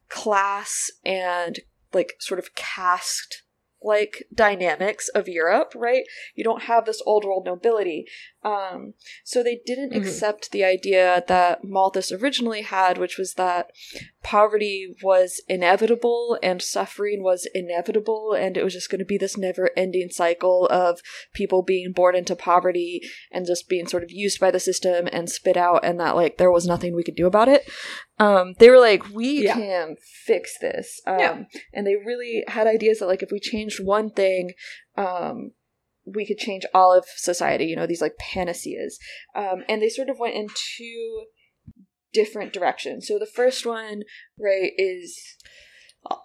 class 0.08 0.90
and 1.04 1.60
like 1.92 2.14
sort 2.18 2.38
of 2.38 2.54
caste 2.54 3.42
like 3.84 4.24
dynamics 4.34 5.08
of 5.10 5.28
Europe, 5.28 5.72
right? 5.76 6.04
You 6.34 6.42
don't 6.42 6.62
have 6.62 6.86
this 6.86 7.02
old 7.04 7.24
world 7.24 7.44
nobility. 7.44 8.06
Um, 8.44 8.92
so 9.24 9.42
they 9.42 9.60
didn't 9.64 9.92
Mhm. 9.92 9.96
accept 9.96 10.50
the 10.52 10.64
idea 10.64 11.24
that 11.28 11.64
Malthus 11.64 12.12
originally 12.12 12.60
had, 12.62 12.98
which 12.98 13.16
was 13.16 13.34
that 13.34 13.70
poverty 14.22 14.94
was 15.02 15.42
inevitable 15.48 16.38
and 16.42 16.60
suffering 16.60 17.22
was 17.22 17.48
inevitable, 17.54 18.34
and 18.34 18.56
it 18.56 18.62
was 18.64 18.74
just 18.74 18.90
going 18.90 18.98
to 18.98 19.04
be 19.04 19.16
this 19.16 19.38
never 19.38 19.70
ending 19.76 20.10
cycle 20.10 20.66
of 20.66 21.00
people 21.32 21.62
being 21.62 21.92
born 21.92 22.14
into 22.14 22.36
poverty 22.36 23.00
and 23.32 23.46
just 23.46 23.68
being 23.68 23.86
sort 23.86 24.02
of 24.02 24.10
used 24.10 24.38
by 24.38 24.50
the 24.50 24.60
system 24.60 25.08
and 25.10 25.30
spit 25.30 25.56
out, 25.56 25.84
and 25.84 25.98
that 25.98 26.14
like 26.14 26.36
there 26.36 26.50
was 26.52 26.66
nothing 26.66 26.94
we 26.94 27.02
could 27.04 27.16
do 27.16 27.26
about 27.26 27.48
it. 27.48 27.66
Um, 28.18 28.54
they 28.58 28.68
were 28.70 28.78
like, 28.78 29.08
we 29.12 29.42
Yeah. 29.44 29.54
can 29.54 29.96
fix 30.24 30.58
this. 30.60 31.00
Um, 31.06 31.18
Yeah. 31.18 31.44
and 31.72 31.86
they 31.86 31.96
really 31.96 32.44
had 32.48 32.66
ideas 32.66 32.98
that 32.98 33.06
like 33.06 33.22
if 33.22 33.30
we 33.32 33.40
changed 33.40 33.82
one 33.82 34.10
thing, 34.10 34.52
um, 34.96 35.52
we 36.06 36.26
could 36.26 36.38
change 36.38 36.64
all 36.74 36.92
of 36.96 37.04
society. 37.16 37.64
You 37.66 37.76
know, 37.76 37.86
these 37.86 38.02
like 38.02 38.16
panaceas. 38.18 38.98
Um, 39.34 39.64
and 39.68 39.80
they 39.82 39.88
sort 39.88 40.08
of 40.10 40.18
went 40.18 40.34
in 40.34 40.48
two 40.76 41.24
different 42.12 42.52
directions. 42.52 43.06
So 43.08 43.18
the 43.18 43.26
first 43.26 43.66
one, 43.66 44.02
right, 44.38 44.72
is 44.78 45.18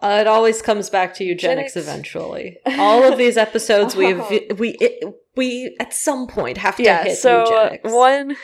Uh, 0.01 0.17
it 0.21 0.27
always 0.27 0.61
comes 0.61 0.89
back 0.89 1.13
to 1.15 1.23
eugenics 1.23 1.75
Eugenics. 1.75 1.77
eventually. 1.77 2.57
All 2.77 3.03
of 3.03 3.17
these 3.17 3.37
episodes, 3.37 3.95
we've 4.01 4.21
we 4.59 4.71
it, 4.81 5.03
we 5.35 5.75
at 5.79 5.93
some 5.93 6.27
point 6.27 6.57
have 6.57 6.75
to 6.77 6.83
yeah. 6.83 7.03
hit 7.05 7.17
So 7.17 7.39
eugenics. 7.49 7.91
one. 7.91 8.35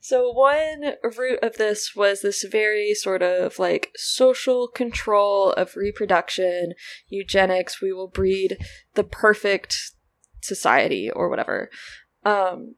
So 0.00 0.30
one 0.32 0.94
root 1.18 1.40
of 1.42 1.56
this 1.56 1.94
was 1.94 2.22
this 2.22 2.42
very 2.44 2.94
sort 2.94 3.22
of 3.22 3.58
like 3.58 3.92
social 3.96 4.66
control 4.66 5.52
of 5.52 5.76
reproduction, 5.76 6.72
eugenics. 7.08 7.82
We 7.82 7.92
will 7.92 8.08
breed 8.08 8.56
the 8.94 9.04
perfect 9.04 9.92
society 10.40 11.10
or 11.10 11.28
whatever. 11.28 11.70
Um, 12.24 12.76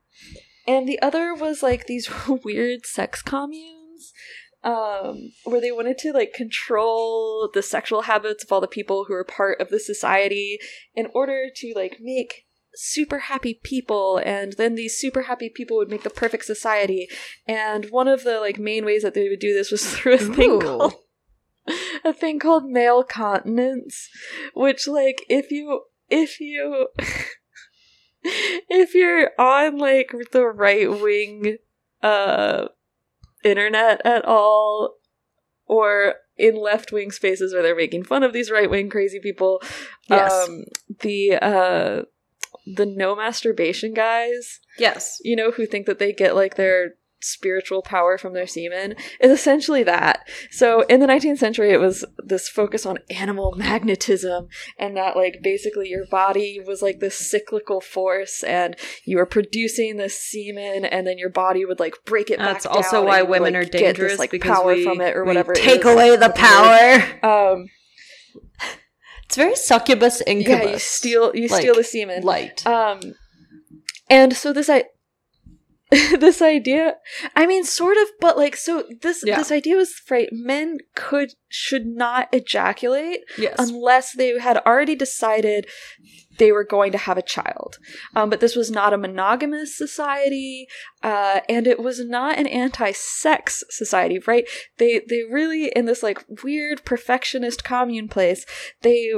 and 0.66 0.88
the 0.88 1.00
other 1.00 1.32
was 1.32 1.62
like 1.62 1.86
these 1.86 2.10
weird 2.44 2.86
sex 2.86 3.22
communes 3.22 4.12
um, 4.64 5.32
where 5.44 5.60
they 5.60 5.72
wanted 5.72 5.98
to 5.98 6.12
like 6.12 6.32
control 6.32 7.50
the 7.52 7.62
sexual 7.62 8.02
habits 8.02 8.44
of 8.44 8.52
all 8.52 8.60
the 8.60 8.68
people 8.68 9.04
who 9.06 9.14
were 9.14 9.24
part 9.24 9.60
of 9.60 9.68
the 9.68 9.80
society 9.80 10.58
in 10.94 11.08
order 11.14 11.46
to 11.54 11.72
like 11.74 11.98
make 12.00 12.46
super 12.74 13.18
happy 13.18 13.60
people 13.62 14.18
and 14.24 14.54
then 14.54 14.74
these 14.74 14.96
super 14.96 15.22
happy 15.22 15.48
people 15.48 15.76
would 15.76 15.90
make 15.90 16.02
the 16.02 16.10
perfect 16.10 16.44
society 16.44 17.08
and 17.46 17.86
one 17.90 18.08
of 18.08 18.24
the 18.24 18.40
like 18.40 18.58
main 18.58 18.84
ways 18.84 19.02
that 19.02 19.14
they 19.14 19.28
would 19.28 19.40
do 19.40 19.52
this 19.52 19.70
was 19.70 19.84
through 19.94 20.14
a 20.14 20.18
thing 20.18 20.50
Ooh. 20.50 20.60
called 20.60 20.94
a 22.04 22.12
thing 22.12 22.38
called 22.38 22.64
male 22.64 23.04
continence 23.04 24.08
which 24.54 24.88
like 24.88 25.24
if 25.28 25.50
you 25.50 25.82
if 26.10 26.40
you 26.40 26.88
if 28.22 28.94
you're 28.94 29.30
on 29.38 29.78
like 29.78 30.12
the 30.32 30.46
right 30.46 30.90
wing 30.90 31.58
uh 32.02 32.66
internet 33.44 34.00
at 34.04 34.24
all 34.24 34.94
or 35.66 36.14
in 36.36 36.56
left 36.56 36.90
wing 36.90 37.10
spaces 37.10 37.52
where 37.52 37.62
they're 37.62 37.76
making 37.76 38.02
fun 38.02 38.22
of 38.22 38.32
these 38.32 38.50
right 38.50 38.70
wing 38.70 38.88
crazy 38.88 39.20
people 39.20 39.60
Yes. 40.08 40.32
um 40.32 40.64
the 41.00 41.34
uh 41.34 42.02
the 42.76 42.86
no 42.86 43.14
masturbation 43.16 43.92
guys 43.94 44.60
Yes. 44.78 45.18
you 45.22 45.36
know 45.36 45.50
who 45.50 45.66
think 45.66 45.86
that 45.86 45.98
they 45.98 46.12
get 46.12 46.34
like 46.34 46.56
their 46.56 46.94
spiritual 47.24 47.82
power 47.82 48.18
from 48.18 48.32
their 48.32 48.48
semen 48.48 48.96
is 49.20 49.30
essentially 49.30 49.84
that 49.84 50.28
so 50.50 50.80
in 50.82 50.98
the 50.98 51.06
19th 51.06 51.38
century 51.38 51.70
it 51.70 51.78
was 51.78 52.04
this 52.18 52.48
focus 52.48 52.84
on 52.84 52.98
animal 53.10 53.52
magnetism 53.56 54.48
and 54.76 54.96
that 54.96 55.14
like 55.14 55.38
basically 55.40 55.88
your 55.88 56.04
body 56.10 56.58
was 56.66 56.82
like 56.82 56.98
this 56.98 57.14
cyclical 57.16 57.80
force 57.80 58.42
and 58.42 58.74
you 59.04 59.16
were 59.16 59.24
producing 59.26 59.98
this 59.98 60.18
semen 60.20 60.84
and 60.84 61.06
then 61.06 61.16
your 61.16 61.30
body 61.30 61.64
would 61.64 61.78
like 61.78 61.94
break 62.04 62.28
it 62.28 62.40
That's 62.40 62.66
back 62.66 62.74
also 62.74 62.96
down 62.96 63.06
why 63.06 63.22
would, 63.22 63.30
women 63.40 63.54
like, 63.54 63.68
are 63.68 63.70
dangerous 63.70 64.12
this, 64.14 64.18
like 64.18 64.30
because 64.32 64.58
power 64.58 64.74
we, 64.74 64.82
from 64.82 65.00
it 65.00 65.14
or 65.16 65.24
whatever 65.24 65.52
take 65.52 65.84
away 65.84 66.16
the 66.16 66.30
power. 66.30 67.04
um 67.24 67.66
It's 69.32 69.36
very 69.38 69.56
succubus 69.56 70.20
incubus. 70.26 70.62
yeah 70.62 70.72
you 70.72 70.78
steal 70.78 71.34
you 71.34 71.48
Like, 71.48 71.62
steal 71.62 71.74
the 71.74 71.84
semen 71.84 72.22
light. 72.22 72.66
Um, 72.66 73.00
and 74.10 74.36
so 74.36 74.52
this 74.52 74.68
I 74.68 74.84
this 76.18 76.40
idea, 76.40 76.96
I 77.36 77.46
mean, 77.46 77.64
sort 77.64 77.96
of, 77.98 78.08
but 78.20 78.36
like, 78.36 78.56
so 78.56 78.84
this 79.02 79.22
Yeah. 79.26 79.36
this 79.38 79.52
idea 79.52 79.76
was 79.76 79.92
right. 80.10 80.28
Men 80.32 80.78
could 80.94 81.30
should 81.48 81.86
not 81.86 82.28
ejaculate 82.32 83.20
yes. 83.36 83.54
unless 83.58 84.12
they 84.16 84.38
had 84.38 84.56
already 84.58 84.94
decided 84.96 85.66
they 86.38 86.50
were 86.50 86.64
going 86.64 86.92
to 86.92 86.98
have 86.98 87.18
a 87.18 87.22
child. 87.22 87.76
Um, 88.16 88.30
but 88.30 88.40
this 88.40 88.56
was 88.56 88.70
not 88.70 88.94
a 88.94 88.98
monogamous 88.98 89.76
society, 89.76 90.66
uh, 91.02 91.40
and 91.48 91.66
it 91.66 91.78
was 91.78 92.02
not 92.04 92.38
an 92.38 92.46
anti-sex 92.46 93.62
society, 93.68 94.18
right? 94.26 94.48
They 94.78 95.02
they 95.08 95.22
really 95.30 95.66
in 95.76 95.84
this 95.84 96.02
like 96.02 96.24
weird 96.42 96.84
perfectionist 96.86 97.64
commune 97.64 98.08
place. 98.08 98.46
They 98.80 99.12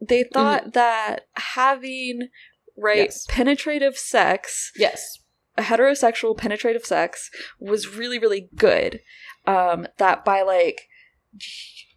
they 0.00 0.24
thought 0.32 0.72
that 0.72 1.26
having 1.36 2.28
right 2.76 2.96
Yes. 3.10 3.26
penetrative 3.28 3.98
sex 3.98 4.70
yes. 4.76 5.18
Heterosexual 5.58 6.36
penetrative 6.36 6.84
sex 6.84 7.30
was 7.58 7.94
really 7.94 8.18
really 8.18 8.48
good 8.56 9.00
um 9.46 9.86
that 9.98 10.24
by 10.24 10.42
like 10.42 10.88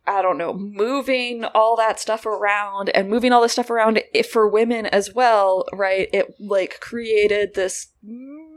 i 0.08 0.22
don't 0.22 0.38
know 0.38 0.54
moving 0.54 1.44
all 1.46 1.76
that 1.76 2.00
stuff 2.00 2.26
around 2.26 2.90
and 2.90 3.10
moving 3.10 3.32
all 3.32 3.42
this 3.42 3.52
stuff 3.54 3.70
around 3.70 4.02
for 4.30 4.48
women 4.48 4.86
as 4.88 5.14
well 5.14 5.66
right 5.74 6.10
it 6.12 6.34
like 6.40 6.80
created 6.80 7.54
this 7.54 7.88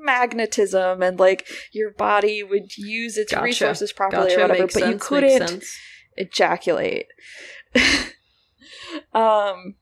magnetism 0.05 1.03
and 1.03 1.19
like 1.19 1.47
your 1.73 1.91
body 1.91 2.43
would 2.43 2.77
use 2.77 3.17
its 3.17 3.33
Gotcha. 3.33 3.45
resources 3.45 3.93
properly 3.93 4.29
Gotcha. 4.29 4.39
or 4.39 4.43
whatever 4.43 4.61
Makes 4.63 4.75
but 4.75 4.81
you 4.81 4.87
sense, 4.87 4.95
makes 4.95 5.07
couldn't 5.09 5.65
ejaculate. 6.17 7.07
um 9.13 9.75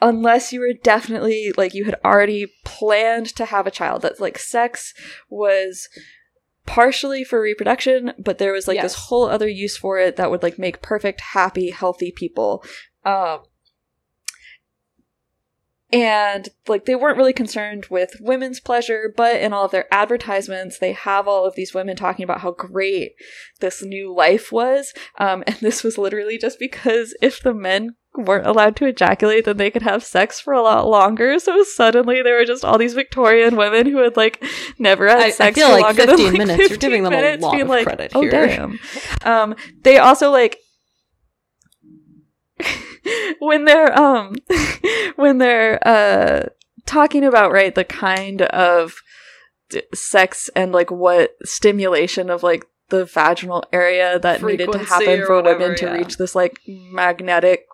unless 0.00 0.52
you 0.52 0.60
were 0.60 0.72
definitely 0.72 1.52
like 1.56 1.74
you 1.74 1.84
had 1.84 1.96
already 2.04 2.52
planned 2.64 3.26
to 3.26 3.44
have 3.44 3.66
a 3.66 3.70
child 3.70 4.02
that 4.02 4.20
like 4.20 4.38
sex 4.38 4.94
was 5.28 5.88
partially 6.66 7.24
for 7.24 7.40
reproduction 7.40 8.12
but 8.18 8.38
there 8.38 8.52
was 8.52 8.68
like 8.68 8.80
this 8.80 8.94
whole 8.94 9.24
other 9.28 9.48
use 9.48 9.76
for 9.76 9.98
it 9.98 10.16
that 10.16 10.30
would 10.30 10.42
like 10.42 10.58
make 10.58 10.82
perfect 10.82 11.20
happy 11.20 11.70
healthy 11.70 12.12
people. 12.12 12.64
Um 13.04 13.40
and 15.90 16.50
like 16.66 16.84
they 16.84 16.94
weren't 16.94 17.16
really 17.16 17.32
concerned 17.32 17.86
with 17.86 18.10
women's 18.20 18.60
pleasure 18.60 19.12
but 19.16 19.36
in 19.36 19.54
all 19.54 19.64
of 19.64 19.70
their 19.70 19.86
advertisements 19.90 20.78
they 20.78 20.92
have 20.92 21.26
all 21.26 21.46
of 21.46 21.54
these 21.54 21.72
women 21.72 21.96
talking 21.96 22.24
about 22.24 22.42
how 22.42 22.50
great 22.50 23.12
this 23.60 23.82
new 23.82 24.14
life 24.14 24.52
was. 24.52 24.92
Um, 25.18 25.42
and 25.46 25.56
this 25.56 25.82
was 25.82 25.96
literally 25.98 26.38
just 26.38 26.58
because 26.58 27.16
if 27.22 27.42
the 27.42 27.54
men 27.54 27.96
weren't 28.18 28.46
allowed 28.46 28.76
to 28.76 28.84
ejaculate 28.84 29.44
then 29.44 29.56
they 29.56 29.70
could 29.70 29.82
have 29.82 30.04
sex 30.04 30.40
for 30.40 30.52
a 30.52 30.62
lot 30.62 30.86
longer 30.86 31.38
so 31.38 31.62
suddenly 31.62 32.22
there 32.22 32.36
were 32.36 32.44
just 32.44 32.64
all 32.64 32.78
these 32.78 32.94
victorian 32.94 33.56
women 33.56 33.86
who 33.86 33.98
had 33.98 34.16
like 34.16 34.42
never 34.78 35.08
had 35.08 35.20
I- 35.20 35.26
I 35.26 35.30
sex 35.30 35.56
feel 35.56 35.68
for 35.68 35.72
like 35.74 35.82
longer 35.84 36.06
than 36.06 36.16
15 36.16 36.26
like, 36.26 36.38
minutes. 36.38 36.58
You're 36.58 36.68
15 36.68 36.90
giving 36.90 37.02
them 37.04 37.12
a 37.12 37.36
lot 37.36 37.60
of 37.60 37.68
like, 37.68 37.84
credit 37.84 38.12
oh 38.14 38.20
here." 38.20 38.30
damn 38.30 38.78
um, 39.24 39.54
they 39.82 39.98
also 39.98 40.30
like 40.30 40.58
when 43.38 43.64
they're 43.64 43.96
um 43.98 44.34
when 45.16 45.38
they're 45.38 45.78
uh 45.86 46.46
talking 46.86 47.24
about 47.24 47.52
right 47.52 47.74
the 47.74 47.84
kind 47.84 48.42
of 48.42 48.94
d- 49.70 49.82
sex 49.94 50.50
and 50.56 50.72
like 50.72 50.90
what 50.90 51.32
stimulation 51.44 52.30
of 52.30 52.42
like 52.42 52.64
the 52.88 53.04
vaginal 53.04 53.64
area 53.72 54.18
that 54.18 54.42
needed 54.42 54.72
to 54.72 54.78
happen 54.78 55.20
or 55.20 55.26
for 55.26 55.36
whatever, 55.36 55.58
women 55.58 55.76
to 55.76 55.86
yeah. 55.86 55.92
reach 55.92 56.16
this 56.16 56.34
like 56.34 56.58
magnetic 56.66 57.67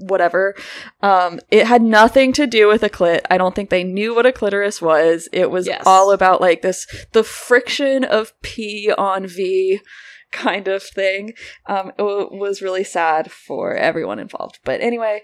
whatever. 0.00 0.54
Um 1.02 1.40
it 1.50 1.66
had 1.66 1.82
nothing 1.82 2.32
to 2.34 2.46
do 2.46 2.68
with 2.68 2.82
a 2.82 2.90
clit. 2.90 3.20
I 3.30 3.38
don't 3.38 3.54
think 3.54 3.70
they 3.70 3.84
knew 3.84 4.14
what 4.14 4.26
a 4.26 4.32
clitoris 4.32 4.80
was. 4.82 5.28
It 5.32 5.50
was 5.50 5.66
Yes. 5.66 5.82
all 5.86 6.10
about 6.12 6.40
like 6.40 6.62
this 6.62 6.86
the 7.12 7.22
friction 7.24 8.04
of 8.04 8.32
p 8.42 8.92
on 8.96 9.26
v 9.26 9.80
kind 10.32 10.68
of 10.68 10.82
thing. 10.82 11.34
Um 11.66 11.88
it 11.90 11.98
w- 11.98 12.28
was 12.32 12.62
really 12.62 12.84
sad 12.84 13.30
for 13.32 13.74
everyone 13.74 14.18
involved. 14.18 14.58
But 14.64 14.80
anyway 14.80 15.22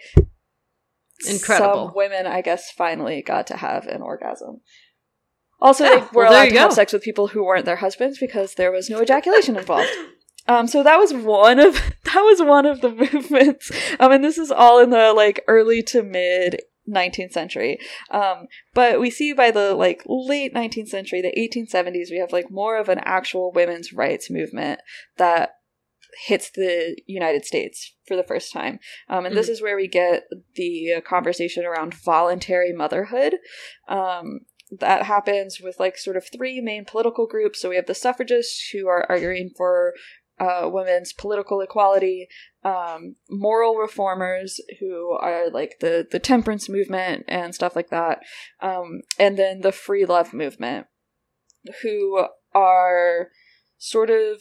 Incredible. 1.28 1.86
some 1.88 1.92
women 1.96 2.26
i 2.26 2.42
guess 2.42 2.70
finally 2.70 3.22
got 3.22 3.46
to 3.46 3.56
have 3.56 3.86
an 3.86 4.02
orgasm. 4.02 4.60
Also 5.60 5.84
Yeah, 5.84 5.90
they 5.90 5.96
were 6.12 6.24
well, 6.24 6.32
allowed 6.32 6.50
to 6.50 6.58
have 6.58 6.72
sex 6.74 6.92
with 6.92 7.02
people 7.02 7.28
who 7.28 7.42
weren't 7.42 7.64
their 7.64 7.76
husbands 7.76 8.18
because 8.18 8.54
there 8.54 8.70
was 8.70 8.90
no 8.90 9.00
ejaculation 9.00 9.56
involved 9.56 9.88
um 10.48 10.66
so 10.66 10.82
that 10.82 10.98
was 10.98 11.12
one 11.12 11.58
of 11.58 11.74
that 12.04 12.22
was 12.22 12.40
one 12.40 12.66
of 12.66 12.80
the 12.80 12.90
movements. 13.12 13.70
Um 14.00 14.12
and 14.12 14.24
this 14.24 14.38
is 14.38 14.50
all 14.50 14.80
in 14.80 14.90
the 14.90 15.12
like 15.12 15.42
early 15.48 15.82
to 15.84 16.02
mid 16.02 16.62
19th 16.88 17.32
century. 17.32 17.78
Um 18.10 18.46
but 18.74 19.00
we 19.00 19.10
see 19.10 19.32
by 19.32 19.50
the 19.50 19.74
like 19.74 20.02
late 20.06 20.54
19th 20.54 20.88
century 20.88 21.20
the 21.20 21.34
1870s 21.36 22.10
we 22.10 22.18
have 22.18 22.32
like 22.32 22.50
more 22.50 22.78
of 22.78 22.88
an 22.88 23.00
actual 23.04 23.52
women's 23.52 23.92
rights 23.92 24.30
movement 24.30 24.80
that 25.16 25.50
hits 26.24 26.50
the 26.50 26.96
united 27.06 27.44
states 27.44 27.94
for 28.06 28.16
the 28.16 28.22
first 28.22 28.52
time. 28.52 28.78
Um, 29.08 29.26
and 29.26 29.36
this 29.36 29.48
is 29.48 29.60
where 29.60 29.76
we 29.76 29.88
get 29.88 30.24
the 30.54 31.02
conversation 31.06 31.64
around 31.64 31.94
voluntary 31.94 32.72
motherhood. 32.72 33.34
Um, 33.88 34.40
that 34.70 35.04
happens 35.04 35.60
with 35.60 35.78
like 35.78 35.96
sort 35.96 36.16
of 36.16 36.26
three 36.26 36.60
main 36.60 36.84
political 36.84 37.26
groups. 37.26 37.60
So 37.60 37.68
we 37.68 37.76
have 37.76 37.86
the 37.86 37.94
suffragists 37.94 38.70
who 38.70 38.88
are 38.88 39.06
arguing 39.08 39.50
for 39.56 39.94
uh, 40.38 40.68
women's 40.70 41.12
political 41.12 41.60
equality 41.60 42.28
um, 42.64 43.16
moral 43.30 43.76
reformers 43.76 44.60
who 44.80 45.12
are 45.20 45.50
like 45.50 45.76
the 45.80 46.06
the 46.10 46.18
temperance 46.18 46.68
movement 46.68 47.24
and 47.28 47.54
stuff 47.54 47.76
like 47.76 47.90
that 47.90 48.20
um, 48.60 49.00
and 49.18 49.38
then 49.38 49.60
the 49.60 49.72
free 49.72 50.04
love 50.04 50.32
movement 50.32 50.86
who 51.82 52.26
are 52.54 53.28
sort 53.78 54.10
of 54.10 54.40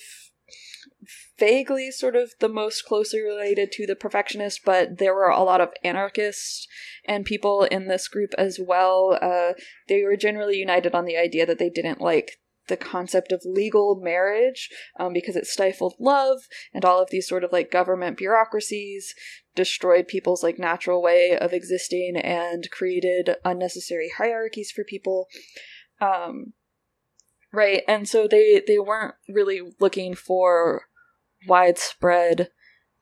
vaguely 1.37 1.91
sort 1.91 2.15
of 2.15 2.31
the 2.39 2.49
most 2.49 2.85
closely 2.85 3.21
related 3.21 3.71
to 3.71 3.85
the 3.85 3.95
perfectionists 3.95 4.59
but 4.63 4.97
there 4.97 5.13
were 5.13 5.29
a 5.29 5.43
lot 5.43 5.61
of 5.61 5.69
anarchists 5.83 6.67
and 7.07 7.25
people 7.25 7.63
in 7.63 7.87
this 7.87 8.07
group 8.07 8.33
as 8.37 8.59
well. 8.59 9.17
Uh, 9.21 9.53
they 9.87 10.03
were 10.03 10.17
generally 10.17 10.57
united 10.57 10.93
on 10.93 11.05
the 11.05 11.17
idea 11.17 11.45
that 11.45 11.59
they 11.59 11.69
didn't 11.69 12.01
like 12.01 12.39
the 12.67 12.77
concept 12.77 13.31
of 13.31 13.41
legal 13.45 13.95
marriage 13.95 14.69
um, 14.99 15.13
because 15.13 15.35
it 15.35 15.45
stifled 15.45 15.95
love 15.99 16.39
and 16.73 16.83
all 16.83 17.01
of 17.01 17.09
these 17.09 17.27
sort 17.27 17.43
of 17.43 17.51
like 17.51 17.71
government 17.71 18.17
bureaucracies 18.17 19.13
destroyed 19.55 20.07
people's 20.07 20.43
like 20.43 20.59
natural 20.59 21.01
way 21.01 21.37
of 21.37 21.53
existing 21.53 22.17
and 22.17 22.69
created 22.71 23.35
unnecessary 23.43 24.11
hierarchies 24.17 24.71
for 24.71 24.83
people. 24.83 25.27
Um 26.01 26.53
right 27.53 27.83
and 27.87 28.07
so 28.07 28.27
they 28.27 28.61
they 28.65 28.79
weren't 28.79 29.15
really 29.29 29.61
looking 29.79 30.13
for 30.13 30.83
widespread 31.47 32.49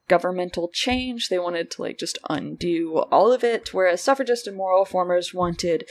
governmental 0.08 0.70
change. 0.72 1.30
They 1.30 1.40
wanted 1.40 1.72
to 1.72 1.82
like 1.82 1.98
just 1.98 2.20
undo 2.30 3.00
all 3.12 3.32
of 3.32 3.44
it 3.44 3.74
whereas 3.74 4.02
suffragists 4.02 4.46
and 4.46 4.58
moral 4.58 4.82
reformers 4.82 5.34
wanted 5.34 5.86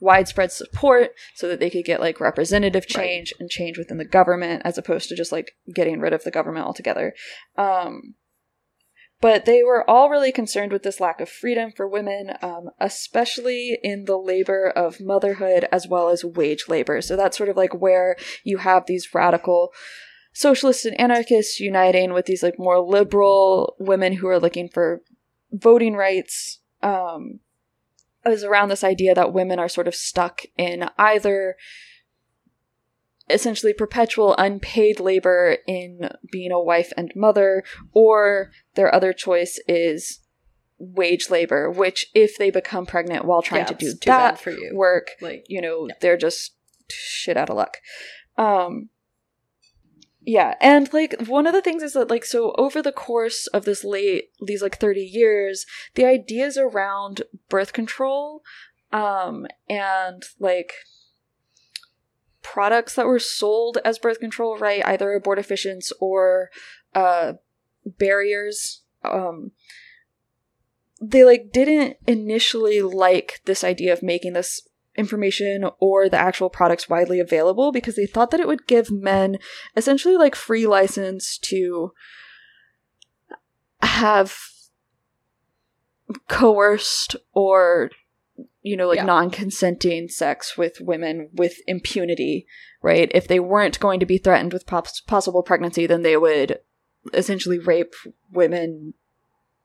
widespread 0.00 0.52
support 0.52 1.10
so 1.34 1.48
that 1.48 1.60
they 1.60 1.70
could 1.70 1.84
get 1.84 2.00
like 2.00 2.20
representative 2.20 2.86
change 2.86 3.32
and 3.38 3.48
change 3.48 3.78
within 3.78 3.98
the 3.98 4.04
government 4.04 4.62
as 4.64 4.76
opposed 4.76 5.08
to 5.08 5.16
just 5.16 5.32
like 5.32 5.52
getting 5.74 6.00
rid 6.00 6.12
of 6.12 6.24
the 6.24 6.30
government 6.30 6.66
altogether 6.66 7.14
um 7.56 8.14
but 9.24 9.46
they 9.46 9.62
were 9.62 9.88
all 9.88 10.10
really 10.10 10.32
concerned 10.32 10.70
with 10.70 10.82
this 10.82 11.00
lack 11.00 11.18
of 11.18 11.30
freedom 11.30 11.72
for 11.74 11.88
women, 11.88 12.34
um, 12.42 12.68
especially 12.78 13.78
in 13.82 14.04
the 14.04 14.18
labor 14.18 14.68
of 14.68 15.00
motherhood 15.00 15.66
as 15.72 15.88
well 15.88 16.10
as 16.10 16.26
wage 16.26 16.64
labor. 16.68 17.00
So 17.00 17.16
that's 17.16 17.38
sort 17.38 17.48
of 17.48 17.56
like 17.56 17.72
where 17.72 18.16
you 18.42 18.58
have 18.58 18.84
these 18.84 19.14
radical 19.14 19.72
socialists 20.34 20.84
and 20.84 21.00
anarchists 21.00 21.58
uniting 21.58 22.12
with 22.12 22.26
these 22.26 22.42
like 22.42 22.58
more 22.58 22.78
liberal 22.80 23.76
women 23.78 24.12
who 24.12 24.28
are 24.28 24.38
looking 24.38 24.68
for 24.68 25.00
voting 25.50 25.94
rights. 25.94 26.60
Um, 26.82 27.40
is 28.26 28.44
around 28.44 28.68
this 28.68 28.84
idea 28.84 29.14
that 29.14 29.32
women 29.32 29.58
are 29.58 29.68
sort 29.68 29.88
of 29.88 29.94
stuck 29.94 30.42
in 30.56 30.88
either 30.98 31.56
essentially 33.30 33.72
perpetual 33.72 34.34
unpaid 34.36 35.00
labor 35.00 35.56
in 35.66 36.10
being 36.30 36.52
a 36.52 36.60
wife 36.62 36.92
and 36.96 37.10
mother, 37.16 37.62
or 37.92 38.50
their 38.74 38.94
other 38.94 39.12
choice 39.12 39.58
is 39.66 40.20
wage 40.78 41.30
labor, 41.30 41.70
which 41.70 42.06
if 42.14 42.36
they 42.36 42.50
become 42.50 42.84
pregnant 42.84 43.24
while 43.24 43.40
trying 43.40 43.60
Yeah, 43.62 43.66
to 43.66 43.74
do 43.74 43.86
it's 43.86 43.98
too 44.00 44.10
bad 44.10 44.34
that 44.34 44.40
for 44.40 44.50
you. 44.50 44.72
work, 44.74 45.08
Like, 45.20 45.44
you 45.48 45.62
know, 45.62 45.86
Yeah. 45.88 45.94
they're 46.00 46.16
just 46.18 46.54
shit 46.90 47.36
out 47.36 47.48
of 47.48 47.56
luck. 47.56 47.78
Um 48.36 48.90
yeah, 50.26 50.54
and 50.60 50.90
like 50.92 51.14
one 51.26 51.46
of 51.46 51.52
the 51.52 51.60
things 51.60 51.82
is 51.82 51.92
that 51.92 52.08
like 52.08 52.24
so 52.24 52.54
over 52.56 52.80
the 52.80 52.92
course 52.92 53.46
of 53.48 53.64
this 53.64 53.84
late 53.84 54.30
these 54.44 54.62
like 54.62 54.78
30 54.78 55.00
years, 55.00 55.66
the 55.94 56.06
ideas 56.06 56.56
around 56.56 57.22
birth 57.48 57.72
control 57.72 58.42
um 58.92 59.46
and 59.68 60.22
like 60.38 60.72
products 62.42 62.94
that 62.94 63.06
were 63.06 63.18
sold 63.18 63.78
as 63.84 63.98
birth 63.98 64.20
control, 64.20 64.56
right? 64.56 64.84
Either 64.86 65.18
abortifacients 65.18 65.92
or 66.00 66.50
uh 66.94 67.34
barriers 67.84 68.82
um 69.02 69.50
they 71.02 71.24
like 71.24 71.52
didn't 71.52 71.98
initially 72.06 72.80
like 72.80 73.40
this 73.44 73.62
idea 73.62 73.92
of 73.92 74.02
making 74.02 74.32
this 74.32 74.66
information 74.96 75.64
or 75.80 76.08
the 76.08 76.16
actual 76.18 76.48
products 76.48 76.88
widely 76.88 77.18
available 77.20 77.72
because 77.72 77.96
they 77.96 78.06
thought 78.06 78.30
that 78.30 78.40
it 78.40 78.46
would 78.46 78.66
give 78.66 78.90
men 78.90 79.38
essentially 79.76 80.16
like 80.16 80.34
free 80.34 80.66
license 80.66 81.36
to 81.38 81.92
have 83.82 84.36
coerced 86.28 87.16
or 87.32 87.90
you 88.62 88.76
know 88.76 88.88
like 88.88 88.96
Yeah. 88.96 89.04
non-consenting 89.04 90.08
sex 90.08 90.56
with 90.56 90.80
women 90.80 91.30
with 91.32 91.56
impunity 91.66 92.46
right 92.82 93.10
if 93.14 93.26
they 93.26 93.40
weren't 93.40 93.80
going 93.80 94.00
to 94.00 94.06
be 94.06 94.18
threatened 94.18 94.52
with 94.52 94.66
pos- 94.66 95.00
possible 95.00 95.42
pregnancy 95.42 95.86
then 95.86 96.02
they 96.02 96.16
would 96.16 96.58
essentially 97.12 97.58
rape 97.58 97.94
women 98.30 98.94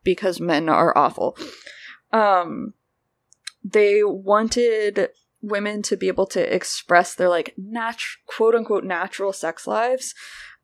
because 0.03 0.39
men 0.39 0.69
are 0.69 0.97
awful 0.97 1.37
um 2.11 2.73
they 3.63 4.03
wanted 4.03 5.09
women 5.41 5.81
to 5.83 5.95
be 5.95 6.07
able 6.07 6.27
to 6.27 6.53
express 6.53 7.15
their 7.15 7.29
like 7.29 7.53
nat- 7.57 7.97
quote 8.25 8.55
unquote 8.55 8.83
natural 8.83 9.33
sex 9.33 9.67
lives. 9.67 10.13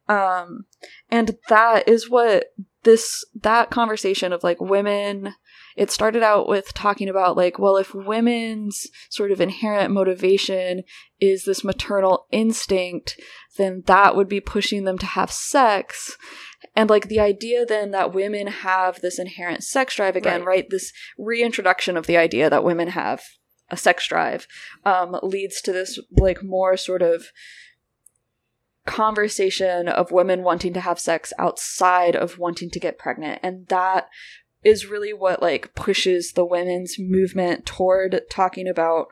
Um 0.07 0.65
and 1.09 1.37
that 1.49 1.87
is 1.87 2.09
what 2.09 2.53
this 2.85 3.25
that 3.41 3.71
conversation 3.71 4.31
of 4.31 4.43
like 4.43 4.61
women 4.61 5.33
it 5.75 5.91
started 5.91 6.23
out 6.23 6.47
with 6.47 6.73
talking 6.73 7.09
about 7.09 7.35
like 7.35 7.57
well 7.59 7.75
if 7.75 7.93
women's 7.93 8.87
sort 9.09 9.31
of 9.31 9.41
inherent 9.41 9.91
motivation 9.91 10.83
is 11.19 11.43
this 11.43 11.63
maternal 11.63 12.27
instinct 12.31 13.19
then 13.57 13.83
that 13.87 14.15
would 14.15 14.29
be 14.29 14.39
pushing 14.39 14.83
them 14.83 14.97
to 14.99 15.05
have 15.07 15.31
sex 15.31 16.15
and 16.75 16.89
like 16.89 17.07
the 17.07 17.19
idea 17.19 17.65
then 17.65 17.91
that 17.91 18.13
women 18.13 18.47
have 18.47 19.01
this 19.01 19.17
inherent 19.19 19.63
sex 19.63 19.95
drive 19.95 20.15
again 20.15 20.41
Right. 20.41 20.47
right, 20.47 20.69
this 20.69 20.91
reintroduction 21.17 21.97
of 21.97 22.07
the 22.07 22.17
idea 22.17 22.49
that 22.49 22.63
women 22.63 22.89
have 22.89 23.23
a 23.69 23.77
sex 23.77 24.07
drive 24.07 24.47
um, 24.83 25.17
leads 25.23 25.61
to 25.61 25.73
this 25.73 25.99
like 26.11 26.43
more 26.43 26.77
sort 26.77 27.01
of 27.01 27.27
conversation 28.85 29.87
of 29.87 30.11
women 30.11 30.43
wanting 30.43 30.73
to 30.73 30.79
have 30.81 30.99
sex 30.99 31.33
outside 31.39 32.15
of 32.15 32.37
wanting 32.37 32.69
to 32.69 32.79
get 32.79 32.99
pregnant 32.99 33.39
and 33.41 33.67
that 33.67 34.07
is 34.63 34.85
really 34.85 35.11
what 35.13 35.41
like 35.41 35.73
pushes 35.73 36.33
the 36.33 36.45
women's 36.45 36.97
movement 36.99 37.65
toward 37.65 38.21
talking 38.29 38.67
about 38.67 39.07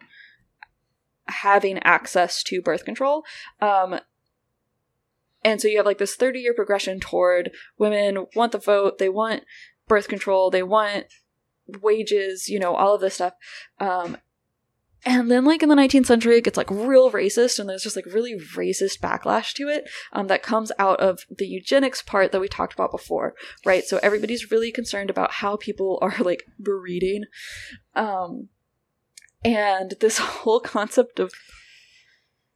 having 1.28 1.80
access 1.80 2.44
to 2.44 2.62
birth 2.62 2.86
control 2.86 3.24
um 3.62 4.00
and 5.44 5.62
so 5.62 5.68
you 5.68 5.78
have 5.78 5.86
like 5.86 5.98
this 5.98 6.16
30 6.16 6.40
year 6.40 6.54
progression 6.54 7.00
toward 7.00 7.52
women 7.78 8.26
want 8.36 8.52
the 8.52 8.58
vote 8.58 8.98
they 8.98 9.10
want 9.10 9.44
birth 9.88 10.08
control 10.08 10.50
they 10.50 10.64
want 10.64 11.06
wages 11.82 12.50
you 12.50 12.60
know 12.60 12.76
all 12.76 12.96
of 12.96 13.02
this 13.02 13.16
stuff. 13.16 13.34
Um 13.80 14.18
and 15.06 15.30
then 15.30 15.44
like 15.44 15.62
in 15.62 15.68
the 15.68 15.76
19th 15.76 16.06
century 16.06 16.38
it 16.38 16.46
gets 16.46 16.58
like 16.58 16.72
real 16.72 17.12
racist 17.12 17.60
and 17.60 17.68
there's 17.68 17.84
just 17.84 17.96
like 17.96 18.06
really 18.06 18.36
racist 18.56 19.00
backlash 19.00 19.54
to 19.54 19.68
it 19.68 19.90
um, 20.14 20.28
that 20.28 20.44
comes 20.44 20.72
out 20.80 21.00
of 21.02 21.26
the 21.30 21.46
eugenics 21.46 22.02
part 22.02 22.32
that 22.32 22.40
we 22.40 22.48
talked 22.48 22.74
about 22.74 22.92
before 22.92 23.36
right? 23.66 23.84
So 23.84 24.00
everybody's 24.02 24.52
really 24.52 24.72
concerned 24.72 25.10
about 25.10 25.34
how 25.34 25.58
people 25.58 26.00
are 26.02 26.16
like 26.20 26.44
breeding. 26.60 27.26
Um 27.96 28.50
and 29.44 29.96
this 30.00 30.18
whole 30.20 30.60
concept 30.60 31.20
of 31.20 31.34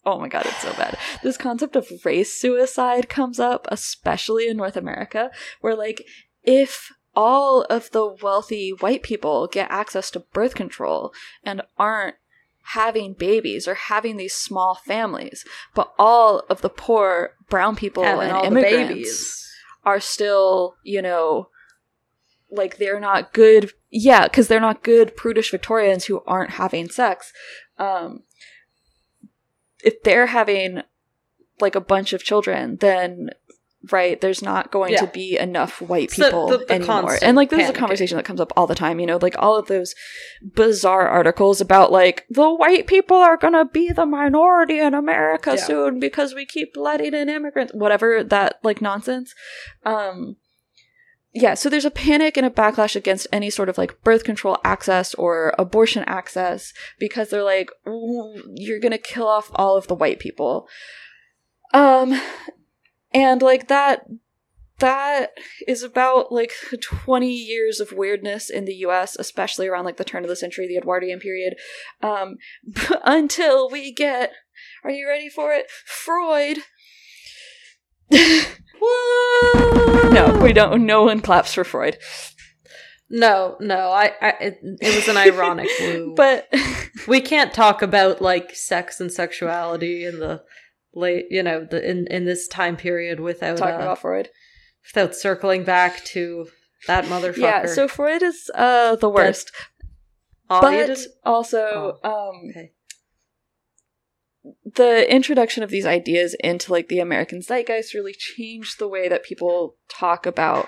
oh 0.07 0.19
my 0.19 0.27
god 0.27 0.45
it's 0.45 0.61
so 0.61 0.73
bad 0.73 0.97
this 1.21 1.37
concept 1.37 1.75
of 1.75 1.87
race 2.03 2.33
suicide 2.33 3.09
comes 3.09 3.39
up 3.39 3.67
especially 3.69 4.47
in 4.47 4.57
north 4.57 4.77
america 4.77 5.29
where 5.61 5.75
like 5.75 6.03
if 6.43 6.91
all 7.15 7.63
of 7.63 7.91
the 7.91 8.07
wealthy 8.21 8.69
white 8.79 9.03
people 9.03 9.47
get 9.47 9.69
access 9.69 10.09
to 10.09 10.19
birth 10.19 10.55
control 10.55 11.13
and 11.43 11.61
aren't 11.77 12.15
having 12.61 13.13
babies 13.13 13.67
or 13.67 13.73
having 13.75 14.17
these 14.17 14.33
small 14.33 14.75
families 14.75 15.45
but 15.75 15.93
all 15.99 16.43
of 16.49 16.61
the 16.61 16.69
poor 16.69 17.33
brown 17.49 17.75
people 17.75 18.03
having 18.03 18.27
and 18.27 18.31
all 18.31 18.41
the 18.41 18.47
immigrants 18.47 18.87
babies. 18.87 19.51
are 19.83 19.99
still, 19.99 20.75
you 20.83 21.01
know, 21.01 21.49
like 22.51 22.77
they're 22.77 22.99
not 22.99 23.33
good. 23.33 23.71
Yeah, 23.89 24.23
because 24.23 24.47
they're 24.47 24.59
not 24.59 24.83
good 24.83 25.15
prudish 25.15 25.51
Victorians 25.51 26.05
who 26.05 26.21
aren't 26.27 26.51
having 26.51 26.89
sex. 26.89 27.31
Um, 27.77 28.23
if 29.83 30.01
they're 30.03 30.27
having 30.27 30.81
like 31.59 31.75
a 31.75 31.81
bunch 31.81 32.13
of 32.13 32.23
children, 32.23 32.77
then 32.77 33.29
right, 33.91 34.19
there's 34.19 34.41
not 34.41 34.69
going 34.71 34.91
Yeah. 34.91 35.01
to 35.01 35.07
be 35.07 35.37
enough 35.37 35.81
white 35.81 36.05
It's 36.05 36.17
the- 36.17 36.25
people 36.25 36.47
the- 36.47 36.57
the 36.57 36.71
anymore. 36.73 37.17
And 37.21 37.37
like 37.37 37.49
this 37.49 37.63
is 37.63 37.69
a 37.69 37.73
conversation 37.73 38.17
that 38.17 38.25
comes 38.25 38.41
up 38.41 38.51
all 38.57 38.67
the 38.67 38.75
time. 38.75 38.99
You 38.99 39.05
know, 39.05 39.17
like 39.21 39.35
all 39.39 39.55
of 39.55 39.67
those 39.67 39.95
bizarre 40.43 41.07
articles 41.07 41.61
about 41.61 41.91
like 41.91 42.25
the 42.29 42.53
white 42.53 42.85
people 42.87 43.17
are 43.17 43.37
gonna 43.37 43.65
be 43.65 43.91
the 43.91 44.05
minority 44.05 44.79
in 44.79 44.93
America 44.93 45.51
Yeah. 45.51 45.63
soon 45.63 45.99
because 45.99 46.33
we 46.35 46.45
keep 46.45 46.75
letting 46.75 47.13
in 47.13 47.29
immigrants. 47.29 47.73
Whatever 47.73 48.23
that 48.23 48.59
like 48.63 48.81
nonsense. 48.81 49.33
Um, 49.85 50.35
yeah, 51.39 51.53
so 51.53 51.69
there's 51.69 51.85
a 51.85 51.91
panic 51.91 52.35
and 52.35 52.45
a 52.45 52.49
backlash 52.49 52.95
against 52.95 53.27
any 53.31 53.49
sort 53.49 53.69
of 53.69 53.77
like 53.77 54.01
birth 54.03 54.23
control 54.23 54.57
access 54.63 55.13
or 55.13 55.53
abortion 55.59 56.03
access 56.07 56.73
because 56.99 57.29
they're 57.29 57.43
like, 57.43 57.69
you're 57.85 58.79
gonna 58.79 58.97
kill 58.97 59.27
off 59.27 59.51
all 59.53 59.77
of 59.77 59.87
the 59.87 59.95
white 59.95 60.19
people. 60.19 60.67
Um, 61.73 62.19
and 63.13 63.41
like 63.41 63.67
that, 63.67 64.07
that 64.79 65.31
is 65.67 65.83
about 65.83 66.31
like 66.31 66.53
20 66.81 67.31
years 67.31 67.79
of 67.79 67.91
weirdness 67.91 68.49
in 68.49 68.65
the 68.65 68.75
US, 68.75 69.15
especially 69.15 69.67
around 69.67 69.85
like 69.85 69.97
the 69.97 70.03
turn 70.03 70.23
of 70.23 70.29
the 70.29 70.35
century, 70.35 70.67
the 70.67 70.77
Edwardian 70.77 71.19
period, 71.19 71.55
um, 72.01 72.37
until 73.05 73.69
we 73.69 73.93
get, 73.93 74.31
are 74.83 74.91
you 74.91 75.07
ready 75.07 75.29
for 75.29 75.53
it? 75.53 75.69
Freud. 75.85 76.59
No, 80.11 80.39
we 80.41 80.53
don't. 80.53 80.85
No 80.85 81.03
one 81.03 81.21
claps 81.21 81.53
for 81.53 81.63
Freud. 81.63 81.97
No, 83.09 83.55
no, 83.59 83.89
I, 83.89 84.11
I 84.21 84.29
it, 84.41 84.59
it 84.81 84.95
was 84.95 85.07
an 85.07 85.17
ironic 85.17 85.69
woo. 85.79 86.13
But 86.15 86.51
we 87.07 87.21
can't 87.21 87.53
talk 87.53 87.81
about 87.81 88.21
like 88.21 88.53
sex 88.55 88.99
and 88.99 89.11
sexuality 89.11 90.03
in 90.05 90.19
the 90.19 90.43
late, 90.93 91.25
you 91.29 91.41
know, 91.43 91.65
the 91.69 91.87
in 91.89 92.07
in 92.07 92.25
this 92.25 92.47
time 92.47 92.75
period 92.75 93.19
without 93.19 93.57
talking 93.57 93.75
uh, 93.75 93.79
about 93.83 93.99
Freud. 93.99 94.29
without 94.87 95.15
circling 95.15 95.63
back 95.63 96.03
to 96.05 96.47
that 96.87 97.05
motherfucker. 97.05 97.37
Yeah, 97.37 97.65
so 97.67 97.87
Freud 97.87 98.23
is 98.23 98.49
uh 98.53 98.95
the 98.97 99.09
worst. 99.09 99.51
oh, 100.49 100.61
but 100.61 100.71
didn't- 100.71 101.07
also 101.23 101.99
um 102.03 102.49
okay. 102.49 102.73
The 104.75 105.09
introduction 105.13 105.63
of 105.63 105.69
these 105.69 105.85
ideas 105.85 106.35
into 106.39 106.71
like 106.71 106.87
the 106.87 106.99
American 106.99 107.41
zeitgeist 107.41 107.93
really 107.93 108.13
changed 108.13 108.79
the 108.79 108.87
way 108.87 109.07
that 109.07 109.23
people 109.23 109.75
talk 109.89 110.25
about 110.25 110.67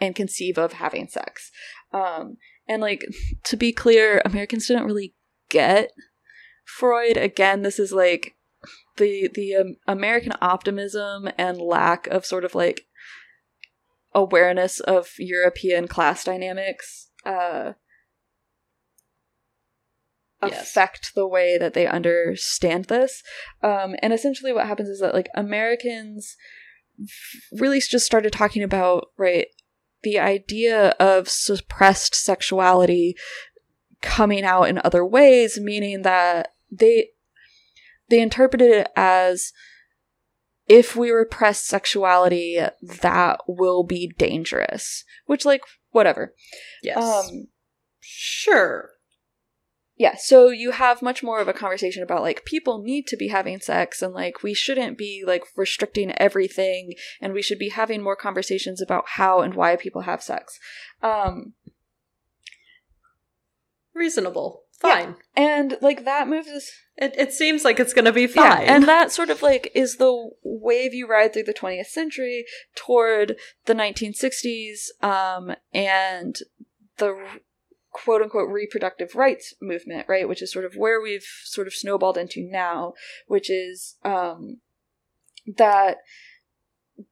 and 0.00 0.14
conceive 0.14 0.58
of 0.58 0.74
having 0.74 1.08
sex. 1.08 1.50
Um, 1.92 2.36
and 2.66 2.80
like 2.80 3.04
to 3.44 3.56
be 3.56 3.72
clear, 3.72 4.22
Americans 4.24 4.66
didn't 4.66 4.86
really 4.86 5.14
get 5.48 5.90
Freud. 6.64 7.16
Again, 7.16 7.62
this 7.62 7.78
is 7.78 7.92
like 7.92 8.34
the 8.96 9.28
the 9.32 9.54
um, 9.54 9.76
American 9.86 10.32
optimism 10.40 11.28
and 11.36 11.58
lack 11.58 12.06
of 12.06 12.24
sort 12.24 12.44
of 12.44 12.54
like 12.54 12.86
awareness 14.14 14.80
of 14.80 15.10
European 15.18 15.88
class 15.88 16.24
dynamics 16.24 17.10
uh, 17.26 17.72
Yes. 20.50 20.62
affect 20.62 21.14
the 21.14 21.26
way 21.26 21.58
that 21.58 21.74
they 21.74 21.86
understand 21.86 22.86
this. 22.86 23.22
Um, 23.62 23.96
and 24.00 24.12
essentially, 24.12 24.52
what 24.52 24.66
happens 24.66 24.88
is 24.88 25.00
that 25.00 25.14
like 25.14 25.28
Americans 25.34 26.36
really 27.52 27.80
just 27.80 28.06
started 28.06 28.32
talking 28.32 28.62
about 28.62 29.08
right 29.16 29.48
the 30.02 30.18
idea 30.18 30.90
of 31.00 31.28
suppressed 31.28 32.14
sexuality 32.14 33.16
coming 34.00 34.44
out 34.44 34.64
in 34.64 34.80
other 34.84 35.04
ways, 35.04 35.58
meaning 35.58 36.02
that 36.02 36.52
they 36.70 37.08
they 38.08 38.20
interpreted 38.20 38.70
it 38.70 38.88
as 38.94 39.52
if 40.66 40.96
we 40.96 41.10
repress 41.10 41.62
sexuality, 41.62 42.58
that 42.82 43.40
will 43.46 43.82
be 43.84 44.14
dangerous. 44.18 45.04
Which, 45.26 45.44
like, 45.44 45.62
whatever. 45.90 46.34
Yes. 46.82 46.96
Um, 46.96 47.48
sure. 48.00 48.90
Yeah, 49.96 50.16
so 50.16 50.48
you 50.48 50.72
have 50.72 51.02
much 51.02 51.22
more 51.22 51.40
of 51.40 51.46
a 51.48 51.52
conversation 51.52 52.02
about 52.02 52.22
like 52.22 52.44
people 52.44 52.82
need 52.82 53.06
to 53.06 53.16
be 53.16 53.28
having 53.28 53.60
sex 53.60 54.02
and 54.02 54.12
like 54.12 54.42
we 54.42 54.52
shouldn't 54.54 54.98
be 54.98 55.22
like 55.26 55.44
restricting 55.56 56.12
everything 56.18 56.94
and 57.20 57.32
we 57.32 57.42
should 57.42 57.58
be 57.58 57.68
having 57.68 58.02
more 58.02 58.16
conversations 58.16 58.82
about 58.82 59.04
how 59.16 59.40
and 59.40 59.54
why 59.54 59.76
people 59.76 60.02
have 60.02 60.22
sex. 60.22 60.58
Um, 61.02 61.52
Reasonable. 63.94 64.62
Yeah. 64.82 64.90
Fine. 65.04 65.14
and 65.36 65.78
like 65.80 66.04
that 66.04 66.28
moves 66.28 66.48
us 66.48 66.70
It, 66.96 67.14
it 67.16 67.32
seems 67.32 67.64
like 67.64 67.78
it's 67.80 67.94
going 67.94 68.04
to 68.04 68.12
be 68.12 68.22
Yeah, 68.22 68.56
fine. 68.56 68.66
and 68.66 68.84
that 68.88 69.12
sort 69.12 69.30
of 69.30 69.40
like 69.40 69.70
is 69.74 69.96
the 69.96 70.30
wave 70.42 70.92
you 70.92 71.06
ride 71.06 71.32
through 71.32 71.44
the 71.44 71.54
20th 71.54 71.86
century 71.86 72.44
toward 72.74 73.36
the 73.66 73.72
1960s 73.72 74.88
um, 75.02 75.54
and 75.72 76.36
the 76.98 77.16
quote 77.94 78.20
unquote 78.20 78.50
reproductive 78.50 79.14
rights 79.14 79.54
movement, 79.62 80.06
right? 80.08 80.28
Which 80.28 80.42
is 80.42 80.52
sort 80.52 80.66
of 80.66 80.74
where 80.76 81.00
we've 81.00 81.26
sort 81.44 81.66
of 81.66 81.72
snowballed 81.72 82.18
into 82.18 82.42
now, 82.42 82.92
which 83.26 83.48
is 83.48 83.96
um, 84.04 84.60
that 85.56 85.98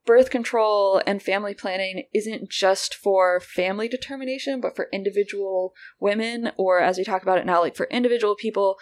birth 0.05 0.29
control 0.29 1.01
and 1.07 1.23
family 1.23 1.53
planning 1.53 2.03
isn't 2.13 2.49
just 2.49 2.93
for 2.93 3.39
family 3.39 3.87
determination, 3.87 4.61
but 4.61 4.75
for 4.75 4.89
individual 4.91 5.73
women, 5.99 6.51
or 6.57 6.79
as 6.79 6.97
we 6.97 7.03
talk 7.03 7.23
about 7.23 7.37
it 7.37 7.45
now, 7.45 7.61
like 7.61 7.75
for 7.75 7.87
individual 7.87 8.35
people 8.35 8.75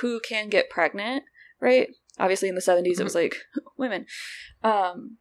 who 0.00 0.20
can 0.20 0.48
get 0.48 0.68
pregnant, 0.68 1.22
right? 1.60 1.88
Obviously, 2.18 2.48
in 2.48 2.56
the 2.56 2.60
70s, 2.60 3.00
it 3.00 3.04
was 3.04 3.14
like 3.14 3.36
women. 3.78 4.06
Um, 4.62 5.18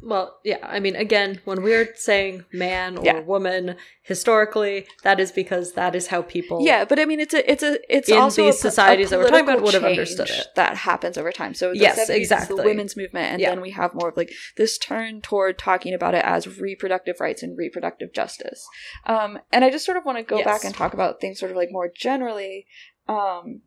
well, 0.00 0.38
yeah, 0.44 0.58
I 0.62 0.78
mean, 0.80 0.94
again, 0.96 1.40
when 1.44 1.62
we're 1.62 1.92
saying 1.96 2.44
man 2.52 2.96
or 2.98 3.04
Yeah. 3.04 3.20
woman, 3.20 3.76
historically, 4.02 4.86
that 5.02 5.18
is 5.20 5.32
because 5.32 5.72
that 5.72 5.94
is 5.94 6.06
how 6.08 6.22
people. 6.22 6.64
yeah, 6.64 6.84
but 6.84 6.98
I 7.00 7.04
mean, 7.04 7.20
it's 7.20 7.34
a, 7.34 7.50
it's 7.50 7.62
a, 7.62 7.78
it's 7.94 8.10
also 8.10 8.44
these 8.44 8.60
a, 8.60 8.62
po- 8.62 8.68
a 8.68 8.70
societies 8.70 9.10
that 9.10 9.18
we're 9.18 9.28
talking 9.28 9.48
about 9.48 9.62
would 9.62 9.74
have 9.74 9.84
understood 9.84 10.30
it. 10.30 10.46
That 10.54 10.76
happens 10.76 11.18
over 11.18 11.32
time. 11.32 11.52
So 11.54 11.72
the 11.72 11.78
Yes, 11.78 11.98
70s 12.08 12.14
exactly. 12.14 12.56
the 12.56 12.62
women's 12.62 12.96
movement, 12.96 13.32
and 13.32 13.40
Yeah. 13.40 13.50
then 13.50 13.60
we 13.60 13.70
have 13.72 13.92
more 13.94 14.08
of 14.10 14.16
like 14.16 14.30
this 14.56 14.78
turn 14.78 15.20
toward 15.20 15.58
talking 15.58 15.92
about 15.92 16.14
it 16.14 16.24
as 16.24 16.58
reproductive 16.60 17.20
rights 17.20 17.42
and 17.42 17.58
reproductive 17.58 18.12
justice. 18.12 18.66
Um, 19.06 19.40
and 19.52 19.64
I 19.64 19.70
just 19.70 19.84
sort 19.84 19.96
of 19.98 20.04
want 20.04 20.18
to 20.18 20.22
go 20.24 20.38
Yes. 20.38 20.44
back 20.46 20.64
and 20.64 20.74
talk 20.74 20.94
about 20.94 21.20
things 21.20 21.38
sort 21.40 21.50
of 21.50 21.56
like 21.56 21.70
more 21.72 21.90
generally, 21.94 22.66
um, 23.08 23.62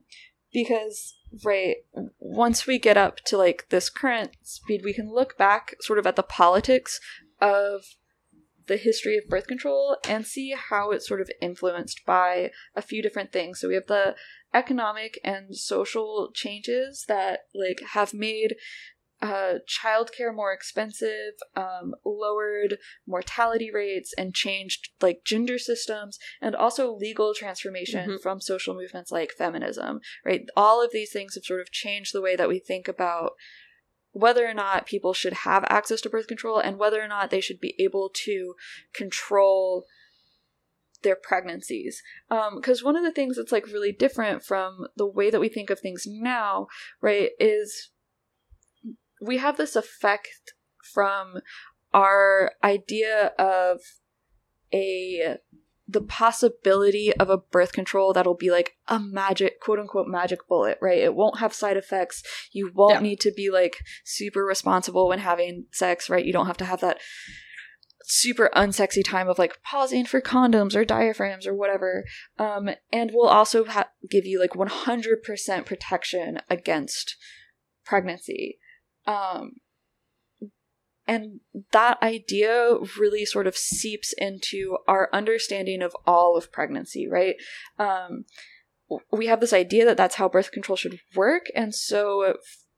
because 0.53 1.15
right 1.43 1.77
once 2.19 2.67
we 2.67 2.79
get 2.79 2.97
up 2.97 3.17
to 3.25 3.37
like 3.37 3.67
this 3.69 3.89
current 3.89 4.31
speed, 4.43 4.81
we 4.83 4.93
can 4.93 5.13
look 5.13 5.37
back 5.37 5.75
sort 5.81 5.99
of 5.99 6.07
at 6.07 6.15
the 6.15 6.23
politics 6.23 6.99
of 7.39 7.83
the 8.67 8.77
history 8.77 9.17
of 9.17 9.27
birth 9.27 9.47
control 9.47 9.97
and 10.07 10.25
see 10.25 10.53
how 10.69 10.91
it's 10.91 11.07
sort 11.07 11.21
of 11.21 11.29
influenced 11.41 12.05
by 12.05 12.51
a 12.75 12.81
few 12.81 13.01
different 13.01 13.31
things. 13.31 13.59
So 13.59 13.67
we 13.67 13.73
have 13.75 13.87
the 13.87 14.15
economic 14.53 15.19
and 15.23 15.55
social 15.55 16.31
changes 16.33 17.05
that 17.07 17.41
like 17.53 17.81
have 17.93 18.13
made 18.13 18.55
uh, 19.21 19.59
childcare 19.67 20.33
more 20.33 20.51
expensive, 20.51 21.33
um, 21.55 21.93
lowered 22.03 22.77
mortality 23.05 23.69
rates, 23.71 24.13
and 24.17 24.33
changed 24.33 24.89
like 25.01 25.23
gender 25.23 25.59
systems, 25.59 26.17
and 26.41 26.55
also 26.55 26.93
legal 26.93 27.33
transformation 27.33 28.09
Mhm. 28.09 28.21
from 28.21 28.41
social 28.41 28.73
movements 28.73 29.11
like 29.11 29.31
feminism. 29.31 30.01
Right, 30.25 30.45
all 30.55 30.83
of 30.83 30.91
these 30.91 31.11
things 31.11 31.35
have 31.35 31.45
sort 31.45 31.61
of 31.61 31.71
changed 31.71 32.13
the 32.13 32.21
way 32.21 32.35
that 32.35 32.49
we 32.49 32.59
think 32.59 32.87
about 32.87 33.33
whether 34.11 34.45
or 34.45 34.53
not 34.53 34.85
people 34.85 35.13
should 35.13 35.33
have 35.33 35.63
access 35.69 36.01
to 36.01 36.09
birth 36.09 36.27
control 36.27 36.57
and 36.59 36.77
whether 36.77 37.01
or 37.01 37.07
not 37.07 37.29
they 37.29 37.41
should 37.41 37.61
be 37.61 37.75
able 37.79 38.09
to 38.09 38.55
control 38.93 39.85
their 41.03 41.15
pregnancies 41.15 42.03
because 42.55 42.83
one 42.83 42.95
of 42.95 43.03
the 43.03 43.11
things 43.11 43.37
that's 43.37 43.51
like 43.51 43.65
really 43.67 43.91
different 43.91 44.43
from 44.43 44.85
the 44.97 45.07
way 45.07 45.31
that 45.31 45.39
we 45.39 45.49
think 45.49 45.69
of 45.69 45.79
things 45.79 46.05
now 46.05 46.67
right 47.01 47.31
is 47.39 47.90
we 49.21 49.37
have 49.37 49.57
this 49.57 49.75
effect 49.75 50.53
from 50.93 51.35
our 51.93 52.53
idea 52.63 53.27
of 53.37 53.79
a 54.73 55.37
the 55.87 56.01
possibility 56.01 57.13
of 57.17 57.29
a 57.29 57.37
birth 57.37 57.73
control 57.73 58.13
that'll 58.13 58.33
be 58.33 58.49
like 58.49 58.77
a 58.87 58.97
magic 58.97 59.59
quote 59.59 59.77
unquote 59.77 60.07
magic 60.07 60.39
bullet 60.47 60.77
right? 60.81 60.99
It 60.99 61.13
won't 61.15 61.39
have 61.39 61.53
side 61.53 61.75
effects. 61.75 62.23
You 62.53 62.71
won't 62.73 62.95
Yeah. 62.95 62.99
need 63.01 63.19
to 63.21 63.31
be 63.35 63.49
like 63.51 63.77
super 64.05 64.45
responsible 64.45 65.09
when 65.09 65.19
having 65.19 65.65
sex 65.71 66.09
right? 66.09 66.23
You 66.25 66.31
don't 66.31 66.47
have 66.47 66.57
to 66.57 66.65
have 66.65 66.79
that 66.79 66.99
super 68.03 68.49
unsexy 68.55 69.03
time 69.03 69.27
of 69.27 69.37
like 69.37 69.61
pausing 69.63 70.05
for 70.05 70.21
condoms 70.21 70.75
or 70.75 70.85
diaphragms 70.85 71.45
or 71.45 71.53
whatever. 71.53 72.05
Um 72.39 72.69
and 72.93 73.11
will 73.13 73.27
also 73.27 73.65
ha- 73.65 73.89
give 74.09 74.25
you 74.25 74.39
like 74.39 74.51
100% 74.51 75.65
protection 75.65 76.39
against 76.49 77.17
pregnancy 77.83 78.59
um 79.07 79.53
and 81.07 81.39
that 81.71 82.01
idea 82.01 82.75
really 82.99 83.25
sort 83.25 83.47
of 83.47 83.57
seeps 83.57 84.13
into 84.17 84.77
our 84.87 85.09
understanding 85.11 85.81
of 85.81 85.95
all 86.05 86.37
of 86.37 86.51
pregnancy 86.51 87.07
right 87.07 87.35
um 87.79 88.25
we 89.11 89.27
have 89.27 89.39
this 89.39 89.53
idea 89.53 89.85
that 89.85 89.97
that's 89.97 90.15
how 90.15 90.27
birth 90.29 90.51
control 90.51 90.75
should 90.75 90.99
work 91.15 91.45
and 91.55 91.73
so 91.73 92.35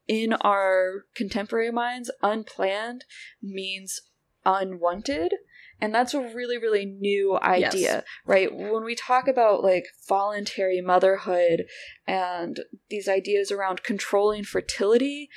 in 0.07 0.33
our 0.33 1.05
contemporary 1.15 1.71
minds 1.71 2.11
unplanned 2.21 3.05
means 3.41 3.99
unwanted 4.45 5.33
and 5.81 5.93
that's 5.95 6.13
a 6.13 6.19
really 6.19 6.57
really 6.57 6.85
new 6.85 7.37
idea 7.41 7.79
Yes. 7.79 8.03
right 8.25 8.53
when 8.53 8.83
we 8.83 8.95
talk 8.95 9.27
about 9.27 9.63
like 9.63 9.85
voluntary 10.07 10.81
motherhood 10.81 11.63
and 12.05 12.59
these 12.89 13.07
ideas 13.07 13.51
around 13.51 13.83
controlling 13.83 14.43
fertility 14.43 15.29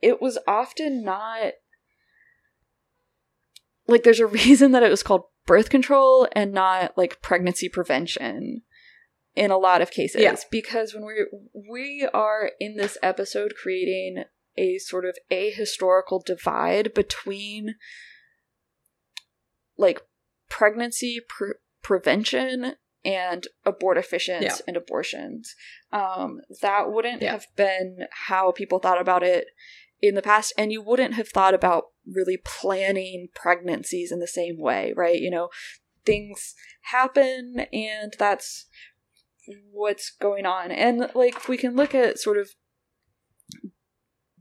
it 0.00 0.20
was 0.22 0.38
often 0.46 1.02
not 1.04 1.52
like 3.86 4.02
there's 4.04 4.20
a 4.20 4.26
reason 4.44 4.72
that 4.72 4.82
it 4.82 4.90
was 4.90 5.02
called 5.02 5.24
birth 5.46 5.70
control 5.70 6.28
and 6.32 6.52
not 6.52 6.96
like 6.96 7.22
pregnancy 7.22 7.68
prevention 7.68 8.62
in 9.34 9.50
a 9.50 9.58
lot 9.58 9.80
of 9.80 9.90
cases 9.90 10.20
Yeah. 10.20 10.36
because 10.50 10.92
when 10.94 11.04
we're 11.04 11.28
we 11.70 12.08
are 12.12 12.50
in 12.60 12.76
this 12.76 12.98
episode 13.02 13.54
creating 13.60 14.24
a 14.56 14.78
sort 14.78 15.04
of 15.04 15.16
ahistorical 15.30 16.22
divide 16.24 16.92
between 16.92 17.76
like 19.76 20.02
pregnancy 20.50 21.20
pre- 21.26 21.54
prevention 21.82 22.74
and 23.04 23.46
abortifacients 23.64 24.42
Yeah. 24.42 24.56
and 24.66 24.76
abortions 24.76 25.54
um 25.92 26.40
that 26.60 26.90
wouldn't 26.90 27.22
Yeah. 27.22 27.32
have 27.32 27.46
been 27.56 28.06
how 28.28 28.50
people 28.50 28.80
thought 28.80 29.00
about 29.00 29.22
it 29.22 29.46
in 30.00 30.14
the 30.14 30.22
past 30.22 30.52
and 30.56 30.72
you 30.72 30.82
wouldn't 30.82 31.14
have 31.14 31.28
thought 31.28 31.54
about 31.54 31.84
really 32.06 32.38
planning 32.44 33.28
pregnancies 33.34 34.12
in 34.12 34.20
the 34.20 34.26
same 34.26 34.58
way 34.58 34.92
right? 34.96 35.20
You 35.20 35.30
know 35.30 35.48
things 36.04 36.54
happen 36.90 37.66
and 37.72 38.14
that's 38.18 38.66
what's 39.70 40.10
going 40.10 40.46
on. 40.46 40.70
And 40.70 41.10
like 41.14 41.48
we 41.48 41.56
can 41.56 41.76
look 41.76 41.94
at 41.94 42.18
sort 42.18 42.38
of 42.38 42.50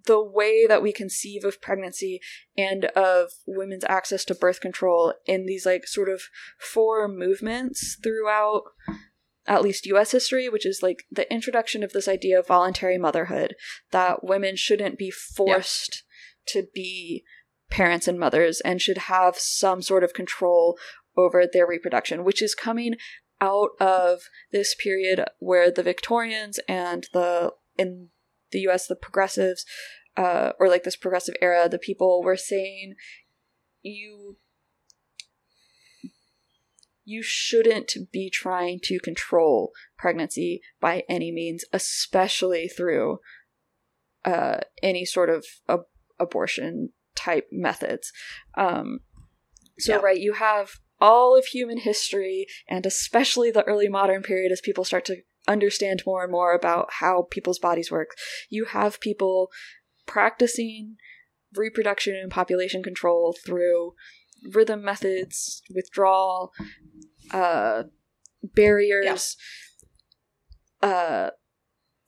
the 0.06 0.24
way 0.24 0.66
that 0.66 0.82
we 0.82 0.94
conceive 0.94 1.44
of 1.44 1.62
pregnancy 1.62 2.20
and 2.58 2.86
of 2.86 3.30
women's 3.46 3.84
access 3.90 4.24
to 4.26 4.36
birth 4.36 4.62
control 4.62 5.14
in 5.26 5.46
these 5.46 5.66
like 5.66 5.86
sort 5.86 6.08
of 6.10 6.22
four 6.60 7.08
movements 7.08 7.98
throughout 8.02 8.64
at 9.48 9.62
least 9.62 9.86
US 9.88 10.12
history, 10.12 10.50
which 10.50 10.66
is 10.66 10.82
like 10.84 11.04
the 11.10 11.32
introduction 11.32 11.84
of 11.84 11.94
this 11.94 12.08
idea 12.08 12.38
of 12.38 12.48
voluntary 12.48 12.98
motherhood, 12.98 13.56
that 13.92 14.24
women 14.24 14.56
shouldn't 14.56 14.98
be 14.98 15.10
forced 15.10 16.04
to 16.48 16.68
be 16.74 17.24
parents 17.70 18.08
and 18.08 18.20
mothers 18.20 18.62
and 18.62 18.82
should 18.82 18.98
have 18.98 19.38
some 19.38 19.82
sort 19.82 20.04
of 20.04 20.14
control 20.14 20.78
over 21.16 21.46
their 21.52 21.68
reproduction, 21.68 22.24
which 22.24 22.42
is 22.42 22.54
coming 22.54 22.96
out 23.40 23.70
of 23.80 24.22
this 24.52 24.76
period 24.76 25.24
where 25.40 25.72
the 25.72 25.84
Victorians 25.84 26.60
and 26.68 27.08
the 27.14 27.52
in 27.78 28.10
the 28.52 28.60
US 28.62 28.88
the 28.88 28.96
progressives 28.96 29.66
uh, 30.16 30.54
or 30.60 30.68
like 30.68 30.84
this 30.84 30.96
progressive 30.96 31.36
era, 31.42 31.70
the 31.70 31.78
people 31.78 32.24
were 32.24 32.38
saying 32.38 32.96
you 33.84 34.38
you 37.10 37.24
shouldn't 37.24 37.94
be 38.12 38.30
trying 38.30 38.82
to 38.84 39.00
control 39.00 39.72
pregnancy 39.98 40.60
by 40.82 41.04
any 41.08 41.32
means, 41.32 41.64
especially 41.72 42.68
through 42.68 43.20
uh, 44.26 44.58
any 44.84 45.06
sort 45.06 45.30
of 45.30 45.46
ab- 45.70 45.88
abortion 46.20 46.90
type 47.16 47.48
methods. 47.50 48.12
Um, 48.58 49.00
so, 49.80 49.94
Yeah. 49.94 50.00
right, 50.00 50.20
you 50.20 50.34
have 50.34 50.72
all 51.00 51.38
of 51.38 51.46
human 51.46 51.78
history, 51.78 52.46
and 52.68 52.86
especially 52.86 53.52
the 53.52 53.64
early 53.64 53.88
modern 53.88 54.22
period 54.22 54.52
as 54.52 54.60
people 54.60 54.84
start 54.84 55.06
to 55.06 55.22
understand 55.48 56.04
more 56.06 56.24
and 56.24 56.32
more 56.32 56.54
about 56.54 56.90
how 57.00 57.26
people's 57.32 57.60
bodies 57.60 57.90
work. 57.90 58.18
You 58.50 58.66
have 58.66 59.00
people 59.00 59.50
practicing 60.06 60.98
reproduction 61.56 62.18
and 62.18 62.30
population 62.30 62.84
control 62.84 63.34
through 63.46 63.94
rhythm 64.54 64.84
methods, 64.84 65.62
withdrawal, 65.74 66.52
uh, 67.32 67.84
barriers, 68.44 69.36
uh, 70.82 71.32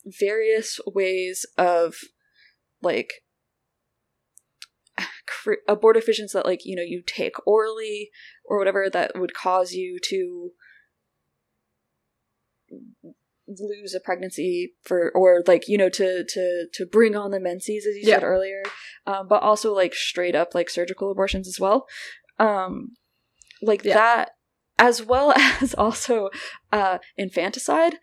various 0.05 0.79
ways 0.85 1.45
of 1.57 1.95
like 2.81 3.23
cre- 5.25 5.63
abortifacients 5.67 6.33
that 6.33 6.45
like 6.45 6.65
you 6.65 6.75
know 6.75 6.81
you 6.81 7.01
take 7.05 7.35
orally 7.45 8.09
or 8.45 8.57
whatever 8.57 8.89
that 8.89 9.11
would 9.15 9.33
cause 9.33 9.73
you 9.73 9.97
to 10.01 10.51
lose 13.47 13.95
a 13.95 13.99
pregnancy 13.99 14.73
for 14.83 15.11
or 15.11 15.43
like 15.47 15.67
you 15.67 15.77
know 15.77 15.89
to 15.89 16.23
to 16.27 16.67
to 16.71 16.85
bring 16.85 17.15
on 17.15 17.31
the 17.31 17.39
menses 17.39 17.85
as 17.85 17.95
you 17.95 18.03
said 18.05 18.23
earlier. 18.23 18.61
Um, 19.07 19.27
but 19.27 19.41
also 19.41 19.73
like 19.73 19.95
straight 19.95 20.35
up 20.35 20.53
like 20.53 20.69
surgical 20.69 21.11
abortions 21.11 21.47
as 21.47 21.59
well 21.59 21.87
um 22.39 22.89
like 23.61 23.83
Yeah. 23.83 23.93
that 23.95 24.29
as 24.77 25.03
well 25.03 25.33
as 25.61 25.73
also 25.73 26.29
uh 26.71 26.97
infanticide 27.17 27.95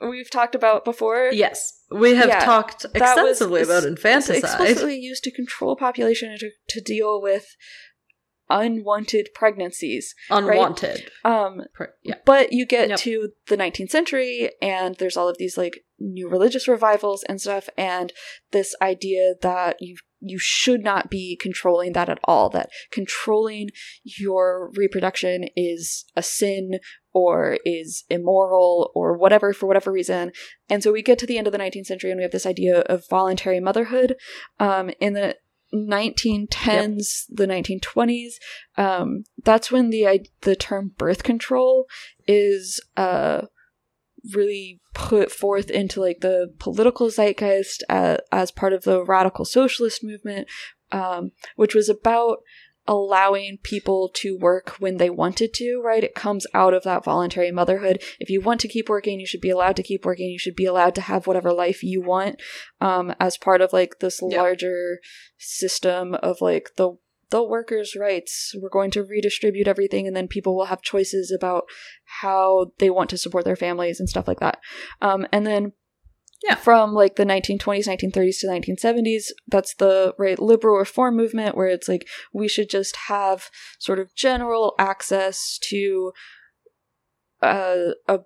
we've 0.00 0.30
talked 0.30 0.54
about 0.54 0.82
before 0.84 1.28
Yes, 1.30 1.84
we 1.90 2.14
have 2.14 2.28
Yeah, 2.28 2.40
talked 2.40 2.84
was- 2.84 2.94
extensively 2.94 3.60
about 3.62 3.84
infanticide. 3.84 4.38
explicitly 4.38 4.96
used 4.98 5.22
to 5.24 5.30
control 5.30 5.76
population 5.76 6.30
and 6.30 6.40
to, 6.40 6.50
to 6.70 6.80
deal 6.80 7.20
with 7.20 7.46
unwanted 8.50 9.28
pregnancies 9.34 10.14
Unwanted. 10.30 11.10
um 11.24 11.62
Pre- 11.74 11.86
yeah. 12.02 12.16
but 12.24 12.52
you 12.52 12.66
get 12.66 12.88
Yep. 12.90 12.98
to 13.00 13.28
the 13.48 13.56
19th 13.56 13.90
century 13.90 14.50
and 14.60 14.96
there's 14.96 15.16
all 15.16 15.28
of 15.28 15.36
these 15.38 15.56
like 15.56 15.84
new 15.98 16.28
religious 16.28 16.66
revivals 16.66 17.22
and 17.28 17.40
stuff 17.40 17.68
and 17.76 18.12
this 18.52 18.74
idea 18.82 19.34
that 19.42 19.76
you 19.80 19.96
you 20.22 20.38
should 20.38 20.82
not 20.82 21.08
be 21.10 21.38
controlling 21.40 21.92
that 21.94 22.08
at 22.10 22.18
all 22.24 22.50
that 22.50 22.68
controlling 22.90 23.68
your 24.04 24.70
reproduction 24.76 25.44
is 25.56 26.04
a 26.14 26.22
sin 26.22 26.72
or 27.14 27.58
is 27.64 28.04
immoral 28.10 28.90
or 28.94 29.16
whatever 29.16 29.52
for 29.52 29.66
whatever 29.66 29.90
reason 29.90 30.30
and 30.68 30.82
so 30.82 30.92
we 30.92 31.02
get 31.02 31.18
to 31.18 31.26
the 31.26 31.38
end 31.38 31.46
of 31.46 31.52
the 31.52 31.58
19th 31.58 31.86
century 31.86 32.10
and 32.10 32.18
we 32.18 32.22
have 32.22 32.32
this 32.32 32.46
idea 32.46 32.80
of 32.82 33.02
voluntary 33.08 33.60
motherhood 33.60 34.14
um, 34.58 34.90
in 35.00 35.14
the 35.14 35.36
1910s 35.74 37.24
the 37.28 37.46
1920s 37.46 38.32
um, 38.76 39.24
that's 39.44 39.70
when 39.70 39.90
the 39.90 40.28
the 40.42 40.56
term 40.56 40.92
birth 40.96 41.22
control 41.22 41.86
is 42.26 42.80
uh 42.96 43.42
really 44.34 44.80
put 44.94 45.30
forth 45.30 45.70
into 45.70 46.00
like 46.00 46.20
the 46.20 46.52
political 46.58 47.08
zeitgeist 47.08 47.82
uh, 47.88 48.18
as 48.32 48.50
part 48.50 48.72
of 48.72 48.82
the 48.82 49.02
radical 49.04 49.44
socialist 49.44 50.04
movement 50.04 50.46
um, 50.92 51.30
which 51.56 51.74
was 51.74 51.88
about 51.88 52.38
allowing 52.90 53.56
people 53.62 54.10
to 54.12 54.36
work 54.36 54.70
when 54.80 54.96
they 54.96 55.08
wanted 55.08 55.54
to 55.54 55.80
right 55.82 56.02
it 56.02 56.14
comes 56.14 56.44
out 56.52 56.74
of 56.74 56.82
that 56.82 57.04
voluntary 57.04 57.52
motherhood 57.52 58.02
if 58.18 58.28
you 58.28 58.40
want 58.40 58.60
to 58.60 58.66
keep 58.68 58.88
working 58.88 59.20
you 59.20 59.26
should 59.26 59.40
be 59.40 59.48
allowed 59.48 59.76
to 59.76 59.82
keep 59.82 60.04
working 60.04 60.28
you 60.28 60.38
should 60.38 60.56
be 60.56 60.66
allowed 60.66 60.94
to 60.94 61.00
have 61.00 61.26
whatever 61.26 61.52
life 61.52 61.84
you 61.84 62.02
want 62.02 62.42
um, 62.80 63.14
as 63.20 63.38
part 63.38 63.60
of 63.60 63.72
like 63.72 64.00
this 64.00 64.20
Yeah. 64.20 64.42
larger 64.42 64.98
system 65.38 66.14
of 66.16 66.40
like 66.40 66.70
the 66.76 66.98
the 67.30 67.42
workers' 67.44 67.94
rights. 67.94 68.56
We're 68.60 68.68
going 68.68 68.90
to 68.90 69.04
redistribute 69.04 69.68
everything, 69.68 70.08
and 70.08 70.16
then 70.16 70.26
people 70.26 70.56
will 70.56 70.64
have 70.64 70.82
choices 70.82 71.30
about 71.30 71.62
how 72.22 72.72
they 72.78 72.90
want 72.90 73.08
to 73.10 73.18
support 73.18 73.44
their 73.44 73.54
families 73.54 74.00
and 74.00 74.08
stuff 74.08 74.26
like 74.26 74.40
that. 74.40 74.58
Um, 75.00 75.28
and 75.30 75.46
then, 75.46 75.72
Yeah. 76.42 76.54
from 76.54 76.94
like 76.94 77.16
the 77.16 77.24
1920s, 77.24 77.86
1930s 77.86 78.40
to 78.40 78.46
1970s, 78.46 79.24
that's 79.48 79.74
the 79.74 80.14
right 80.18 80.38
liberal 80.38 80.78
reform 80.78 81.16
movement, 81.16 81.56
where 81.56 81.68
it's 81.68 81.88
like 81.88 82.08
we 82.32 82.48
should 82.48 82.70
just 82.70 82.96
have 83.08 83.50
sort 83.78 83.98
of 83.98 84.14
general 84.14 84.74
access 84.78 85.58
to 85.70 86.12
uh, 87.42 87.92
a 88.08 88.20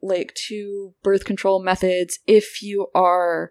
like 0.00 0.34
to 0.48 0.94
birth 1.02 1.24
control 1.24 1.62
methods 1.62 2.20
if 2.26 2.62
you 2.62 2.86
are 2.94 3.50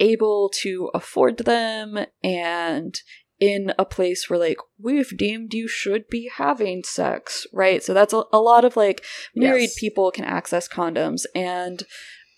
able 0.00 0.50
to 0.62 0.90
afford 0.94 1.38
them 1.38 1.98
and 2.22 3.00
in 3.40 3.72
a 3.78 3.84
place 3.84 4.28
where 4.28 4.38
like 4.38 4.58
we've 4.78 5.16
deemed 5.16 5.54
you 5.54 5.66
should 5.66 6.06
be 6.08 6.30
having 6.36 6.82
sex 6.84 7.46
right 7.52 7.82
so 7.82 7.94
that's 7.94 8.12
a, 8.12 8.22
a 8.32 8.38
lot 8.40 8.64
of 8.64 8.76
like 8.76 9.02
married 9.34 9.62
Yes. 9.62 9.78
people 9.80 10.10
can 10.10 10.24
access 10.24 10.68
condoms 10.68 11.22
and 11.34 11.84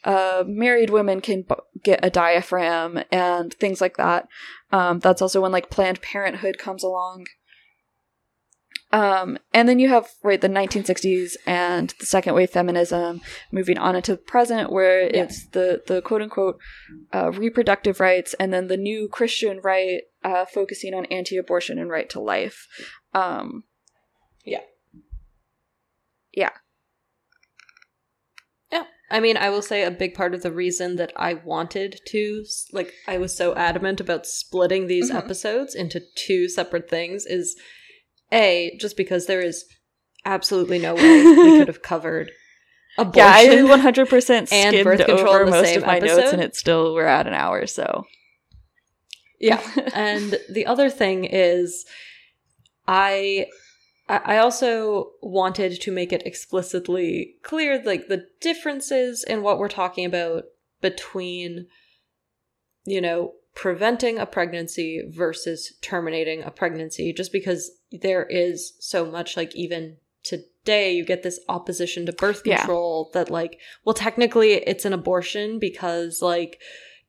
uh, 0.04 0.44
married 0.46 0.90
women 0.90 1.20
can 1.20 1.42
b- 1.42 1.54
get 1.82 2.00
a 2.02 2.10
diaphragm 2.10 3.02
and 3.10 3.52
things 3.54 3.80
like 3.80 3.96
that 3.96 4.28
um, 4.72 4.98
that's 5.00 5.22
also 5.22 5.40
when 5.40 5.52
like 5.52 5.70
planned 5.70 6.00
parenthood 6.02 6.58
comes 6.58 6.82
along 6.82 7.26
um, 8.92 9.38
and 9.52 9.68
then 9.68 9.78
you 9.80 9.88
have 9.88 10.08
right 10.22 10.40
the 10.40 10.48
1960s 10.48 11.32
and 11.46 11.92
the 11.98 12.06
second 12.06 12.34
wave 12.34 12.50
feminism 12.50 13.20
moving 13.50 13.76
on 13.76 13.96
into 13.96 14.12
the 14.12 14.18
present 14.22 14.70
where 14.70 15.00
Yeah. 15.02 15.24
it's 15.24 15.46
the 15.48 15.82
the 15.86 16.00
quote 16.00 16.22
unquote 16.22 16.58
uh, 17.12 17.32
reproductive 17.32 17.98
rights 17.98 18.34
and 18.34 18.52
then 18.52 18.68
the 18.68 18.76
new 18.76 19.08
Christian 19.08 19.60
right 19.64 20.02
uh, 20.22 20.44
focusing 20.44 20.94
on 20.94 21.06
anti-abortion 21.06 21.78
and 21.78 21.90
right 21.90 22.08
to 22.10 22.20
life. 22.20 22.68
Um, 23.12 23.64
Yeah. 24.44 24.60
Yeah. 26.32 26.50
I 29.14 29.20
mean, 29.20 29.36
I 29.36 29.48
will 29.48 29.62
say 29.62 29.84
a 29.84 29.90
big 29.92 30.14
part 30.14 30.34
of 30.34 30.42
the 30.42 30.50
reason 30.50 30.96
that 30.96 31.12
I 31.14 31.34
wanted 31.34 32.00
to, 32.08 32.44
like, 32.72 32.92
I 33.06 33.16
was 33.18 33.32
so 33.36 33.54
adamant 33.54 34.00
about 34.00 34.26
splitting 34.26 34.88
these 34.88 35.10
Mhm. 35.10 35.14
episodes 35.16 35.74
into 35.76 36.00
two 36.16 36.48
separate 36.48 36.90
things 36.90 37.24
is 37.24 37.54
A, 38.32 38.76
just 38.80 38.96
because 38.96 39.26
there 39.26 39.40
is 39.40 39.66
absolutely 40.24 40.78
no 40.80 40.94
way 40.96 41.22
we 41.24 41.58
could 41.58 41.68
have 41.68 41.82
covered 41.82 42.32
abortion. 42.98 43.18
yeah, 43.22 43.32
I 43.36 43.62
100% 43.78 44.52
and 44.52 44.82
birth 44.82 45.04
control 45.06 45.28
over 45.28 45.40
in 45.44 45.46
the 45.46 45.50
most 45.58 45.66
same 45.68 45.78
of 45.82 45.86
my 45.86 45.98
notes, 46.00 46.12
episode. 46.14 46.32
and 46.34 46.42
it's 46.42 46.58
still 46.58 46.92
we're 46.94 47.06
at 47.06 47.28
an 47.28 47.34
hour. 47.34 47.66
So 47.68 48.06
Yeah. 49.38 49.60
and 49.94 50.40
the 50.48 50.66
other 50.66 50.90
thing 50.90 51.24
is 51.24 51.84
I 52.88 53.46
I 54.06 54.36
also 54.36 55.12
wanted 55.22 55.80
to 55.80 55.92
make 55.92 56.12
it 56.12 56.26
explicitly 56.26 57.36
clear 57.42 57.82
like 57.82 58.08
the 58.08 58.26
differences 58.40 59.24
in 59.24 59.42
what 59.42 59.58
we're 59.58 59.68
talking 59.68 60.04
about 60.04 60.44
between 60.82 61.66
you 62.84 63.00
know 63.00 63.32
preventing 63.54 64.18
a 64.18 64.26
pregnancy 64.26 65.02
versus 65.08 65.72
terminating 65.80 66.42
a 66.42 66.50
pregnancy 66.50 67.12
just 67.12 67.32
because 67.32 67.70
there 67.92 68.24
is 68.24 68.74
so 68.78 69.06
much 69.06 69.36
like 69.36 69.54
even 69.54 69.96
today 70.22 70.92
you 70.92 71.04
get 71.04 71.22
this 71.22 71.40
opposition 71.48 72.04
to 72.04 72.12
birth 72.12 72.42
Yeah. 72.44 72.58
control 72.58 73.10
that 73.14 73.30
like 73.30 73.58
well 73.84 73.94
technically 73.94 74.52
it's 74.52 74.84
an 74.84 74.92
abortion 74.92 75.58
because 75.58 76.20
like 76.20 76.60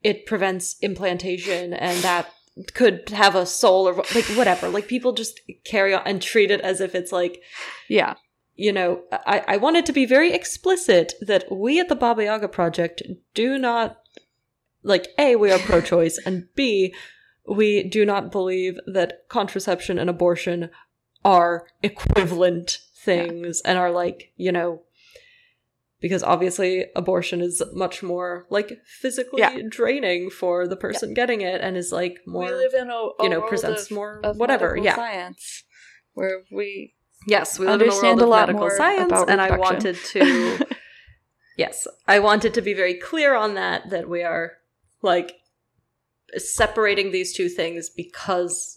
it 0.04 0.26
prevents 0.26 0.78
implantation 0.82 1.74
and 1.74 2.02
that 2.04 2.32
could 2.74 3.10
have 3.10 3.36
a 3.36 3.46
soul 3.46 3.88
or 3.88 3.96
like 4.14 4.26
whatever. 4.36 4.70
Like 4.70 4.88
people 4.88 5.14
just 5.14 5.42
carry 5.64 5.94
on 5.94 6.04
and 6.06 6.22
treat 6.22 6.52
it 6.52 6.62
as 6.62 6.82
if 6.82 6.96
it's 6.96 7.12
like 7.12 7.42
yeah, 7.90 8.16
you 8.56 8.72
know 8.72 9.02
i 9.12 9.44
i 9.48 9.58
wanted 9.58 9.86
to 9.86 9.94
be 9.94 10.06
very 10.06 10.34
explicit 10.34 11.14
that 11.22 11.46
we 11.52 11.80
at 11.80 11.90
the 11.90 11.96
baba 11.96 12.24
yaga 12.24 12.48
project 12.48 13.02
do 13.34 13.58
not 13.58 13.98
like 14.84 15.08
a 15.18 15.36
we 15.36 15.52
are 15.52 15.60
pro-choice 15.60 16.18
and 16.26 16.48
b 16.56 16.94
we 17.48 17.84
do 17.84 18.06
not 18.06 18.32
believe 18.32 18.80
that 18.88 19.28
contraception 19.30 20.00
and 20.00 20.10
abortion 20.10 20.70
are 21.24 21.68
equivalent 21.84 22.80
things 22.98 23.62
and 23.66 23.78
are 23.78 23.92
like 23.92 24.32
you 24.38 24.52
know 24.52 24.82
because 26.02 26.24
obviously 26.24 26.86
abortion 26.96 27.42
is 27.42 27.62
much 27.74 28.04
more 28.04 28.46
like 28.50 28.72
physically 28.86 29.40
Yeah. 29.40 29.58
draining 29.70 30.30
for 30.30 30.68
the 30.68 30.76
person 30.76 31.14
getting 31.14 31.42
it 31.42 31.62
and 31.62 31.78
is 31.78 31.92
like 31.92 32.20
more 32.28 32.46
we 32.46 32.52
live 32.52 32.74
in 32.74 32.90
a, 32.90 32.94
a 32.94 33.12
you 33.24 33.30
know, 33.30 33.42
presents 33.42 33.86
of- 33.86 33.92
more 33.92 34.20
of 34.24 34.38
whatever, 34.38 34.78
yeah. 34.78 34.96
science 34.96 35.64
where 36.14 36.42
we 36.52 36.94
Yes, 37.28 37.58
we 37.58 37.66
understand 37.66 38.22
a 38.22 38.26
a 38.26 38.28
lot 38.28 38.50
of 38.50 38.56
medical 38.56 38.68
more 38.68 38.78
science, 38.78 39.08
about 39.12 39.30
and 39.32 39.42
I 39.42 39.58
wanted 39.58 39.96
to. 39.96 40.60
yes, 41.58 41.88
I 42.08 42.20
wanted 42.20 42.54
to 42.54 42.62
be 42.62 42.74
very 42.76 42.94
clear 42.94 43.34
on 43.36 43.56
that. 43.56 43.90
That 43.90 44.08
we 44.08 44.22
are 44.22 44.52
like 45.02 45.34
separating 46.38 47.12
these 47.12 47.34
two 47.34 47.50
things 47.50 47.90
because 47.90 48.75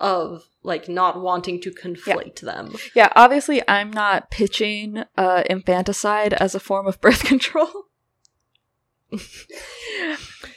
of 0.00 0.44
like 0.62 0.88
not 0.88 1.20
wanting 1.20 1.60
to 1.62 1.70
conflate 1.70 2.40
them. 2.40 2.74
Yeah, 2.94 3.12
obviously, 3.16 3.62
I'm 3.68 3.90
not 3.90 4.30
pitching 4.30 5.04
uh, 5.16 5.42
infanticide 5.48 6.32
as 6.34 6.54
a 6.54 6.60
form 6.60 6.86
of 6.86 7.00
birth 7.00 7.24
control. 7.32 7.68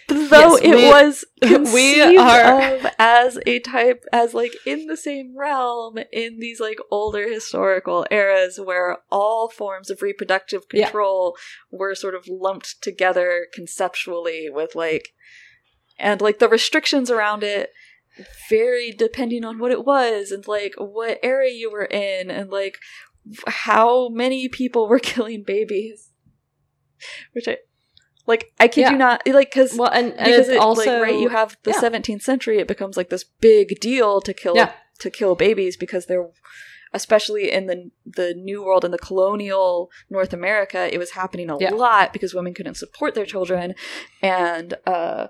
Though 0.09 0.57
Yes, 0.57 0.61
it 0.61 0.75
we- 0.75 0.85
was 0.85 1.25
we 1.73 2.01
are- 2.17 2.75
of 2.75 2.85
as 2.99 3.39
a 3.45 3.59
type, 3.59 4.03
as 4.11 4.33
like 4.33 4.53
in 4.65 4.85
the 4.87 4.97
same 4.97 5.35
realm 5.37 5.97
in 6.11 6.39
these 6.39 6.59
like 6.59 6.77
older 6.91 7.27
historical 7.27 8.05
eras 8.11 8.59
where 8.63 8.97
all 9.11 9.49
forms 9.49 9.89
of 9.89 10.01
reproductive 10.01 10.63
Yeah. 10.71 10.85
control 10.85 11.35
were 11.71 11.95
sort 11.95 12.15
of 12.15 12.27
lumped 12.27 12.81
together 12.83 13.47
conceptually 13.53 14.49
with 14.51 14.75
like, 14.75 15.09
and 15.97 16.21
like 16.21 16.39
the 16.39 16.49
restrictions 16.49 17.09
around 17.09 17.43
it 17.43 17.71
varied 18.49 18.97
depending 18.97 19.43
on 19.43 19.59
what 19.59 19.71
it 19.71 19.85
was 19.85 20.31
and 20.31 20.47
like 20.47 20.73
what 20.77 21.19
area 21.23 21.51
you 21.51 21.71
were 21.71 21.85
in 21.85 22.29
and 22.29 22.49
like 22.51 22.77
how 23.47 24.09
many 24.09 24.47
people 24.47 24.87
were 24.87 24.99
killing 25.11 25.43
babies 25.43 26.11
which 27.33 27.47
i 27.47 27.57
like 28.27 28.51
i 28.59 28.67
kid 28.67 28.81
Yeah. 28.81 28.91
you 28.91 28.97
not 28.97 29.21
like 29.27 29.49
because 29.51 29.75
Well, 29.77 29.89
and, 29.91 30.13
and 30.13 30.25
because 30.25 30.49
it, 30.49 30.57
also 30.57 30.91
like, 30.93 31.01
right 31.01 31.19
you 31.19 31.29
have 31.29 31.57
the 31.63 31.71
yeah. 31.71 31.81
17th 31.81 32.21
century 32.21 32.59
it 32.59 32.67
becomes 32.67 32.95
like 32.97 33.09
this 33.09 33.23
big 33.23 33.79
deal 33.79 34.21
to 34.21 34.33
kill 34.33 34.55
Yeah. 34.55 34.71
to 34.99 35.09
kill 35.09 35.35
babies 35.35 35.75
because 35.77 36.05
they're 36.05 36.29
especially 36.93 37.51
in 37.51 37.65
the 37.65 37.89
the 38.05 38.35
new 38.35 38.63
world 38.63 38.85
in 38.85 38.91
the 38.91 38.99
colonial 38.99 39.89
north 40.09 40.31
america 40.31 40.93
it 40.93 40.99
was 40.99 41.11
happening 41.11 41.49
a 41.49 41.57
lot 41.75 42.13
because 42.13 42.33
women 42.35 42.53
couldn't 42.53 42.75
support 42.75 43.15
their 43.15 43.25
children 43.25 43.73
and 44.21 44.75
uh 44.85 45.27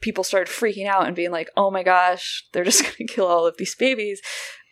people 0.00 0.24
started 0.24 0.52
freaking 0.52 0.86
out 0.86 1.06
and 1.06 1.16
being 1.16 1.30
like 1.30 1.48
oh 1.56 1.70
my 1.70 1.82
gosh 1.82 2.46
they're 2.52 2.64
just 2.64 2.82
going 2.84 2.94
to 2.96 3.04
kill 3.04 3.26
all 3.26 3.46
of 3.46 3.56
these 3.56 3.74
babies 3.74 4.20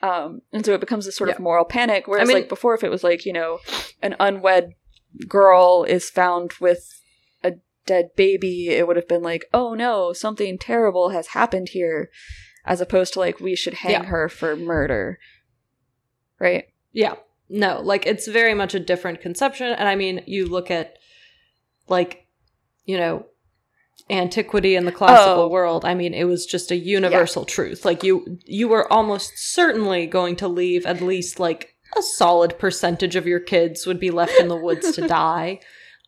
um 0.02 0.40
and 0.52 0.64
so 0.66 0.74
it 0.74 0.80
becomes 0.80 1.04
this 1.06 1.16
sort 1.16 1.30
of 1.30 1.38
moral 1.38 1.64
panic 1.64 2.06
whereas 2.06 2.28
mean- 2.28 2.36
like 2.36 2.48
before 2.48 2.74
if 2.74 2.84
it 2.84 2.90
was 2.90 3.02
like 3.04 3.24
you 3.24 3.32
know 3.32 3.58
an 4.02 4.14
unwed 4.20 4.72
girl 5.26 5.84
is 5.88 6.10
found 6.10 6.52
with 6.60 7.00
a 7.42 7.52
dead 7.86 8.10
baby 8.16 8.68
it 8.68 8.86
would 8.86 8.96
have 8.96 9.08
been 9.08 9.22
like 9.22 9.44
oh 9.54 9.74
no 9.74 10.12
something 10.12 10.58
terrible 10.58 11.10
has 11.10 11.28
happened 11.28 11.70
here 11.70 12.10
as 12.66 12.80
opposed 12.80 13.14
to 13.14 13.18
like 13.18 13.40
we 13.40 13.56
should 13.56 13.74
hang 13.74 13.92
Yeah. 13.92 14.04
her 14.04 14.28
for 14.28 14.54
murder 14.56 15.18
right 16.38 16.66
Yeah. 16.92 17.14
No, 17.50 17.80
like 17.80 18.06
it's 18.06 18.28
very 18.28 18.52
much 18.52 18.74
a 18.74 18.78
different 18.80 19.22
conception. 19.22 19.68
And 19.68 19.88
I 19.88 19.94
mean, 19.94 20.22
you 20.26 20.46
look 20.46 20.70
at 20.70 20.98
like, 21.88 22.26
you 22.84 22.98
know, 22.98 23.24
antiquity 24.10 24.74
in 24.74 24.84
the 24.84 24.92
classical 24.92 25.44
Oh. 25.44 25.48
world. 25.48 25.84
I 25.84 25.94
mean, 25.94 26.14
it 26.14 26.24
was 26.24 26.46
just 26.46 26.70
a 26.70 26.76
universal 26.76 27.44
truth. 27.44 27.84
Like 27.84 28.02
you 28.02 28.38
you 28.44 28.68
were 28.68 28.90
almost 28.92 29.32
certainly 29.36 30.06
going 30.06 30.36
to 30.36 30.48
leave 30.48 30.86
at 30.86 31.00
least 31.00 31.38
like 31.40 31.74
a 31.96 32.02
solid 32.02 32.58
percentage 32.58 33.16
of 33.16 33.26
your 33.26 33.40
kids 33.40 33.86
would 33.86 33.98
be 34.00 34.10
left 34.10 34.38
in 34.40 34.48
the 34.48 34.56
woods 34.56 34.92
to 34.92 35.06
die. 35.08 35.60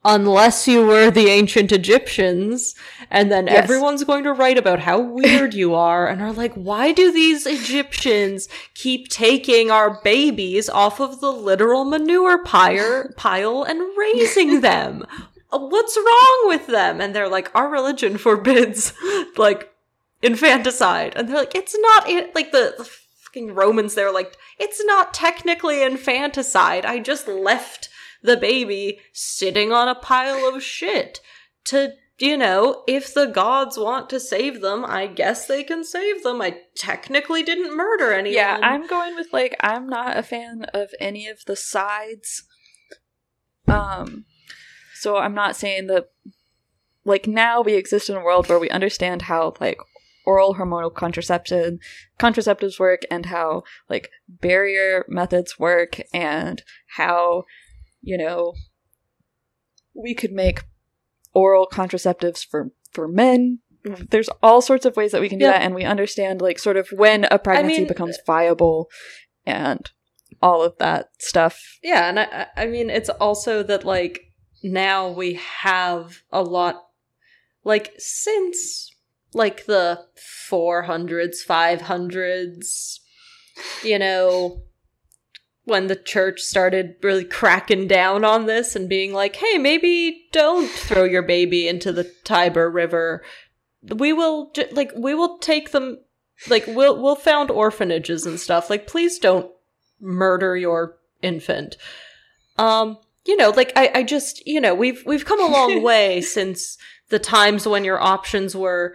Unless 0.03 0.67
you 0.67 0.87
were 0.87 1.11
the 1.11 1.27
ancient 1.29 1.73
Egyptians, 1.73 2.75
and 3.11 3.31
then 3.31 3.47
Yes. 3.47 3.65
everyone's 3.65 4.03
going 4.05 4.25
to 4.25 4.33
write 4.33 4.57
about 4.57 4.79
how 4.81 4.99
weird 5.19 5.53
you 5.53 5.75
are, 5.75 6.07
and 6.09 6.23
are 6.23 6.33
like, 6.33 6.55
why 6.55 6.93
do 6.93 7.13
these 7.13 7.47
Egyptians 7.47 8.49
keep 8.75 9.09
taking 9.09 9.71
our 9.71 10.01
babies 10.03 10.71
off 10.71 11.01
of 11.01 11.21
the 11.21 11.31
literal 11.31 11.85
manure 11.85 12.43
pile, 12.43 13.11
pile 13.19 13.63
and 13.63 13.79
raising 13.95 14.63
them? 14.63 15.05
What's 15.53 15.97
wrong 15.97 16.43
with 16.45 16.67
them? 16.67 17.01
And 17.01 17.15
they're 17.15 17.29
like, 17.29 17.51
our 17.55 17.69
religion 17.69 18.19
forbids 18.19 18.93
like 19.37 19.73
infanticide, 20.23 21.15
and 21.17 21.29
they're 21.29 21.37
like, 21.37 21.55
it's 21.55 21.77
not. 21.79 22.09
Like 22.35 22.53
the, 22.53 22.75
the 22.79 22.85
fucking 22.85 23.55
Romans, 23.55 23.95
they're 23.95 24.13
like, 24.13 24.37
it's 24.59 24.85
not 24.85 25.15
technically 25.15 25.83
infanticide. 25.83 26.85
I 26.85 26.99
just 26.99 27.27
left 27.29 27.89
the 28.23 28.37
baby 28.37 29.01
sitting 29.13 29.73
on 29.73 29.89
a 29.89 29.95
pile 29.95 30.47
of 30.47 30.63
shit 30.63 31.21
to 31.65 31.95
you 32.19 32.37
know, 32.37 32.83
if 32.87 33.15
the 33.15 33.25
gods 33.25 33.79
want 33.79 34.11
to 34.11 34.21
save 34.21 34.61
them, 34.61 34.85
I 34.85 35.07
guess 35.07 35.47
they 35.47 35.65
can 35.65 35.83
save 35.85 36.23
them. 36.23 36.43
I 36.43 36.59
technically 36.75 37.43
didn't 37.43 37.75
murder 37.75 38.13
anyone. 38.13 38.35
yeah 38.35 38.59
i'm 38.63 38.87
going 38.87 39.15
with 39.15 39.29
like 39.33 39.57
i'm 39.61 39.89
not 39.89 40.17
a 40.17 40.23
fan 40.23 40.65
of 40.75 40.91
any 41.01 41.27
of 41.29 41.45
the 41.47 41.57
sides 41.57 42.45
um 43.69 44.25
so 45.01 45.17
i'm 45.17 45.35
not 45.35 45.57
saying 45.57 45.87
that 45.87 46.11
like 47.05 47.27
now 47.27 47.61
we 47.61 47.75
exist 47.75 48.09
in 48.11 48.17
a 48.17 48.23
world 48.23 48.49
where 48.49 48.59
we 48.59 48.69
understand 48.71 49.23
how 49.23 49.55
like 49.61 49.79
oral 50.27 50.55
hormonal 50.55 50.95
contraception 50.95 51.79
contraceptives 52.19 52.79
work 52.79 53.03
and 53.11 53.27
how 53.27 53.63
like 53.89 54.11
barrier 54.29 55.05
methods 55.09 55.59
work 55.59 56.01
and 56.13 56.63
how 56.97 57.43
you 58.03 58.17
know 58.19 58.53
we 59.95 60.15
could 60.15 60.33
make 60.33 60.63
oral 61.35 61.67
contraceptives 61.67 62.45
for 62.49 62.71
for 62.93 63.09
men. 63.09 63.59
Mm-hmm. 63.87 64.05
There's 64.11 64.29
all 64.43 64.61
sorts 64.61 64.85
of 64.85 64.97
ways 64.97 65.13
that 65.13 65.21
we 65.21 65.29
can 65.29 65.39
do 65.39 65.45
Yeah. 65.47 65.53
that 65.53 65.63
and 65.63 65.75
we 65.75 65.85
understand 65.85 66.41
like 66.43 66.59
sort 66.59 66.77
of 66.77 66.89
when 66.93 67.25
a 67.31 67.39
pregnancy 67.39 67.79
mean- 67.79 67.89
becomes 67.89 68.19
viable 68.27 68.89
and 69.47 69.91
all 70.43 70.63
of 70.63 70.77
that 70.79 71.11
stuff. 71.19 71.61
Yeah, 71.83 72.09
and 72.09 72.21
I, 72.21 72.25
I 72.55 72.63
I 72.63 72.67
mean, 72.67 72.89
it's 72.91 73.09
also 73.11 73.63
that 73.65 73.85
like 73.85 74.21
now 74.63 75.09
we 75.09 75.35
have 75.35 76.23
a 76.33 76.43
lot, 76.43 76.87
like 77.65 77.95
since 77.99 78.95
like 79.33 79.67
the 79.67 80.07
four 80.49 80.83
hundreds, 80.83 81.43
five 81.43 81.83
hundreds, 81.83 83.01
you 83.83 83.99
know, 83.99 84.63
when 85.65 85.87
the 85.87 85.97
church 85.97 86.41
started 86.41 86.97
really 87.03 87.25
cracking 87.25 87.87
down 87.87 88.25
on 88.25 88.47
this 88.47 88.75
and 88.77 88.89
being 88.89 89.13
like, 89.13 89.37
"Hey, 89.37 89.59
maybe 89.59 90.27
don't 90.33 90.69
throw 90.69 91.05
your 91.05 91.23
baby 91.23 91.69
into 91.69 91.93
the 91.93 92.11
Tiber 92.25 92.71
River. 92.71 93.23
We 93.83 94.13
will 94.13 94.53
like 94.73 94.93
we 94.97 95.15
will 95.15 95.39
take 95.39 95.71
them." 95.71 95.99
Like 96.49 96.65
we'll 96.67 97.01
we'll 97.01 97.17
found 97.17 97.51
orphanages 97.51 98.25
and 98.25 98.41
stuff. 98.41 98.71
Like 98.71 98.87
please 98.87 99.19
don't 99.19 99.51
murder 100.01 100.57
your 100.57 100.97
infant. 101.23 101.77
Um, 102.57 102.99
you 103.27 103.37
know, 103.37 103.51
like 103.51 103.73
I, 103.77 103.91
I 103.97 104.03
just, 104.03 104.47
you 104.47 104.61
know, 104.61 104.75
we've 104.75 105.03
we've 105.07 105.25
come 105.25 105.41
a 105.43 105.47
long 105.51 105.83
way 105.91 106.21
since 106.21 106.77
the 107.09 107.19
times 107.19 107.67
when 107.67 107.85
your 107.85 108.01
options 108.01 108.55
were 108.57 108.95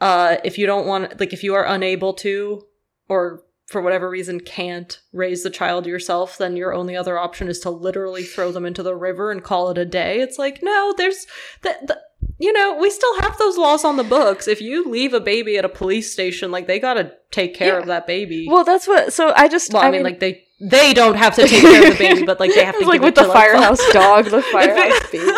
uh 0.00 0.36
if 0.44 0.58
you 0.58 0.66
don't 0.66 0.86
want 0.86 1.20
like 1.20 1.32
if 1.32 1.42
you 1.44 1.54
are 1.54 1.64
unable 1.64 2.12
to 2.14 2.62
or 3.08 3.42
for 3.66 3.80
whatever 3.80 4.10
reason 4.10 4.40
can't 4.40 5.00
raise 5.12 5.42
the 5.42 5.48
child 5.50 5.86
yourself, 5.86 6.36
then 6.36 6.54
your 6.54 6.74
only 6.74 6.94
other 6.94 7.18
option 7.18 7.48
is 7.48 7.58
to 7.60 7.70
literally 7.70 8.22
throw 8.22 8.52
them 8.52 8.66
into 8.66 8.82
the 8.82 8.94
river 8.94 9.30
and 9.30 9.42
call 9.42 9.70
it 9.70 9.78
a 9.78 9.86
day. 9.86 10.20
It's 10.20 10.38
like, 10.38 10.62
no, 10.62 10.92
there's 10.98 11.26
that 11.62 11.86
the, 11.86 11.98
you 12.38 12.52
know, 12.52 12.76
we 12.78 12.90
still 12.90 13.20
have 13.22 13.38
those 13.38 13.56
laws 13.56 13.82
on 13.84 13.96
the 13.96 14.04
books. 14.04 14.46
If 14.48 14.60
you 14.60 14.84
leave 14.90 15.14
a 15.14 15.20
baby 15.20 15.56
at 15.56 15.64
a 15.64 15.68
police 15.70 16.12
station, 16.12 16.50
like 16.50 16.66
they 16.66 16.78
got 16.78 16.94
to 16.94 17.12
take 17.30 17.54
care 17.54 17.74
Yeah. 17.74 17.80
of 17.80 17.86
that 17.86 18.06
baby. 18.06 18.46
well 18.48 18.64
that's 18.64 18.86
what 18.86 19.12
so 19.14 19.32
i 19.34 19.48
just 19.48 19.72
Well, 19.72 19.82
I, 19.82 19.90
mean, 19.90 20.02
like 20.02 20.20
they 20.20 20.43
they 20.60 20.94
don't 20.94 21.16
have 21.16 21.34
to 21.36 21.46
take 21.46 21.60
care 21.62 21.90
of 21.90 21.98
the 21.98 22.04
baby, 22.04 22.24
but 22.24 22.38
like 22.40 22.54
they 22.54 22.64
have 22.64 22.78
to 22.78 22.86
like 22.86 23.00
give 23.00 23.02
with 23.14 23.18
it 23.18 23.22
the 23.22 23.26
like, 23.28 23.36
firehouse 23.50 23.80
dog 23.92 24.26
the 24.26 24.42
firehouse 24.42 25.10
baby. 25.12 25.30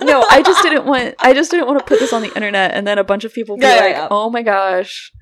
No 0.00 0.24
i 0.30 0.42
just 0.42 0.62
didn't 0.62 0.84
want 0.86 1.14
i 1.18 1.34
just 1.34 1.50
didn't 1.50 1.66
want 1.66 1.78
to 1.80 1.84
put 1.84 1.98
this 1.98 2.12
on 2.12 2.22
the 2.22 2.32
internet 2.34 2.72
and 2.72 2.86
then 2.86 2.98
a 2.98 3.04
bunch 3.04 3.24
of 3.24 3.32
people 3.34 3.56
be 3.56 3.64
Yeah, 3.66 3.74
like 3.74 3.90
yeah. 3.96 4.08
oh 4.10 4.30
my 4.30 4.42
gosh 4.42 5.12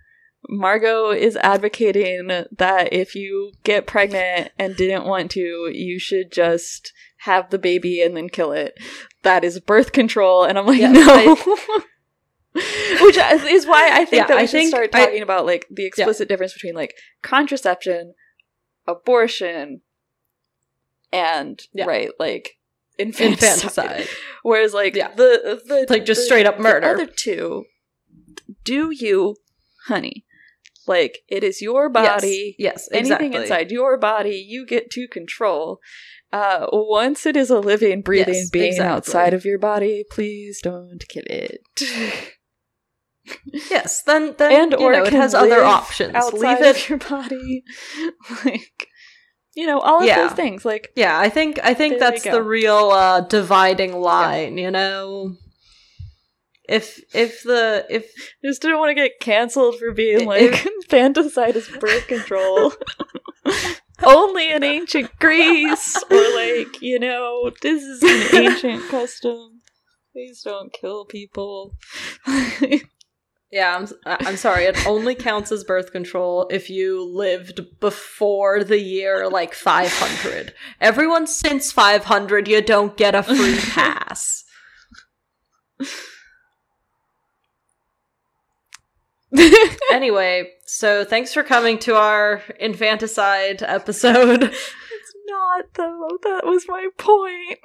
margot 0.49 1.11
is 1.11 1.35
advocating 1.37 2.29
that 2.29 2.93
if 2.93 3.15
you 3.15 3.53
get 3.65 3.87
pregnant 3.87 4.51
and 4.59 4.77
didn't 4.77 5.05
want 5.07 5.31
to 5.33 5.71
you 5.73 5.99
should 5.99 6.31
just 6.31 6.93
have 7.21 7.51
the 7.51 7.59
baby 7.59 8.01
and 8.03 8.17
then 8.17 8.29
kill 8.29 8.53
it. 8.53 8.75
That 9.23 9.43
is 9.43 9.59
birth 9.59 9.91
control 9.93 10.45
and 10.45 10.57
i'm 10.59 10.67
like 10.67 10.79
Yes, 10.79 10.93
no. 10.95 11.35
which 13.05 13.17
is 13.17 13.67
why 13.67 13.91
i 13.93 14.05
think 14.05 14.21
Yeah, 14.23 14.27
that 14.29 14.37
we 14.37 14.43
I 14.43 14.47
should 14.47 14.53
think 14.53 14.69
start 14.69 14.95
I- 14.95 15.07
talking 15.07 15.23
about 15.23 15.47
like 15.47 15.67
the 15.71 15.87
explicit 15.87 16.29
difference 16.29 16.53
between 16.53 16.75
like 16.75 16.95
contraception 17.23 18.15
abortion 18.87 19.81
and 21.13 21.63
Yeah. 21.73 21.85
right 21.87 22.11
like 22.19 22.59
infanticide. 22.99 23.53
infanticide. 23.55 24.09
Whereas 24.43 24.75
like 24.75 24.95
Yeah. 24.97 25.13
the 25.15 25.61
the 25.67 25.87
Like, 25.89 26.05
just 26.05 26.21
the- 26.23 26.25
straight 26.27 26.47
up 26.47 26.59
murder. 26.59 26.87
the 26.97 27.03
other 27.03 27.07
two, 27.15 27.65
do 28.65 28.91
you, 28.91 29.37
honey? 29.87 30.25
Like 30.87 31.19
it 31.29 31.43
is 31.43 31.61
your 31.61 31.89
body. 31.89 32.55
Yes, 32.59 32.89
yes 32.89 32.89
Anything 32.93 33.35
inside 33.35 33.71
your 33.71 33.99
body, 33.99 34.37
you 34.37 34.65
get 34.67 34.91
to 34.93 35.09
control. 35.09 35.81
Uh, 36.33 36.67
once 36.73 37.25
it 37.25 37.37
is 37.37 37.51
a 37.51 37.59
living, 37.61 38.03
breathing 38.03 38.35
Yes, 38.35 38.51
being 38.51 38.67
exactly. 38.73 38.93
outside 38.97 39.33
of 39.35 39.45
your 39.45 39.59
body, 39.59 40.05
please 40.11 40.61
don't 40.63 41.03
kill 41.09 41.23
it. 41.27 41.61
Yes, 43.71 44.03
then 44.03 44.35
then 44.39 44.53
and 44.53 44.73
you 44.73 44.79
or 44.87 44.93
know, 44.93 45.03
it 45.05 45.13
has 45.13 45.35
other 45.35 45.63
options. 45.65 46.15
outside 46.15 46.59
Leave 46.61 46.67
it 46.67 46.77
of 46.77 46.89
your 46.89 46.99
body, 46.99 47.65
like 48.45 48.89
you 49.55 49.67
know, 49.67 49.81
all 49.81 50.01
of 50.01 50.07
Yeah. 50.07 50.27
those 50.29 50.33
things. 50.37 50.65
Like 50.65 50.93
Yeah, 50.97 51.19
I 51.19 51.29
think 51.29 51.59
I 51.65 51.75
think 51.75 51.99
that's 51.99 52.23
the 52.25 52.43
real 52.43 52.91
uh, 52.91 53.21
dividing 53.23 53.99
line. 54.01 54.59
You 54.59 54.71
know, 54.71 55.37
if 56.69 57.01
if 57.15 57.43
the 57.43 57.87
if 57.89 58.11
just 58.45 58.63
didn't 58.63 58.79
want 58.79 58.91
to 58.91 58.95
get 58.95 59.19
canceled 59.21 59.79
for 59.79 59.93
being 59.93 60.21
If- 60.21 60.27
like 60.27 60.67
infanticide 60.83 61.57
is 61.57 61.69
birth 61.69 62.07
control. 62.07 62.73
Only 64.03 64.51
in 64.51 64.63
ancient 64.63 65.19
Greece, 65.19 65.97
or 66.11 66.35
like 66.35 66.83
you 66.83 66.99
know, 66.99 67.51
this 67.63 67.83
is 67.83 68.03
an 68.03 68.45
ancient 68.45 68.89
custom. 68.91 69.63
Please 70.13 70.43
don't 70.45 70.71
kill 70.73 71.07
people. 71.07 71.77
Yeah, 73.51 73.77
I'm 73.77 73.87
I'm 74.05 74.37
sorry, 74.37 74.65
it 74.65 74.87
only 74.87 75.15
counts 75.15 75.53
as 75.53 75.63
birth 75.63 75.93
control 75.93 76.49
if 76.51 76.69
you 76.69 77.05
lived 77.05 77.61
before 77.81 78.65
the 78.65 78.81
year 78.81 79.29
like 79.31 79.55
500. 79.55 80.53
Everyone 80.81 81.27
since 81.27 81.71
500, 81.71 82.49
you 82.49 82.61
don't 82.61 82.97
get 82.97 83.15
a 83.15 83.23
free 83.23 83.59
pass. 83.71 84.45
anyway, 89.93 90.51
so 90.65 91.05
thanks 91.05 91.33
for 91.33 91.43
coming 91.45 91.79
to 91.79 91.95
our 91.95 92.43
infanticide 92.59 93.63
episode. 93.63 94.43
It's 94.43 95.15
not 95.29 95.65
though. 95.75 96.19
That 96.23 96.47
was 96.47 96.65
my 96.69 96.89
point. 96.99 97.59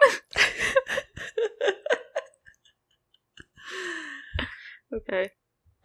okay, 4.93 5.31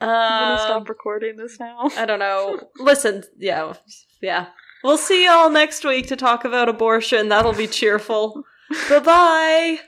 I'm 0.00 0.08
gonna 0.08 0.52
Um, 0.52 0.58
stop 0.58 0.88
recording 0.88 1.36
this 1.36 1.58
now. 1.58 1.90
I 1.96 2.04
don't 2.06 2.18
know. 2.18 2.60
Listen, 2.78 3.22
yeah, 3.38 3.74
yeah. 4.20 4.46
We'll 4.84 4.98
see 4.98 5.24
y'all 5.24 5.50
next 5.50 5.84
week 5.84 6.06
to 6.08 6.16
talk 6.16 6.44
about 6.44 6.68
abortion. 6.68 7.28
That'll 7.28 7.54
be 7.54 7.66
cheerful. 7.66 8.44
bye 8.88 8.98
bye. 9.00 9.78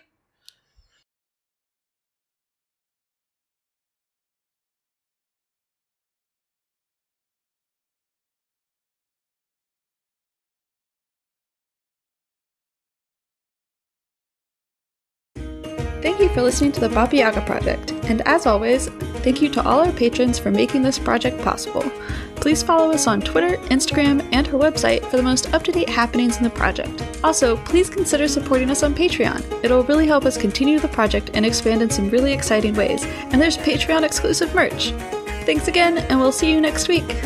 For 16.39 16.45
listening 16.45 16.71
to 16.71 16.79
the 16.79 16.89
Baba 16.89 17.17
Yaga 17.17 17.41
Project, 17.41 17.91
and 18.05 18.21
as 18.21 18.47
always, 18.47 18.87
thank 19.25 19.43
you 19.43 19.49
to 19.49 19.61
all 19.67 19.81
our 19.81 19.91
patrons 19.91 20.39
for 20.39 20.53
making 20.53 20.83
this 20.83 20.97
project 20.97 21.43
possible. 21.43 21.83
Please 22.37 22.63
follow 22.63 22.93
us 22.93 23.09
on 23.09 23.21
Twitter, 23.21 23.57
Instagram, 23.71 24.25
and 24.31 24.47
our 24.47 24.55
website 24.55 25.05
for 25.11 25.17
the 25.17 25.23
most 25.25 25.53
up 25.53 25.65
to 25.65 25.73
date 25.73 25.89
happenings 25.89 26.37
in 26.37 26.45
the 26.45 26.51
project. 26.51 27.03
Also, 27.25 27.57
please 27.65 27.91
consider 27.91 28.29
supporting 28.29 28.71
us 28.71 28.85
on 28.85 28.95
Patreon. 28.95 29.65
It'll 29.65 29.83
really 29.83 30.07
help 30.07 30.27
us 30.27 30.39
continue 30.39 30.79
the 30.79 30.87
project 30.87 31.31
and 31.35 31.45
expand 31.45 31.83
in 31.83 31.91
some 31.91 32.09
really 32.09 32.33
exciting 32.33 32.75
ways, 32.75 33.05
and 33.05 33.43
there's 33.43 33.59
Patreon 33.59 34.05
exclusive 34.05 34.55
merch. 34.55 34.93
Thanks 35.45 35.67
again, 35.67 35.99
and 35.99 36.21
we'll 36.21 36.31
see 36.31 36.53
you 36.53 36.61
next 36.61 36.87
week. 36.87 37.17